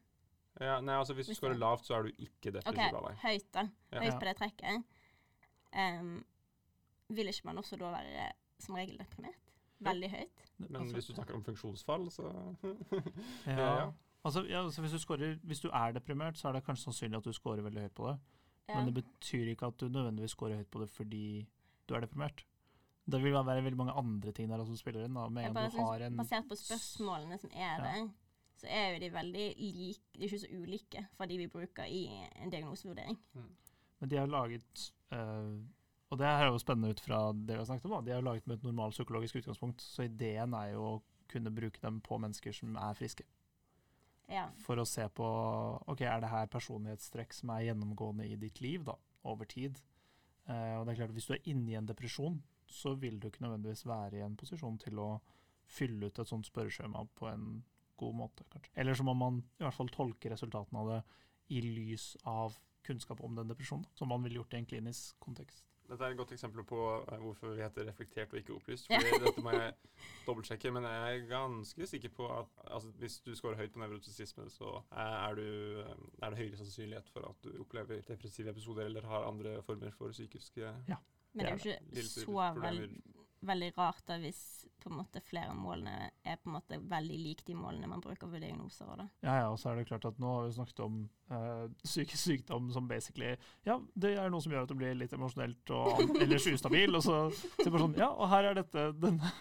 Ja, 0.60 0.80
Nei, 0.82 0.96
altså 1.00 1.14
hvis 1.14 1.28
du 1.28 1.34
skårer 1.34 1.54
scorer 1.56 1.60
lavt, 1.62 1.86
så 1.88 1.96
er 1.98 2.04
du 2.04 2.10
ikke 2.18 2.50
OK, 2.52 2.56
depressiv 2.60 2.96
av 3.00 3.08
deg. 3.08 3.18
høyt, 3.24 3.48
da. 3.54 3.64
Ja. 3.94 4.00
Høyt 4.04 4.12
Ja. 4.14 4.18
på 4.20 4.26
det 4.30 4.36
trekket. 4.38 4.84
Um, 5.80 6.26
vil 7.10 7.28
ikke 7.32 7.46
man 7.46 7.58
også 7.62 7.78
da 7.80 7.92
være 7.94 8.32
som 8.60 8.76
regel 8.76 8.98
deprimert? 9.00 9.54
Veldig 9.80 10.10
høyt? 10.12 10.46
Men 10.58 10.76
Altså, 10.82 10.94
hvis 10.94 11.06
du 11.08 11.14
snakker 11.14 11.36
om 11.36 11.44
funksjonsfall, 11.44 12.10
så 12.12 12.28
ja. 13.48 13.56
ja. 13.56 13.92
Altså, 14.26 14.44
ja, 14.50 14.64
altså 14.66 14.82
hvis, 14.82 14.92
du 14.92 15.00
scorer, 15.00 15.38
hvis 15.44 15.60
du 15.64 15.70
er 15.74 15.92
deprimert, 15.96 16.38
så 16.38 16.50
er 16.50 16.58
det 16.58 16.66
kanskje 16.66 16.84
sannsynlig 16.90 17.18
at 17.22 17.24
du 17.30 17.32
scorer 17.34 17.64
veldig 17.64 17.82
høyt 17.88 17.96
på 17.96 18.10
det. 18.10 18.18
Ja. 18.70 18.76
Men 18.76 18.90
det 18.92 18.94
betyr 19.04 19.54
ikke 19.54 19.70
at 19.72 19.80
du 19.80 19.88
nødvendigvis 19.88 20.32
scorer 20.36 20.60
høyt 20.60 20.70
på 20.72 20.82
det 20.84 20.90
fordi 20.92 21.48
du 21.88 21.96
er 21.96 22.04
deprimert. 22.04 22.44
Det 23.10 23.22
vil 23.24 23.34
være 23.34 23.64
veldig 23.64 23.78
mange 23.80 23.96
andre 23.98 24.32
ting 24.36 24.50
der 24.52 24.62
som 24.66 24.76
spiller 24.78 25.06
inn. 25.08 25.16
Da. 25.18 25.30
Med 25.30 25.48
en 25.48 25.54
bare 25.56 25.72
du 25.72 25.80
har 25.82 26.04
en 26.06 26.18
basert 26.20 26.50
på 26.50 26.56
spørsmålene 26.60 27.40
som 27.42 27.50
er 27.56 27.64
Ja. 27.64 27.78
der, 27.86 28.10
så 28.60 28.68
er 28.68 28.94
jo 28.94 29.02
de 29.04 29.10
veldig 29.14 29.48
like 29.58 30.14
De 30.16 30.24
er 30.24 30.28
ikke 30.28 30.42
så 30.42 30.52
ulike 30.52 31.04
fra 31.16 31.28
de 31.30 31.38
vi 31.40 31.48
bruker 31.52 31.88
i 31.88 32.06
en 32.44 32.52
diagnosevurdering. 32.52 33.18
Men 34.00 34.12
de 34.12 34.18
har 34.20 34.28
laget 34.32 34.86
eh, 35.16 35.54
Og 36.10 36.20
det 36.20 36.28
her 36.28 36.46
er 36.46 36.52
jo 36.52 36.62
spennende 36.62 36.92
ut 36.92 37.04
fra 37.04 37.22
det 37.34 37.54
vi 37.54 37.60
har 37.62 37.68
snakket 37.70 37.86
om. 37.86 37.98
da. 37.98 38.02
De 38.06 38.16
har 38.16 38.26
laget 38.26 38.48
med 38.48 38.58
et 38.58 38.64
normalt 38.64 38.98
psykologisk 38.98 39.36
utgangspunkt, 39.36 39.82
så 39.82 40.08
ideen 40.08 40.54
er 40.58 40.74
jo 40.74 40.86
å 40.88 41.02
kunne 41.30 41.54
bruke 41.54 41.80
dem 41.82 42.00
på 42.02 42.18
mennesker 42.18 42.56
som 42.56 42.76
er 42.76 42.98
friske. 42.98 43.24
Ja. 44.30 44.48
For 44.62 44.78
å 44.82 44.86
se 44.86 45.06
på 45.14 45.28
ok, 45.90 46.02
er 46.02 46.22
det 46.22 46.32
her 46.32 46.50
personlighetstrekk 46.54 47.34
som 47.34 47.54
er 47.54 47.68
gjennomgående 47.70 48.28
i 48.30 48.38
ditt 48.42 48.62
liv 48.62 48.86
da, 48.86 48.96
over 49.30 49.46
tid. 49.50 49.78
Uh, 50.50 50.80
og 50.80 50.86
det 50.86 50.94
er 50.94 51.00
klart 51.02 51.12
at 51.14 51.18
Hvis 51.18 51.30
du 51.30 51.36
er 51.36 51.50
inne 51.50 51.72
i 51.72 51.78
en 51.78 51.90
depresjon, 51.90 52.40
så 52.70 52.96
vil 52.98 53.20
du 53.20 53.28
ikke 53.28 53.44
nødvendigvis 53.46 53.86
være 53.86 54.18
i 54.18 54.26
en 54.26 54.38
posisjon 54.38 54.78
til 54.82 55.02
å 55.02 55.10
fylle 55.70 56.10
ut 56.10 56.20
et 56.20 56.30
sånt 56.30 56.48
spørreskjema 56.50 57.06
på 57.18 57.30
en 57.30 57.62
god 58.00 58.18
måte. 58.24 58.48
kanskje. 58.52 58.74
Eller 58.76 58.98
så 58.98 59.06
må 59.08 59.16
man 59.18 59.42
i 59.60 59.66
hvert 59.66 59.78
fall 59.78 59.92
tolke 59.94 60.32
resultatene 60.34 60.84
av 60.84 60.92
det 60.94 61.02
i 61.58 61.62
lys 61.66 62.14
av 62.30 62.58
kunnskap 62.86 63.22
om 63.26 63.36
den 63.36 63.50
depresjonen, 63.50 63.86
som 63.94 64.10
man 64.10 64.24
ville 64.24 64.40
gjort 64.40 64.54
i 64.54 64.62
en 64.62 64.70
klinisk 64.70 65.20
kontekst. 65.22 65.66
Dette 65.90 66.06
er 66.06 66.14
et 66.14 66.20
godt 66.20 66.32
eksempel 66.36 66.62
på 66.70 66.80
eh, 67.00 67.22
hvorfor 67.22 67.56
vi 67.58 67.64
heter 67.64 67.88
reflektert 67.88 68.34
og 68.34 68.40
ikke 68.40 68.54
opplyst. 68.54 68.90
Ja. 68.92 69.00
Fordi 69.02 69.22
dette 69.24 69.44
må 69.46 69.54
jeg 69.56 69.72
dobbeltsjekke, 70.28 70.72
men 70.76 70.86
jeg 70.86 71.16
er 71.16 71.30
ganske 71.32 71.88
sikker 71.90 72.14
på 72.14 72.28
at 72.34 72.66
altså, 72.68 72.92
hvis 73.02 73.18
du 73.26 73.32
scorer 73.38 73.58
høyt 73.58 73.74
på 73.74 73.82
nevrotisisme, 73.82 74.46
så 74.54 74.76
er, 74.94 75.40
du, 75.40 75.82
eh, 75.82 76.04
er 76.22 76.34
det 76.34 76.42
høyere 76.44 76.60
sannsynlighet 76.62 77.10
for 77.14 77.26
at 77.32 77.46
du 77.46 77.56
opplever 77.64 78.04
depressive 78.06 78.54
episoder 78.54 78.90
eller 78.90 79.10
har 79.10 79.26
andre 79.32 79.58
former 79.66 79.96
for 79.98 80.14
psykiske 80.14 80.76
Men 80.88 81.42
det 81.42 81.48
er 81.50 81.58
jo 81.58 81.74
ikke 81.74 82.06
så 82.10 82.52
veld, 82.62 83.02
veldig 83.50 83.72
rart 83.78 84.06
da 84.08 84.20
hvis 84.22 84.44
på 84.80 84.90
en 84.90 84.98
måte 85.00 85.22
flere 85.26 85.52
av 85.52 85.60
målene 85.60 86.10
er 86.24 86.40
på 86.40 86.50
en 86.50 86.56
måte 86.56 86.80
veldig 86.92 87.20
lik 87.20 87.44
de 87.48 87.56
målene 87.58 87.90
man 87.90 88.04
bruker 88.04 88.30
ved 88.32 88.44
diagnoser. 88.46 88.88
også. 88.90 89.08
Ja, 89.26 89.36
ja, 89.42 89.50
og 89.52 89.60
så 89.60 89.72
er 89.72 89.80
det 89.80 89.88
klart 89.90 90.08
at 90.10 90.20
nå 90.22 90.34
har 90.36 90.48
vi 90.48 90.56
snakket 90.58 90.82
om 90.86 90.98
eh, 91.30 91.66
psykisk 91.84 92.24
sykdom 92.30 92.72
som 92.76 92.88
basically 92.88 93.36
Ja, 93.68 93.80
det 93.94 94.16
er 94.18 94.32
noe 94.32 94.44
som 94.44 94.54
gjør 94.54 94.68
at 94.68 94.74
du 94.74 94.78
blir 94.80 94.98
litt 94.98 95.14
emosjonelt 95.16 95.76
og 95.76 96.04
ellers 96.24 96.48
ustabil, 96.52 96.96
og 96.96 97.06
så 97.06 97.22
sier 97.36 97.74
man 97.74 97.88
sånn 97.88 98.00
Ja, 98.00 98.12
og 98.14 98.32
her 98.34 98.52
er 98.52 98.60
dette 98.62 98.90
denne 99.00 99.32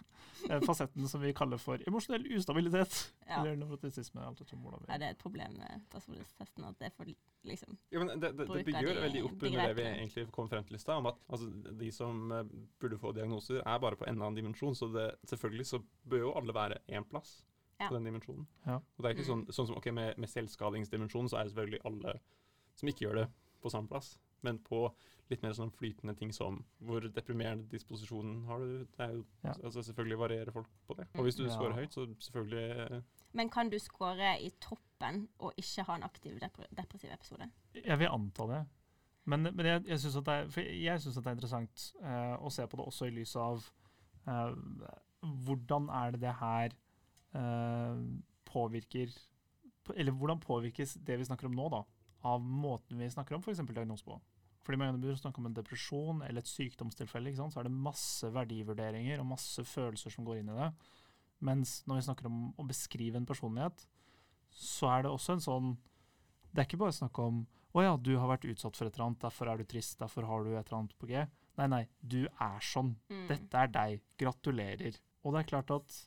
eh, 0.49 0.61
fasetten 0.67 1.09
som 1.09 1.25
vi 1.25 1.35
kaller 1.37 1.61
for 1.63 1.83
emosjonell 1.89 2.27
ustabilitet. 2.37 3.01
Ja. 3.27 3.41
Eller 3.41 3.59
nevrotisisme. 3.61 4.23
alt 4.25 4.41
etter 4.41 4.57
hvordan 4.57 4.85
vi 4.85 4.93
Ja, 4.93 5.01
det 5.01 5.11
er 5.11 5.17
et 5.17 5.25
problem 5.25 5.59
med 5.61 5.89
personlighetstesten 5.93 6.69
at 6.69 6.79
det 6.81 6.91
er 6.91 6.97
for 6.97 7.17
liksom 7.49 7.79
Ja, 7.91 7.99
men 7.99 8.21
det, 8.21 8.33
det, 8.33 8.45
det 8.45 8.51
av 8.51 8.65
bygger 8.65 8.89
de 8.89 9.03
veldig 9.03 9.23
opp 9.25 9.43
under 9.43 9.69
det 9.69 9.77
vi 9.79 9.87
egentlig 9.89 10.25
kom 10.35 10.49
frem 10.51 10.65
til 10.69 10.77
i 10.77 10.81
stad, 10.83 11.01
om 11.01 11.11
at 11.11 11.21
altså, 11.29 11.49
de 11.83 11.91
som 11.95 12.33
eh, 12.33 12.45
burde 12.81 12.99
få 13.01 13.13
diagnoser, 13.17 13.63
er 13.63 13.83
bare 13.83 13.99
på 13.99 14.07
en 14.09 14.21
annen 14.21 14.39
dimensjon. 14.39 14.77
Så 14.77 14.91
det, 14.93 15.11
selvfølgelig 15.29 15.67
så 15.67 15.83
bør 16.09 16.19
jo 16.27 16.33
alle 16.39 16.55
være 16.55 16.79
én 16.89 17.05
plass 17.09 17.45
Ja. 17.81 17.89
på 17.89 17.95
den 17.95 18.05
dimensjonen. 18.09 18.47
Ja. 18.67 18.75
Og 18.77 19.03
det 19.03 19.05
er 19.07 19.15
ikke 19.15 19.27
Mm. 19.29 19.47
sånn, 19.47 19.47
sånn 19.55 19.67
som 19.67 19.77
ok, 19.77 19.87
med, 19.95 20.19
med 20.19 20.29
selvskadingsdimensjonen, 20.29 21.29
så 21.31 21.37
er 21.39 21.45
det 21.45 21.53
selvfølgelig 21.53 21.81
alle 21.85 22.21
som 22.75 22.89
ikke 22.89 23.05
gjør 23.07 23.15
det, 23.23 23.29
på 23.63 23.71
samme 23.71 23.89
plass. 23.89 24.19
Men 24.43 24.59
på 24.59 24.93
litt 25.31 25.43
mer 25.43 25.51
sånn 25.53 25.71
flytende 25.75 26.15
ting 26.17 26.33
som 26.33 26.65
hvor 26.81 27.01
deprimerende 27.01 27.69
disposisjonen 27.69 28.45
har 28.47 28.59
du. 28.59 28.85
Det 28.97 29.01
er 29.01 29.13
jo, 29.15 29.25
Ja. 29.45 29.53
altså 29.65 29.83
Selvfølgelig 29.83 30.19
varierer 30.19 30.51
folk 30.53 30.69
på 30.89 30.95
det. 30.97 31.07
Og 31.15 31.23
hvis 31.25 31.37
du 31.37 31.45
Ja. 31.45 31.51
scorer 31.51 31.75
høyt, 31.75 31.93
så 31.93 32.07
selvfølgelig 32.19 32.91
eh, 32.93 33.01
Men 33.35 33.51
kan 33.51 33.69
du 33.71 33.79
score 33.79 34.41
i 34.41 34.51
toppen 34.61 35.29
og 35.39 35.53
ikke 35.57 35.85
ha 35.85 35.95
en 35.97 36.03
aktiv 36.03 36.39
depre 36.41 36.67
depressiv 36.77 37.11
episode? 37.13 37.51
Jeg 37.75 37.99
vil 37.99 38.09
anta 38.09 38.47
det. 38.47 38.67
Men, 39.27 39.43
men 39.43 39.67
jeg, 39.67 39.85
jeg 39.87 39.99
syns 40.01 40.17
at, 40.17 40.29
at 40.29 40.55
det 40.55 41.27
er 41.27 41.31
interessant 41.35 41.93
uh, 42.03 42.37
å 42.43 42.49
se 42.51 42.67
på 42.67 42.77
det 42.77 42.87
også 42.87 43.07
i 43.07 43.11
lys 43.11 43.37
av 43.37 43.63
eh, 44.27 44.55
hvordan 45.23 45.89
er 45.91 46.15
det 46.15 46.23
det 46.23 46.35
her 46.41 46.75
uh, 47.37 47.99
påvirker 48.49 49.13
Eller 49.95 50.13
hvordan 50.13 50.41
påvirkes 50.41 50.99
det 51.05 51.19
vi 51.19 51.25
snakker 51.25 51.49
om 51.49 51.57
nå, 51.57 51.69
da, 51.73 51.83
av 52.29 52.43
måten 52.43 52.99
vi 53.01 53.09
snakker 53.11 53.37
om 53.37 53.43
f.eks. 53.43 53.63
diagnose 53.73 54.05
på? 54.05 54.19
Fordi 54.69 54.77
man 54.77 54.99
begynner 55.01 55.17
å 55.17 55.23
snakke 55.23 55.41
om 55.41 55.49
en 55.49 55.57
depresjon 55.57 56.19
eller 56.27 56.45
et 56.45 56.51
sykdomstilfelle, 56.51 57.33
sant? 57.39 57.55
så 57.55 57.63
er 57.63 57.69
det 57.71 57.73
masse 57.73 58.29
verdivurderinger 58.35 59.23
og 59.23 59.31
masse 59.31 59.65
følelser 59.65 60.13
som 60.13 60.27
går 60.29 60.43
inn 60.43 60.51
i 60.53 60.57
det. 60.59 60.67
Mens 61.49 61.79
når 61.89 62.01
vi 62.01 62.05
snakker 62.05 62.29
om 62.29 62.51
å 62.53 62.67
beskrive 62.69 63.17
en 63.17 63.29
personlighet, 63.29 63.87
så 64.53 64.91
er 64.93 65.07
det 65.07 65.13
også 65.13 65.37
en 65.37 65.45
sånn 65.45 65.71
Det 66.49 66.63
er 66.63 66.67
ikke 66.67 66.81
bare 66.81 66.97
snakk 66.97 67.19
om 67.21 67.43
å 67.77 67.85
ja, 67.85 67.97
du 68.01 68.15
har 68.17 68.31
vært 68.31 68.47
utsatt 68.49 68.77
for 68.77 68.89
et 68.89 68.97
eller 68.97 69.11
annet, 69.11 69.21
derfor 69.23 69.51
er 69.51 69.61
du 69.61 69.69
trist, 69.69 69.99
derfor 70.01 70.27
har 70.29 70.45
du 70.45 70.51
et 70.53 70.61
eller 70.61 70.79
annet 70.81 70.95
på 70.99 71.09
G. 71.11 71.25
Nei, 71.59 71.67
nei, 71.69 71.83
du 72.01 72.23
er 72.27 72.65
sånn. 72.65 72.95
Mm. 73.11 73.27
Dette 73.29 73.61
er 73.61 73.73
deg. 73.75 74.05
Gratulerer. 74.21 74.97
Og 75.25 75.35
det 75.35 75.43
er 75.43 75.51
klart 75.53 75.73
at 75.75 75.99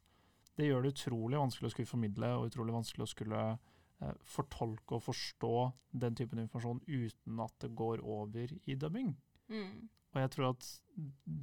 det 0.60 0.68
gjør 0.68 0.86
det 0.86 0.94
utrolig 0.96 1.40
vanskelig 1.40 1.70
å 1.70 1.74
skulle 1.74 1.90
formidle, 1.90 2.32
og 2.38 2.52
utrolig 2.52 2.76
vanskelig 2.76 3.06
å 3.06 3.12
skulle 3.12 3.42
eh, 3.52 4.16
fortolke 4.36 4.98
og 4.98 5.06
forstå 5.06 5.56
den 6.04 6.18
typen 6.20 6.44
informasjon 6.44 6.82
uten 6.88 7.44
at 7.44 7.56
det 7.64 7.72
går 7.78 8.04
over 8.04 8.56
i 8.66 8.78
dubbing. 8.80 9.14
Mm. 9.52 9.90
Og 10.12 10.22
jeg 10.22 10.34
tror 10.36 10.52
at 10.52 10.72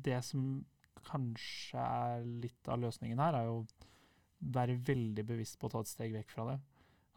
det 0.09 0.21
som 0.27 0.49
kanskje 1.09 1.83
er 1.83 2.27
litt 2.45 2.69
av 2.69 2.81
løsningen 2.83 3.21
her, 3.23 3.39
er 3.39 3.49
jo 3.49 3.63
være 4.55 4.79
veldig 4.87 5.25
bevisst 5.27 5.59
på 5.59 5.69
å 5.69 5.73
ta 5.73 5.83
et 5.83 5.91
steg 5.91 6.13
vekk 6.15 6.35
fra 6.35 6.47
det. 6.53 6.59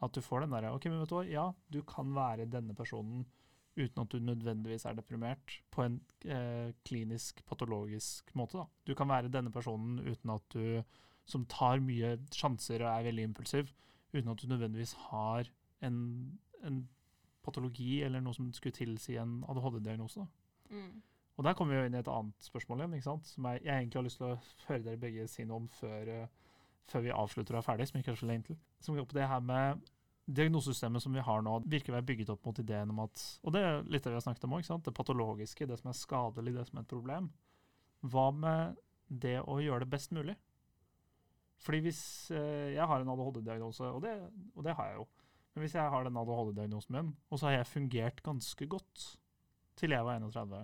At 0.02 0.16
du 0.16 0.22
får 0.24 0.42
den 0.42 0.54
derre 0.56 0.72
OK, 0.74 0.88
men 0.90 1.02
vet 1.02 1.12
du 1.12 1.16
hva, 1.16 1.26
ja, 1.28 1.46
du 1.70 1.82
kan 1.86 2.10
være 2.16 2.48
denne 2.50 2.74
personen 2.74 3.26
uten 3.76 4.02
at 4.02 4.12
du 4.12 4.18
nødvendigvis 4.20 4.84
er 4.84 4.96
deprimert, 4.96 5.60
på 5.72 5.84
en 5.86 6.00
eh, 6.24 6.72
klinisk, 6.84 7.44
patologisk 7.48 8.34
måte. 8.36 8.58
Da. 8.58 8.66
Du 8.86 8.94
kan 8.94 9.08
være 9.08 9.32
denne 9.32 9.52
personen 9.52 9.98
uten 9.98 10.34
at 10.34 10.44
du, 10.52 10.82
som 11.24 11.46
tar 11.48 11.80
mye 11.84 12.16
sjanser 12.34 12.84
og 12.84 12.90
er 12.90 13.08
veldig 13.08 13.28
impulsiv, 13.30 13.72
uten 14.12 14.28
at 14.28 14.42
du 14.42 14.50
nødvendigvis 14.50 14.92
har 15.08 15.48
en, 15.82 15.96
en 16.62 16.82
patologi 17.42 18.02
eller 18.04 18.20
noe 18.22 18.36
som 18.36 18.52
skulle 18.54 18.76
tilsi 18.76 19.16
en 19.20 19.40
ADHD-diagnose. 19.48 20.26
Mm. 20.70 21.00
Og 21.36 21.44
der 21.46 21.56
kommer 21.56 21.74
vi 21.74 21.80
jo 21.80 21.88
inn 21.88 21.96
i 21.96 22.02
et 22.02 22.12
annet 22.12 22.44
spørsmål 22.44 22.84
igjen, 22.84 23.24
som 23.24 23.48
jeg, 23.48 23.64
jeg 23.64 23.72
egentlig 23.72 23.98
har 23.98 24.06
lyst 24.06 24.20
til 24.20 24.28
å 24.28 24.38
høre 24.68 24.84
dere 24.84 25.00
begge 25.00 25.26
si 25.30 25.46
noe 25.48 25.62
om 25.62 25.68
før, 25.80 26.12
eh, 26.12 26.60
før 26.92 27.06
vi 27.06 27.16
avslutter 27.16 27.56
og 27.56 27.62
er 27.62 27.66
ferdig, 27.70 27.88
som 27.88 27.98
er 28.02 28.20
så 28.20 28.28
lenge 28.28 28.50
til. 28.50 28.60
Som 28.84 28.98
går 28.98 29.08
på 29.08 29.16
det 29.16 29.30
her 29.30 29.40
med 29.40 29.80
diagnosesystemet 30.26 31.02
som 31.02 31.14
vi 31.14 31.24
har 31.24 31.42
nå, 31.42 31.56
virker 31.66 31.92
å 31.92 31.96
være 31.96 32.06
bygget 32.12 32.30
opp 32.34 32.46
mot 32.46 32.58
ideen 32.62 32.92
om 32.94 33.02
at 33.04 33.22
Og 33.42 33.54
det 33.54 33.62
er 33.66 33.80
litt 33.90 34.04
det 34.04 34.12
vi 34.12 34.18
har 34.18 34.24
snakket 34.24 34.46
om 34.46 34.54
òg, 34.58 34.68
det 34.86 34.94
patologiske, 34.94 35.66
det 35.66 35.78
som 35.80 35.90
er 35.90 35.98
skadelig, 35.98 36.54
det 36.54 36.66
som 36.68 36.78
er 36.78 36.86
et 36.86 36.92
problem. 36.92 37.28
Hva 38.02 38.28
med 38.34 38.78
det 39.08 39.40
å 39.42 39.58
gjøre 39.62 39.84
det 39.84 39.92
best 39.92 40.14
mulig? 40.14 40.36
Fordi 41.62 41.82
hvis 41.84 42.02
eh, 42.34 42.74
jeg 42.74 42.86
har 42.90 43.02
en 43.02 43.10
ADHD-diagnose, 43.12 43.90
og, 43.90 44.06
og 44.06 44.64
det 44.66 44.76
har 44.78 44.92
jeg 44.92 45.02
jo 45.02 45.08
Men 45.52 45.66
hvis 45.66 45.74
jeg 45.76 45.92
har 45.92 46.06
den 46.06 46.16
ADHD-diagnosen 46.16 46.94
min, 46.96 47.10
og 47.28 47.38
så 47.38 47.50
har 47.50 47.58
jeg 47.58 47.68
fungert 47.68 48.22
ganske 48.24 48.66
godt 48.72 49.02
til 49.76 49.92
jeg 49.92 50.04
var 50.06 50.16
31, 50.16 50.62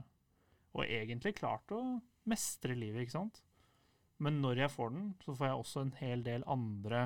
og 0.78 0.84
egentlig 0.84 1.34
klart 1.36 1.74
å 1.76 1.80
mestre 2.28 2.76
livet, 2.76 3.04
ikke 3.04 3.18
sant? 3.18 3.42
Men 4.24 4.40
når 4.40 4.62
jeg 4.62 4.72
får 4.72 4.94
den, 4.94 5.10
så 5.20 5.34
får 5.36 5.46
jeg 5.46 5.60
også 5.60 5.82
en 5.84 5.92
hel 6.00 6.24
del 6.24 6.46
andre 6.48 7.02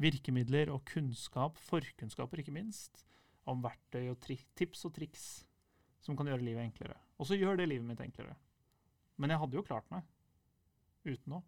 virkemidler 0.00 0.70
og 0.72 0.84
kunnskap, 0.88 1.58
forkunnskaper 1.60 2.42
ikke 2.42 2.54
minst, 2.54 3.04
om 3.48 3.62
verktøy 3.64 4.06
og 4.12 4.20
tips 4.22 4.86
og 4.86 4.94
triks 4.96 5.26
som 6.02 6.16
kan 6.18 6.28
gjøre 6.30 6.44
livet 6.44 6.64
enklere. 6.64 6.96
Og 7.18 7.28
så 7.28 7.38
gjør 7.38 7.58
det 7.60 7.68
livet 7.70 7.86
mitt 7.86 8.02
enklere. 8.02 8.34
Men 9.20 9.30
jeg 9.30 9.42
hadde 9.42 9.58
jo 9.58 9.66
klart 9.66 9.88
meg 9.92 10.06
uten 11.06 11.34
noe. 11.34 11.42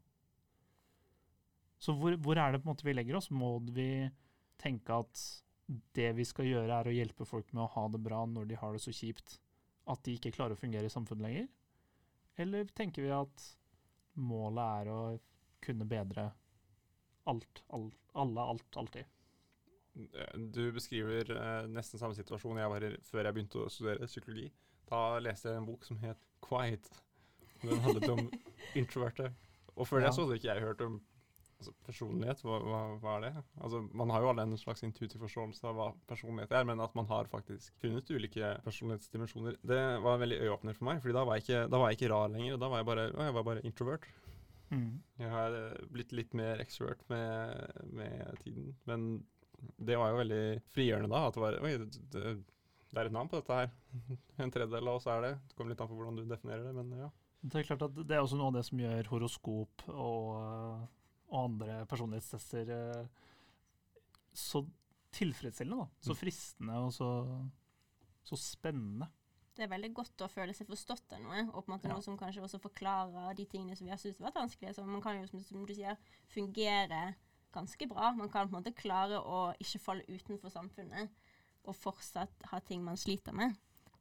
Så 1.83 1.95
hvor, 1.99 2.15
hvor 2.23 2.39
er 2.41 2.53
det 2.53 2.63
på 2.63 2.69
en 2.69 2.73
måte 2.73 2.87
vi 2.87 2.95
legger 2.95 3.19
oss? 3.19 3.31
Må 3.35 3.57
vi 3.75 4.07
tenke 4.61 5.01
at 5.05 5.25
det 5.97 6.11
vi 6.17 6.27
skal 6.29 6.49
gjøre, 6.49 6.79
er 6.79 6.89
å 6.89 6.95
hjelpe 6.95 7.27
folk 7.29 7.51
med 7.53 7.65
å 7.65 7.73
ha 7.75 7.85
det 7.93 8.01
bra 8.05 8.23
når 8.29 8.49
de 8.51 8.61
har 8.61 8.75
det 8.75 8.83
så 8.85 8.95
kjipt 8.95 9.39
at 9.91 10.01
de 10.07 10.15
ikke 10.17 10.33
klarer 10.35 10.57
å 10.57 10.61
fungere 10.61 10.89
i 10.89 10.93
samfunnet 10.93 11.27
lenger? 11.27 11.51
Eller 12.41 12.71
tenker 12.77 13.05
vi 13.05 13.13
at 13.15 13.47
målet 14.21 14.65
er 14.65 14.91
å 14.93 15.01
kunne 15.65 15.87
bedre 15.89 16.29
alt, 17.31 17.63
alt 17.71 17.95
alle, 18.15 18.41
alt, 18.55 18.77
alltid? 18.77 19.05
Eh, 20.15 20.37
Du 20.55 20.73
beskriver 20.75 21.31
eh, 21.35 21.67
nesten 21.71 21.99
samme 22.01 22.15
situasjon 22.19 22.59
jeg 22.61 22.71
var 22.71 22.85
i 22.87 22.93
før 23.09 23.25
jeg 23.29 23.35
begynte 23.39 23.63
å 23.65 23.71
studere 23.73 24.07
psykologi. 24.11 24.51
Da 24.91 25.19
leste 25.23 25.49
jeg 25.51 25.61
en 25.63 25.67
bok 25.71 25.85
som 25.87 25.99
het 26.03 26.21
Quiet. 26.45 26.87
Den 27.65 27.81
handlet 27.81 28.11
om 28.13 28.27
introverte. 28.81 29.31
Og 29.75 29.89
før 29.89 30.03
Ja. 30.03 30.09
det 30.11 30.15
så 30.17 30.25
hadde 30.27 30.37
ikke 30.39 30.51
jeg 30.53 30.63
hørt 30.67 30.83
om 30.85 30.99
altså, 31.59 31.73
personlighet. 31.87 32.43
Hva, 32.45 32.59
hva, 32.63 32.81
hva 33.03 33.15
er 33.17 33.25
det? 33.25 33.33
Altså, 33.65 33.81
man 33.97 34.11
har 34.15 34.21
jo 34.23 34.29
alle 34.31 34.45
en 34.47 34.59
slags 34.61 34.85
intuitiv 34.87 35.25
forståelse 35.25 35.65
av 35.71 35.75
hva 35.79 35.89
personlighet 36.11 36.53
er, 36.55 36.67
men 36.69 36.83
at 36.85 36.95
man 36.95 37.09
har 37.11 37.31
faktisk 37.33 37.75
funnet 37.83 38.11
ulike 38.15 38.53
personlighetsdimensjoner, 38.67 39.57
det 39.65 39.81
var 40.05 40.21
veldig 40.23 40.39
øyeåpner 40.45 40.77
for 40.79 40.91
meg. 40.91 41.01
fordi 41.03 41.17
da 41.17 41.25
var 41.25 41.41
jeg 41.41 41.47
ikke, 41.49 41.65
var 41.79 41.89
jeg 41.91 41.99
ikke 41.99 42.13
rar 42.15 42.29
lenger. 42.37 42.61
Da 42.61 42.69
var 42.69 42.83
jeg 42.83 42.91
bare, 42.93 43.09
jeg 43.27 43.35
var 43.41 43.49
bare 43.51 43.65
introvert. 43.65 44.07
Mm. 44.71 45.03
Jeg 45.21 45.31
har 45.31 45.55
eh, 45.59 45.85
blitt 45.93 46.13
litt 46.17 46.35
mer 46.35 46.61
extrovert 46.63 47.03
med, 47.13 47.85
med 47.93 48.39
tiden. 48.43 48.73
Men 48.89 49.07
det 49.77 49.97
var 50.01 50.13
jo 50.13 50.21
veldig 50.23 50.45
frigjørende 50.75 51.13
da. 51.13 51.21
At 51.29 51.37
det 51.37 51.43
var 51.45 51.59
Oi, 51.65 51.75
det, 51.85 52.05
det, 52.15 53.01
er 53.01 53.09
et 53.11 53.15
navn 53.15 53.31
på 53.31 53.41
dette 53.41 53.59
her. 53.61 53.75
En 54.43 54.51
tredjedel 54.55 54.89
av 54.91 54.99
oss 55.01 55.07
er 55.11 55.23
det. 55.27 55.35
Det 55.49 55.59
kommer 55.59 55.75
litt 55.75 55.85
an 55.85 55.91
på 55.93 55.99
hvordan 55.99 56.19
du 56.21 56.25
definerer 56.31 56.65
det, 56.67 56.75
men 56.81 56.95
ja. 57.05 57.11
Det 57.45 57.61
er 57.61 57.67
klart 57.69 57.85
at 57.85 57.99
det 58.01 58.17
er 58.17 58.23
også 58.25 58.39
noe 58.41 58.49
av 58.49 58.57
det 58.57 58.65
som 58.65 58.81
gjør 58.81 59.11
horoskop 59.13 59.83
og, 59.93 60.31
og 61.29 61.43
andre 61.45 61.83
personlighetstester 61.91 62.71
eh, 62.73 63.03
så 64.35 64.65
tilfredsstillende. 65.15 65.85
da. 65.85 66.03
Så 66.03 66.15
Mm. 66.15 66.19
fristende 66.19 66.79
og 66.87 66.93
så, 66.97 67.11
så 68.27 68.39
spennende. 68.41 69.11
Det 69.55 69.63
er 69.63 69.71
veldig 69.71 69.93
godt 69.95 70.25
å 70.25 70.29
føle 70.31 70.55
seg 70.57 70.67
forstått 70.67 71.13
av 71.15 71.21
noe, 71.23 71.45
og 71.53 71.61
på 71.63 71.69
en 71.71 71.77
måte 71.77 71.87
Ja. 71.89 71.95
noe 71.95 72.03
som 72.03 72.17
kanskje 72.19 72.43
også 72.43 72.59
forklarer 72.63 73.37
de 73.39 73.45
tingene 73.47 73.77
som 73.77 73.87
vi 73.87 73.93
har 73.93 73.99
syntes 74.03 74.19
har 74.19 74.31
vært 74.31 74.41
vanskelige. 74.43 74.75
Så 74.75 74.87
man 74.87 75.03
kan 75.03 75.21
jo, 75.21 75.27
som, 75.31 75.43
som 75.47 75.67
du 75.67 75.75
sier, 75.75 75.97
fungere 76.27 77.15
ganske 77.55 77.87
bra. 77.89 78.11
Man 78.13 78.29
kan 78.29 78.49
på 78.49 78.57
en 78.57 78.63
måte 78.63 78.75
klare 78.75 79.21
å 79.21 79.53
ikke 79.63 79.79
falle 79.79 80.03
utenfor 80.09 80.51
samfunnet 80.51 81.09
og 81.65 81.77
fortsatt 81.79 82.51
ha 82.51 82.59
ting 82.61 82.83
man 82.85 82.99
sliter 82.99 83.33
med. 83.33 83.55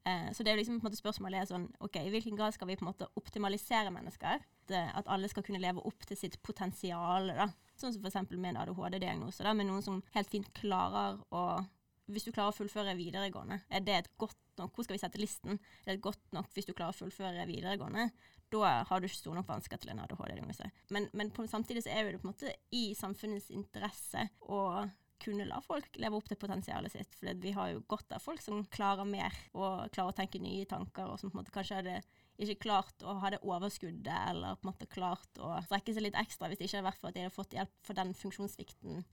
Eh, 0.05 0.31
så 0.35 0.43
det 0.43 0.51
er 0.51 0.57
liksom 0.59 0.81
på 0.81 0.87
en 0.87 0.91
måte 0.91 0.99
spørsmålet 0.99 1.39
er 1.39 1.45
sånn, 1.47 1.69
ok, 1.79 1.95
I 2.01 2.09
hvilken 2.11 2.35
grad 2.35 2.55
skal 2.55 2.67
vi 2.67 2.75
på 2.75 2.83
en 2.83 2.89
måte 2.89 3.07
optimalisere 3.15 3.93
mennesker? 3.93 4.41
Det, 4.67 4.81
at 4.95 5.07
alle 5.07 5.29
skal 5.31 5.45
kunne 5.45 5.61
leve 5.63 5.83
opp 5.85 6.03
til 6.09 6.17
sitt 6.17 6.41
potensial. 6.43 7.29
da. 7.29 7.47
Sånn 7.79 7.93
som 7.93 8.03
f.eks. 8.03 8.31
med 8.35 8.51
en 8.55 8.61
ADHD-diagnose, 8.65 9.43
da, 9.45 9.53
med 9.53 9.69
noen 9.69 9.85
som 9.85 10.01
helt 10.17 10.29
fint 10.33 10.49
klarer 10.57 11.21
å 11.31 11.63
Hvis 12.11 12.25
du 12.25 12.33
klarer 12.33 12.51
å 12.51 12.57
fullføre 12.57 12.97
videregående, 12.99 13.61
er 13.71 13.79
det 13.79 13.93
et 13.95 14.09
godt 14.19 14.35
nok 14.61 14.75
Hvor 14.75 14.87
skal 14.87 14.97
vi 14.97 15.01
sette 15.01 15.21
listen? 15.21 15.59
Er 15.85 15.95
det 15.95 16.05
godt 16.05 16.23
nok 16.35 16.49
hvis 16.55 16.67
du 16.67 16.73
klarer 16.73 16.95
å 16.95 16.99
fullføre 17.03 17.47
videregående? 17.49 18.09
Da 18.53 18.73
har 18.87 19.01
du 19.01 19.07
ikke 19.07 19.17
store 19.19 19.39
nok 19.41 19.49
vansker 19.49 19.79
til 19.81 19.93
en 19.93 20.03
ADHD-diagnose. 20.03 20.67
Men, 20.93 21.07
men 21.17 21.31
på, 21.33 21.45
samtidig 21.49 21.85
så 21.85 21.93
er 21.93 22.11
det 22.11 22.19
på 22.21 22.27
en 22.27 22.33
måte 22.33 22.53
i 22.75 22.83
samfunnets 22.97 23.49
interesse 23.53 24.27
å 24.45 24.83
kunne 25.23 25.45
la 25.47 25.59
folk 25.63 25.97
leve 26.01 26.17
opp 26.17 26.27
til 26.27 26.39
potensialet 26.39 26.93
sitt. 26.93 27.15
For 27.19 27.39
vi 27.43 27.53
har 27.55 27.71
jo 27.71 27.83
godt 27.89 28.11
av 28.15 28.23
folk 28.23 28.43
som 28.43 28.63
klarer 28.73 29.07
mer, 29.07 29.35
og 29.55 29.87
klarer 29.93 30.11
å 30.11 30.17
tenke 30.17 30.41
nye 30.43 30.67
tanker, 30.69 31.07
og 31.07 31.19
som 31.19 31.31
på 31.31 31.37
en 31.37 31.43
måte 31.43 31.53
kanskje 31.55 31.79
hadde 31.79 31.97
ikke 32.43 32.63
klart 32.65 33.05
å 33.05 33.15
ha 33.21 33.31
det 33.31 33.43
overskuddet, 33.45 34.13
eller 34.33 34.57
på 34.57 34.67
en 34.67 34.71
måte 34.73 34.89
klart 34.91 35.39
å 35.39 35.53
strekke 35.67 35.95
seg 35.95 36.07
litt 36.07 36.19
ekstra 36.19 36.49
hvis 36.49 36.59
det 36.59 36.67
ikke 36.67 36.81
hadde 36.81 36.89
vært 36.89 37.01
for 37.01 37.11
at 37.11 37.17
de 37.17 37.23
hadde 37.23 37.37
fått 37.37 37.55
hjelp 37.57 37.75
for 37.85 37.99
den 37.99 38.13
funksjonssvikten 38.17 39.03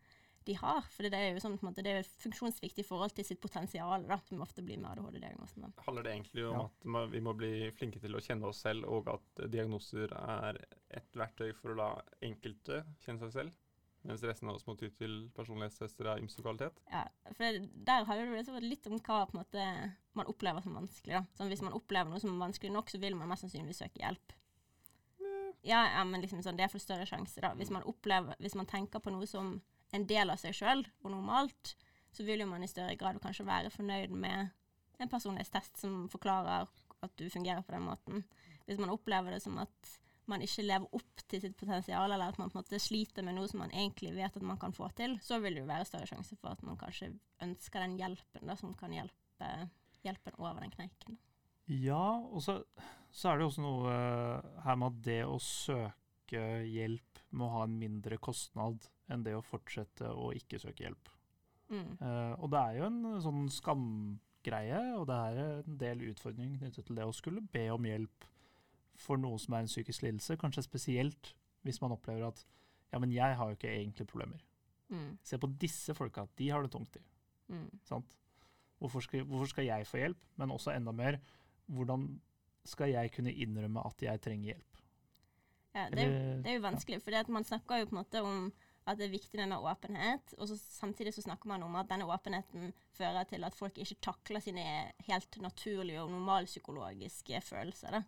de 0.51 0.57
har. 0.61 0.83
For 0.95 1.07
det 1.07 1.15
er 1.17 1.31
jo 1.33 1.43
sånn 1.45 1.57
på 1.59 1.65
en 1.67 1.71
måte, 1.71 1.85
det 1.87 1.93
er 1.95 2.03
jo 2.03 2.11
funksjonssvikt 2.27 2.83
i 2.83 2.87
forhold 2.87 3.15
til 3.17 3.27
sitt 3.29 3.41
potensial, 3.43 4.05
da, 4.11 4.19
som 4.29 4.43
ofte 4.45 4.65
blir 4.67 4.81
med 4.83 4.91
ADHD-diagnosen. 4.93 5.71
Handler 5.87 6.07
det 6.07 6.15
egentlig 6.17 6.47
om 6.51 6.59
Ja. 6.61 6.67
at 6.69 7.11
vi 7.15 7.21
må 7.25 7.35
bli 7.39 7.53
flinke 7.79 8.03
til 8.03 8.15
å 8.19 8.23
kjenne 8.25 8.51
oss 8.51 8.63
selv, 8.67 8.85
og 8.91 9.09
at 9.15 9.51
diagnoser 9.51 10.13
er 10.13 10.61
et 10.91 11.13
verktøy 11.17 11.53
for 11.55 11.73
å 11.75 11.81
la 11.81 11.91
enkelte 12.23 12.83
kjenne 13.05 13.21
seg 13.27 13.33
selv? 13.39 13.59
Mens 14.03 14.23
resten 14.25 14.49
av 14.49 14.57
oss 14.57 14.65
må 14.65 14.73
ty 14.81 14.89
til 14.97 15.27
personlighetstester 15.37 16.07
av 16.09 16.23
ymse 16.23 16.41
kvalitet? 16.41 16.79
Ja, 16.89 17.03
for 17.37 17.59
der 17.85 18.07
har 18.09 18.17
jo 18.17 18.31
det 18.33 18.47
vært 18.49 18.65
litt 18.65 18.87
om 18.89 18.97
hva 18.97 19.27
på 19.29 19.35
en 19.37 19.43
måte, 19.43 19.65
man 20.17 20.31
opplever 20.33 20.63
som 20.65 20.73
vanskelig. 20.79 21.19
Da. 21.19 21.27
Sånn, 21.37 21.51
hvis 21.53 21.61
man 21.67 21.77
opplever 21.77 22.09
noe 22.09 22.21
som 22.23 22.33
er 22.33 22.47
vanskelig 22.47 22.73
nok, 22.73 22.89
så 22.89 22.99
vil 23.03 23.15
man 23.19 23.29
mest 23.29 23.45
sannsynlig 23.45 23.77
søke 23.77 24.01
hjelp. 24.01 24.33
Ja, 25.63 25.83
ja 25.93 26.05
men 26.09 26.23
liksom 26.23 26.41
sånn, 26.41 26.57
det 26.57 26.65
er 26.65 26.73
for 26.73 26.81
større 26.83 27.05
sjanse. 27.05 27.43
da. 27.45 27.53
Hvis 27.59 27.71
man, 27.71 27.85
opplever, 27.85 28.35
hvis 28.41 28.57
man 28.57 28.69
tenker 28.71 29.03
på 29.05 29.13
noe 29.13 29.29
som 29.29 29.59
en 29.96 30.07
del 30.07 30.31
av 30.31 30.40
seg 30.40 30.55
sjøl 30.57 30.85
og 31.03 31.11
normalt, 31.12 31.74
så 32.11 32.26
vil 32.26 32.42
jo 32.42 32.50
man 32.50 32.64
i 32.64 32.70
større 32.70 32.96
grad 32.98 33.20
kanskje 33.22 33.46
være 33.46 33.72
fornøyd 33.74 34.14
med 34.14 34.50
en 35.00 35.11
personlighetstest 35.11 35.81
som 35.81 36.05
forklarer 36.12 36.68
at 37.00 37.16
du 37.16 37.31
fungerer 37.33 37.62
på 37.64 37.72
den 37.74 37.87
måten. 37.87 38.24
Hvis 38.66 38.81
man 38.81 38.92
opplever 38.92 39.35
det 39.35 39.42
som 39.44 39.57
at 39.62 39.96
man 40.31 40.44
ikke 40.44 40.62
lever 40.62 40.94
opp 40.94 41.22
til 41.31 41.42
sitt 41.42 41.57
potensial, 41.59 42.12
eller 42.12 42.31
at 42.31 42.38
man 42.38 42.50
på 42.53 42.59
en 42.59 42.62
måte 42.62 42.79
sliter 42.83 43.24
med 43.26 43.35
noe 43.35 43.48
som 43.50 43.62
man 43.64 43.72
egentlig 43.74 44.12
vet 44.14 44.37
at 44.37 44.46
man 44.46 44.61
kan 44.61 44.74
få 44.76 44.90
til, 44.98 45.16
så 45.24 45.40
vil 45.42 45.57
det 45.57 45.64
jo 45.64 45.70
være 45.70 45.88
større 45.88 46.07
sjanse 46.11 46.38
for 46.38 46.53
at 46.53 46.62
man 46.66 46.79
kanskje 46.79 47.12
ønsker 47.42 47.83
den 47.83 47.96
hjelpen 47.98 48.46
da, 48.46 48.57
som 48.59 48.76
kan 48.79 48.94
hjelpe, 48.94 49.50
hjelpe 50.07 50.35
over 50.38 50.61
den 50.62 50.74
kneiken. 50.76 51.18
Ja, 51.70 52.20
og 52.20 52.42
så, 52.44 52.61
så 53.14 53.31
er 53.31 53.40
det 53.40 53.48
også 53.48 53.64
noe 53.64 53.90
eh, 53.94 54.50
her 54.66 54.79
med 54.79 54.90
at 54.90 55.03
det 55.07 55.20
å 55.26 55.38
søke 55.42 56.44
hjelp 56.66 57.10
må 57.37 57.49
ha 57.55 57.64
en 57.66 57.79
mindre 57.79 58.19
kostnad 58.23 58.87
enn 59.11 59.25
det 59.27 59.37
å 59.37 59.45
fortsette 59.45 60.11
å 60.11 60.31
ikke 60.37 60.61
søke 60.62 60.87
hjelp. 60.87 61.11
Mm. 61.71 61.95
Uh, 62.03 62.35
og 62.43 62.51
det 62.51 62.61
er 62.61 62.79
jo 62.81 62.87
en 62.88 63.01
sånn 63.23 63.45
skamgreie, 63.55 64.81
og 64.99 65.07
det 65.11 65.19
er 65.31 65.43
en 65.45 65.79
del 65.81 66.05
utfordringer 66.11 66.59
knyttet 66.62 66.88
til 66.88 66.99
det 66.99 67.07
å 67.07 67.14
skulle 67.14 67.45
be 67.53 67.69
om 67.71 67.87
hjelp 67.87 68.27
for 69.01 69.21
noe 69.21 69.38
som 69.40 69.55
er 69.57 69.64
en 69.64 69.71
psykisk 69.71 70.05
lidelse, 70.05 70.38
kanskje 70.40 70.66
spesielt 70.66 71.35
hvis 71.64 71.81
man 71.83 71.95
opplever 71.95 72.27
at 72.29 72.43
ja, 72.91 72.99
men 72.99 73.12
jeg 73.14 73.37
har 73.39 73.51
jo 73.51 73.57
ikke 73.57 73.70
egentlig 73.70 74.09
problemer. 74.11 74.43
Mm. 74.91 75.14
Se 75.22 75.39
på 75.39 75.51
disse 75.62 75.95
folka, 75.95 76.26
de 76.39 76.49
har 76.51 76.64
det 76.64 76.72
tungt 76.74 76.97
de. 76.97 77.03
Mm. 77.55 77.68
Sant? 77.87 78.16
Hvorfor 78.81 79.05
skal, 79.05 79.22
hvorfor 79.28 79.53
skal 79.53 79.68
jeg 79.68 79.87
få 79.87 80.01
hjelp? 80.01 80.26
Men 80.41 80.51
også 80.55 80.74
enda 80.74 80.93
mer, 80.97 81.20
hvordan 81.70 82.09
skal 82.66 82.91
jeg 82.91 83.12
kunne 83.14 83.33
innrømme 83.33 83.85
at 83.87 84.03
jeg 84.03 84.22
trenger 84.24 84.55
hjelp? 84.55 84.70
Ja, 85.75 85.87
det, 85.93 86.03
er, 86.03 86.11
jo- 86.11 86.43
det 86.43 86.51
er 86.51 86.57
jo 86.59 86.64
vanskelig, 86.66 86.99
for 87.03 87.31
man 87.31 87.45
snakker 87.47 87.79
jo 87.79 87.87
på 87.91 87.95
en 87.95 88.01
måte 88.03 88.23
om 88.27 88.53
at 88.89 88.99
det 88.99 89.07
er 89.07 89.12
viktig 89.12 89.39
med 89.39 89.53
mer 89.53 89.66
åpenhet, 89.71 90.33
og 90.39 90.49
så 90.49 90.57
samtidig 90.59 91.12
så 91.14 91.23
snakker 91.23 91.47
man 91.49 91.62
om 91.62 91.77
at 91.79 91.91
denne 91.91 92.09
åpenheten 92.11 92.73
fører 92.97 93.25
til 93.29 93.45
at 93.47 93.55
folk 93.55 93.77
ikke 93.79 93.99
takler 94.03 94.41
sine 94.43 94.64
helt 95.07 95.37
naturlige 95.43 96.01
og 96.03 96.11
normalpsykologiske 96.11 97.41
følelser. 97.45 97.91
Da. 98.01 98.03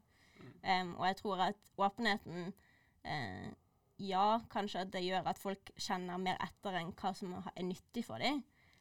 Um, 0.83 0.95
og 0.97 1.07
jeg 1.07 1.17
tror 1.21 1.37
at 1.45 1.61
åpenheten 1.79 2.53
eh, 3.05 3.51
Ja, 4.03 4.41
kanskje 4.51 4.81
at 4.83 4.91
det 4.93 5.05
gjør 5.05 5.29
at 5.31 5.39
folk 5.39 5.71
kjenner 5.79 6.19
mer 6.19 6.41
etter 6.43 6.75
enn 6.81 6.89
hva 6.99 7.13
som 7.15 7.37
er 7.39 7.63
nyttig 7.63 8.03
for 8.09 8.19
dem. 8.19 8.41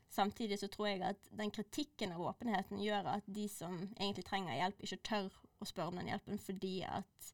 Samtidig 0.10 0.58
så 0.60 0.68
tror 0.72 0.88
jeg 0.88 1.04
at 1.06 1.30
den 1.38 1.52
kritikken 1.54 2.16
av 2.16 2.24
åpenheten 2.32 2.82
gjør 2.82 3.12
at 3.20 3.28
de 3.30 3.46
som 3.52 3.76
egentlig 4.00 4.26
trenger 4.26 4.58
hjelp, 4.58 4.82
ikke 4.82 5.04
tør 5.06 5.30
å 5.62 5.68
spørre 5.70 5.92
om 5.94 6.00
den 6.02 6.10
hjelpen 6.10 6.42
fordi 6.42 6.80
at 6.88 7.30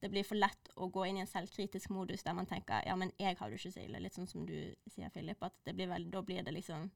det 0.00 0.10
blir 0.12 0.26
for 0.26 0.38
lett 0.38 0.70
å 0.78 0.86
gå 0.94 1.06
inn 1.08 1.18
i 1.18 1.24
en 1.24 1.30
selvkritisk 1.30 1.90
modus 1.90 2.22
der 2.22 2.36
man 2.38 2.46
tenker 2.46 2.84
ja, 2.86 2.94
men 2.98 3.10
jeg 3.18 3.38
har 3.38 3.50
det 3.50 3.58
ikke 3.58 3.74
så 3.74 3.82
ille. 3.82 4.00
Litt 4.02 4.14
sånn 4.14 4.30
som 4.30 4.44
du 4.46 4.54
sier, 4.86 5.10
Philip. 5.14 5.42
At 5.42 5.56
det 5.66 5.74
blir 5.78 5.90
vel, 5.90 6.06
da 6.12 6.22
blir 6.22 6.44
det 6.46 6.54
liksom 6.54 6.86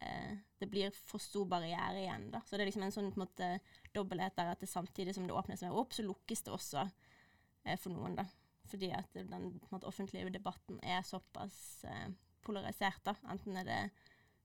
eh, 0.00 0.38
Det 0.60 0.70
blir 0.72 0.94
for 0.96 1.20
stor 1.20 1.44
barriere 1.50 2.00
igjen, 2.00 2.30
da. 2.32 2.40
Så 2.46 2.56
det 2.56 2.64
er 2.64 2.70
liksom 2.70 2.86
en 2.86 2.96
sånn 2.96 3.10
på 3.12 3.20
en 3.20 3.26
måte 3.26 3.50
dobbelthet 3.96 4.38
der 4.40 4.54
at 4.54 4.64
det 4.64 4.70
samtidig 4.72 5.16
som 5.16 5.28
det 5.28 5.36
åpnes 5.36 5.66
mer 5.66 5.76
opp, 5.76 5.92
så 5.92 6.06
lukkes 6.06 6.46
det 6.46 6.54
også 6.54 6.86
eh, 6.86 7.76
for 7.76 7.92
noen, 7.92 8.16
da. 8.22 8.26
Fordi 8.72 8.94
at 8.96 9.12
den 9.12 9.50
på 9.60 9.74
måte, 9.74 9.90
offentlige 9.90 10.32
debatten 10.32 10.80
er 10.80 11.04
såpass 11.04 11.84
eh, 11.84 12.08
polarisert, 12.44 13.04
da. 13.04 13.18
Enten 13.28 13.60
er 13.60 13.68
det 13.68 13.80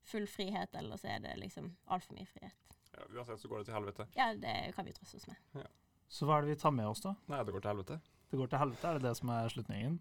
full 0.09 0.27
frihet, 0.27 0.75
eller 0.75 0.99
så 0.99 1.13
er 1.15 1.23
det 1.23 1.37
liksom 1.39 1.71
altfor 1.87 2.19
mye 2.19 2.27
frihet. 2.27 2.79
Ja, 2.91 3.07
uansett 3.15 3.39
så 3.39 3.47
går 3.47 3.61
det 3.61 3.69
til 3.69 3.77
helvete. 3.77 4.09
Ja, 4.17 4.33
det 4.35 4.73
kan 4.75 4.87
vi 4.87 4.95
trøste 4.97 5.21
oss 5.21 5.29
med. 5.31 5.63
Så 6.09 6.25
hva 6.25 6.39
er 6.39 6.45
det 6.45 6.55
vi 6.55 6.61
tar 6.63 6.73
med 6.73 6.89
oss, 6.89 7.03
da? 7.05 7.13
Nei, 7.29 7.43
det 7.45 7.53
går 7.53 7.63
til 7.63 7.71
helvete. 7.73 7.99
Det 8.29 8.37
går 8.37 8.49
til 8.49 8.61
helvete, 8.61 8.87
er 8.87 8.97
det 8.97 9.07
det 9.07 9.15
som 9.17 9.29
er 9.33 9.53
slutningen? 9.53 9.95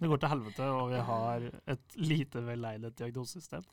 Det 0.00 0.10
går 0.10 0.20
til 0.22 0.30
helvete, 0.30 0.66
og 0.70 0.90
vi 0.92 1.00
har 1.08 1.46
et 1.74 1.96
lite 1.98 2.42
veleidet 2.46 2.98
diagnosesystem. 2.98 3.64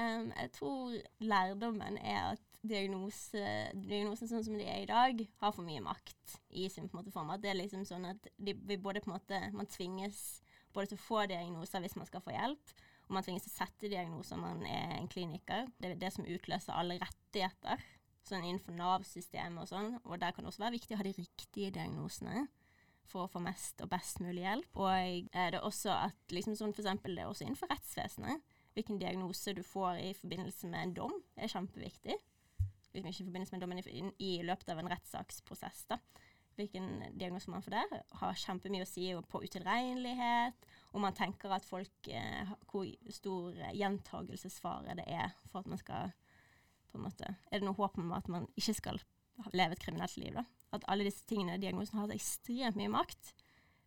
Um, 0.00 0.30
jeg 0.32 0.50
tror 0.56 0.94
lærdommen 1.20 1.98
er 1.98 2.32
at 2.32 2.42
diagnose, 2.62 3.42
diagnosen 3.74 4.30
sånn 4.30 4.44
som 4.46 4.56
de 4.58 4.66
er 4.66 4.84
i 4.84 4.88
dag, 4.88 5.20
har 5.42 5.54
for 5.54 5.66
mye 5.66 5.82
makt 5.84 6.36
i 6.58 6.68
sin 6.70 6.88
på 6.88 6.96
en 6.96 7.02
måte 7.02 7.14
form. 7.14 7.30
At 7.34 7.42
det 7.42 7.52
er 7.52 7.58
liksom 7.58 7.84
sånn 7.86 8.06
at 8.10 8.30
de, 8.38 8.54
vi 8.54 8.78
både 8.80 9.02
på 9.02 9.10
en 9.10 9.16
måte, 9.16 9.40
man 9.54 9.70
tvinges 9.70 10.40
både 10.72 10.92
til 10.92 11.00
å 11.00 11.04
få 11.04 11.24
diagnoser 11.30 11.82
hvis 11.84 11.98
man 11.98 12.08
skal 12.08 12.22
få 12.24 12.34
hjelp, 12.34 12.74
og 13.08 13.16
man 13.18 13.26
tvinges 13.26 13.46
til 13.46 13.52
å 13.52 13.58
sette 13.58 13.90
diagnoser 13.92 14.38
når 14.38 14.46
man 14.46 14.70
er 14.70 14.94
en 14.96 15.10
kliniker. 15.10 15.66
Det 15.78 15.90
er 15.90 15.98
det 16.00 16.12
som 16.14 16.26
utløser 16.26 16.78
alle 16.78 17.00
rettigheter, 17.02 17.82
sånn 18.28 18.44
innenfor 18.46 18.76
Nav-systemet 18.76 19.64
og 19.64 19.70
sånn. 19.70 19.94
Og 20.06 20.18
der 20.22 20.34
kan 20.34 20.44
det 20.44 20.52
også 20.52 20.64
være 20.64 20.76
viktig 20.76 20.96
å 20.96 21.00
ha 21.00 21.06
de 21.06 21.14
riktige 21.16 21.72
diagnosene 21.74 22.46
for 23.08 23.26
å 23.26 23.30
få 23.30 23.42
mest 23.44 23.82
og 23.84 23.90
best 23.92 24.22
mulig 24.24 24.44
hjelp. 24.44 24.80
Og 24.80 25.30
er 25.36 25.54
det 25.54 25.62
også 25.62 25.94
at 26.08 26.34
liksom 26.34 26.56
sånn 26.58 26.74
for 26.74 26.84
eksempel 26.84 27.16
det 27.16 27.24
er 27.24 27.32
også 27.32 27.46
innenfor 27.46 27.72
rettsvesenet. 27.72 28.44
Hvilken 28.76 29.00
diagnose 29.02 29.52
du 29.52 29.62
får 29.66 30.00
i 30.00 30.12
forbindelse 30.16 30.70
med 30.72 30.86
en 30.86 30.94
dom, 30.96 31.16
er 31.36 31.50
kjempeviktig. 31.52 32.16
Liksom 32.92 33.10
ikke 33.10 33.24
i 33.24 33.26
forbindelse 33.26 33.52
med 33.52 33.58
en 33.58 33.64
dom, 33.64 33.74
men 33.74 33.82
i, 33.82 34.30
i 34.30 34.32
løpet 34.46 34.70
av 34.72 34.80
en 34.80 34.88
rettssaksprosess. 34.92 35.84
da. 35.90 35.98
Hvilken 36.56 36.88
diagnose 37.16 37.50
man 37.50 37.64
får 37.64 37.74
der, 37.74 38.00
har 38.20 38.40
kjempemye 38.40 38.84
å 38.84 38.88
si 38.88 39.06
på 39.28 39.42
utilregnelighet, 39.44 40.66
om 40.92 41.04
man 41.04 41.16
tenker 41.16 41.52
at 41.52 41.64
folk 41.64 42.08
eh, 42.12 42.50
Hvor 42.68 42.88
stor 43.08 43.56
gjentagelsesfare 43.72 44.96
det 45.00 45.06
er 45.08 45.32
for 45.48 45.62
at 45.62 45.70
man 45.72 45.80
skal 45.80 46.12
på 46.92 47.00
en 47.00 47.06
måte, 47.08 47.34
Er 47.50 47.60
det 47.60 47.66
noe 47.66 47.78
håp 47.78 47.98
om 47.98 48.12
at 48.16 48.28
man 48.28 48.46
ikke 48.56 48.74
skal 48.76 49.00
leve 49.56 49.76
et 49.76 49.82
kriminelt 49.82 50.16
liv? 50.20 50.34
da? 50.36 50.44
At 50.72 50.84
alle 50.88 51.06
disse 51.08 51.24
tingene, 51.28 51.60
diagnosene, 51.60 52.04
har 52.04 52.14
ekstremt 52.14 52.78
mye 52.78 52.92
makt. 52.92 53.32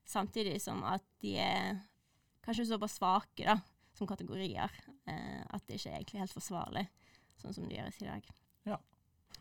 Samtidig 0.06 0.60
som 0.62 0.84
at 0.86 1.06
de 1.24 1.36
er 1.42 1.80
kanskje 2.46 2.68
såpass 2.70 3.00
svake 3.00 3.46
da, 3.48 3.58
som 3.96 4.10
kategorier 4.10 4.70
eh, 5.08 5.42
at 5.50 5.64
det 5.66 5.80
ikke 5.80 5.90
er 5.94 6.00
egentlig 6.00 6.22
helt 6.22 6.36
forsvarlig, 6.36 6.84
sånn 7.42 7.56
som 7.56 7.70
det 7.70 7.80
gjøres 7.80 8.02
i 8.02 8.10
dag. 8.10 8.28
Ja. 8.70 8.78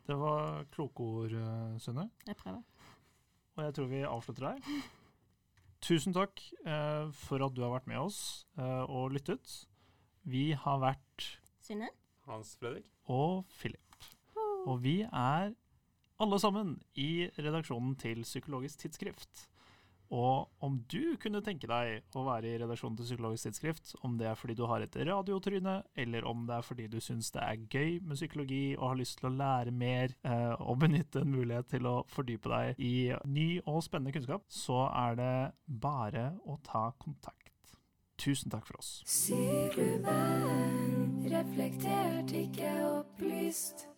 Det 0.04 0.16
var 0.20 0.64
kloke 0.72 1.04
ord, 1.04 1.34
eh, 1.36 1.76
Sunne. 1.80 2.08
Jeg 2.26 2.36
prøver. 2.40 2.62
Og 3.54 3.64
jeg 3.64 3.74
tror 3.76 3.90
vi 3.90 4.04
avslutter 4.08 4.48
der. 4.48 4.78
Tusen 5.84 6.14
takk 6.16 6.40
eh, 6.64 7.10
for 7.26 7.44
at 7.44 7.54
du 7.54 7.60
har 7.60 7.74
vært 7.74 7.88
med 7.90 8.00
oss 8.00 8.18
eh, 8.56 8.84
og 8.88 9.12
lyttet. 9.12 9.66
Vi 10.24 10.52
har 10.56 10.80
vært 10.80 11.26
Synne? 11.64 11.90
Hans 12.28 12.56
Fredrik? 12.60 12.88
og 13.04 13.44
Philip. 13.58 13.80
Og 14.66 14.82
vi 14.82 15.00
er 15.02 15.52
alle 16.20 16.38
sammen 16.40 16.78
i 16.96 17.26
redaksjonen 17.38 17.96
til 18.00 18.22
Psykologisk 18.24 18.78
tidsskrift. 18.84 19.48
Og 20.14 20.50
om 20.62 20.76
du 20.92 21.16
kunne 21.18 21.40
tenke 21.42 21.66
deg 21.66 22.14
å 22.14 22.22
være 22.26 22.52
i 22.52 22.58
redaksjonen 22.60 22.96
til 22.98 23.08
Psykologisk 23.08 23.48
tidsskrift, 23.48 23.94
om 24.06 24.18
det 24.20 24.28
er 24.30 24.38
fordi 24.38 24.54
du 24.54 24.66
har 24.70 24.84
et 24.84 24.96
radiotryne, 25.08 25.78
eller 25.96 26.28
om 26.28 26.44
det 26.46 26.58
er 26.58 26.66
fordi 26.66 26.86
du 26.92 27.00
syns 27.02 27.32
det 27.34 27.42
er 27.42 27.64
gøy 27.66 27.98
med 28.04 28.20
psykologi 28.20 28.76
og 28.76 28.92
har 28.92 29.00
lyst 29.00 29.18
til 29.18 29.30
å 29.30 29.34
lære 29.34 29.74
mer 29.74 30.14
eh, 30.22 30.54
og 30.60 30.78
benytte 30.84 31.24
en 31.24 31.34
mulighet 31.34 31.72
til 31.74 31.88
å 31.90 31.96
fordype 32.12 32.52
deg 32.52 32.84
i 32.84 32.94
ny 33.26 33.48
og 33.64 33.82
spennende 33.86 34.14
kunnskap, 34.14 34.46
så 34.48 34.86
er 34.92 35.18
det 35.18 35.34
bare 35.66 36.30
å 36.46 36.60
ta 36.62 36.90
kontakt. 37.00 37.50
Tusen 38.20 38.52
takk 38.52 38.68
for 38.68 38.78
oss. 38.78 39.02
Reflektert, 41.24 42.32
ikke 42.32 42.70
opplyst. 42.98 43.93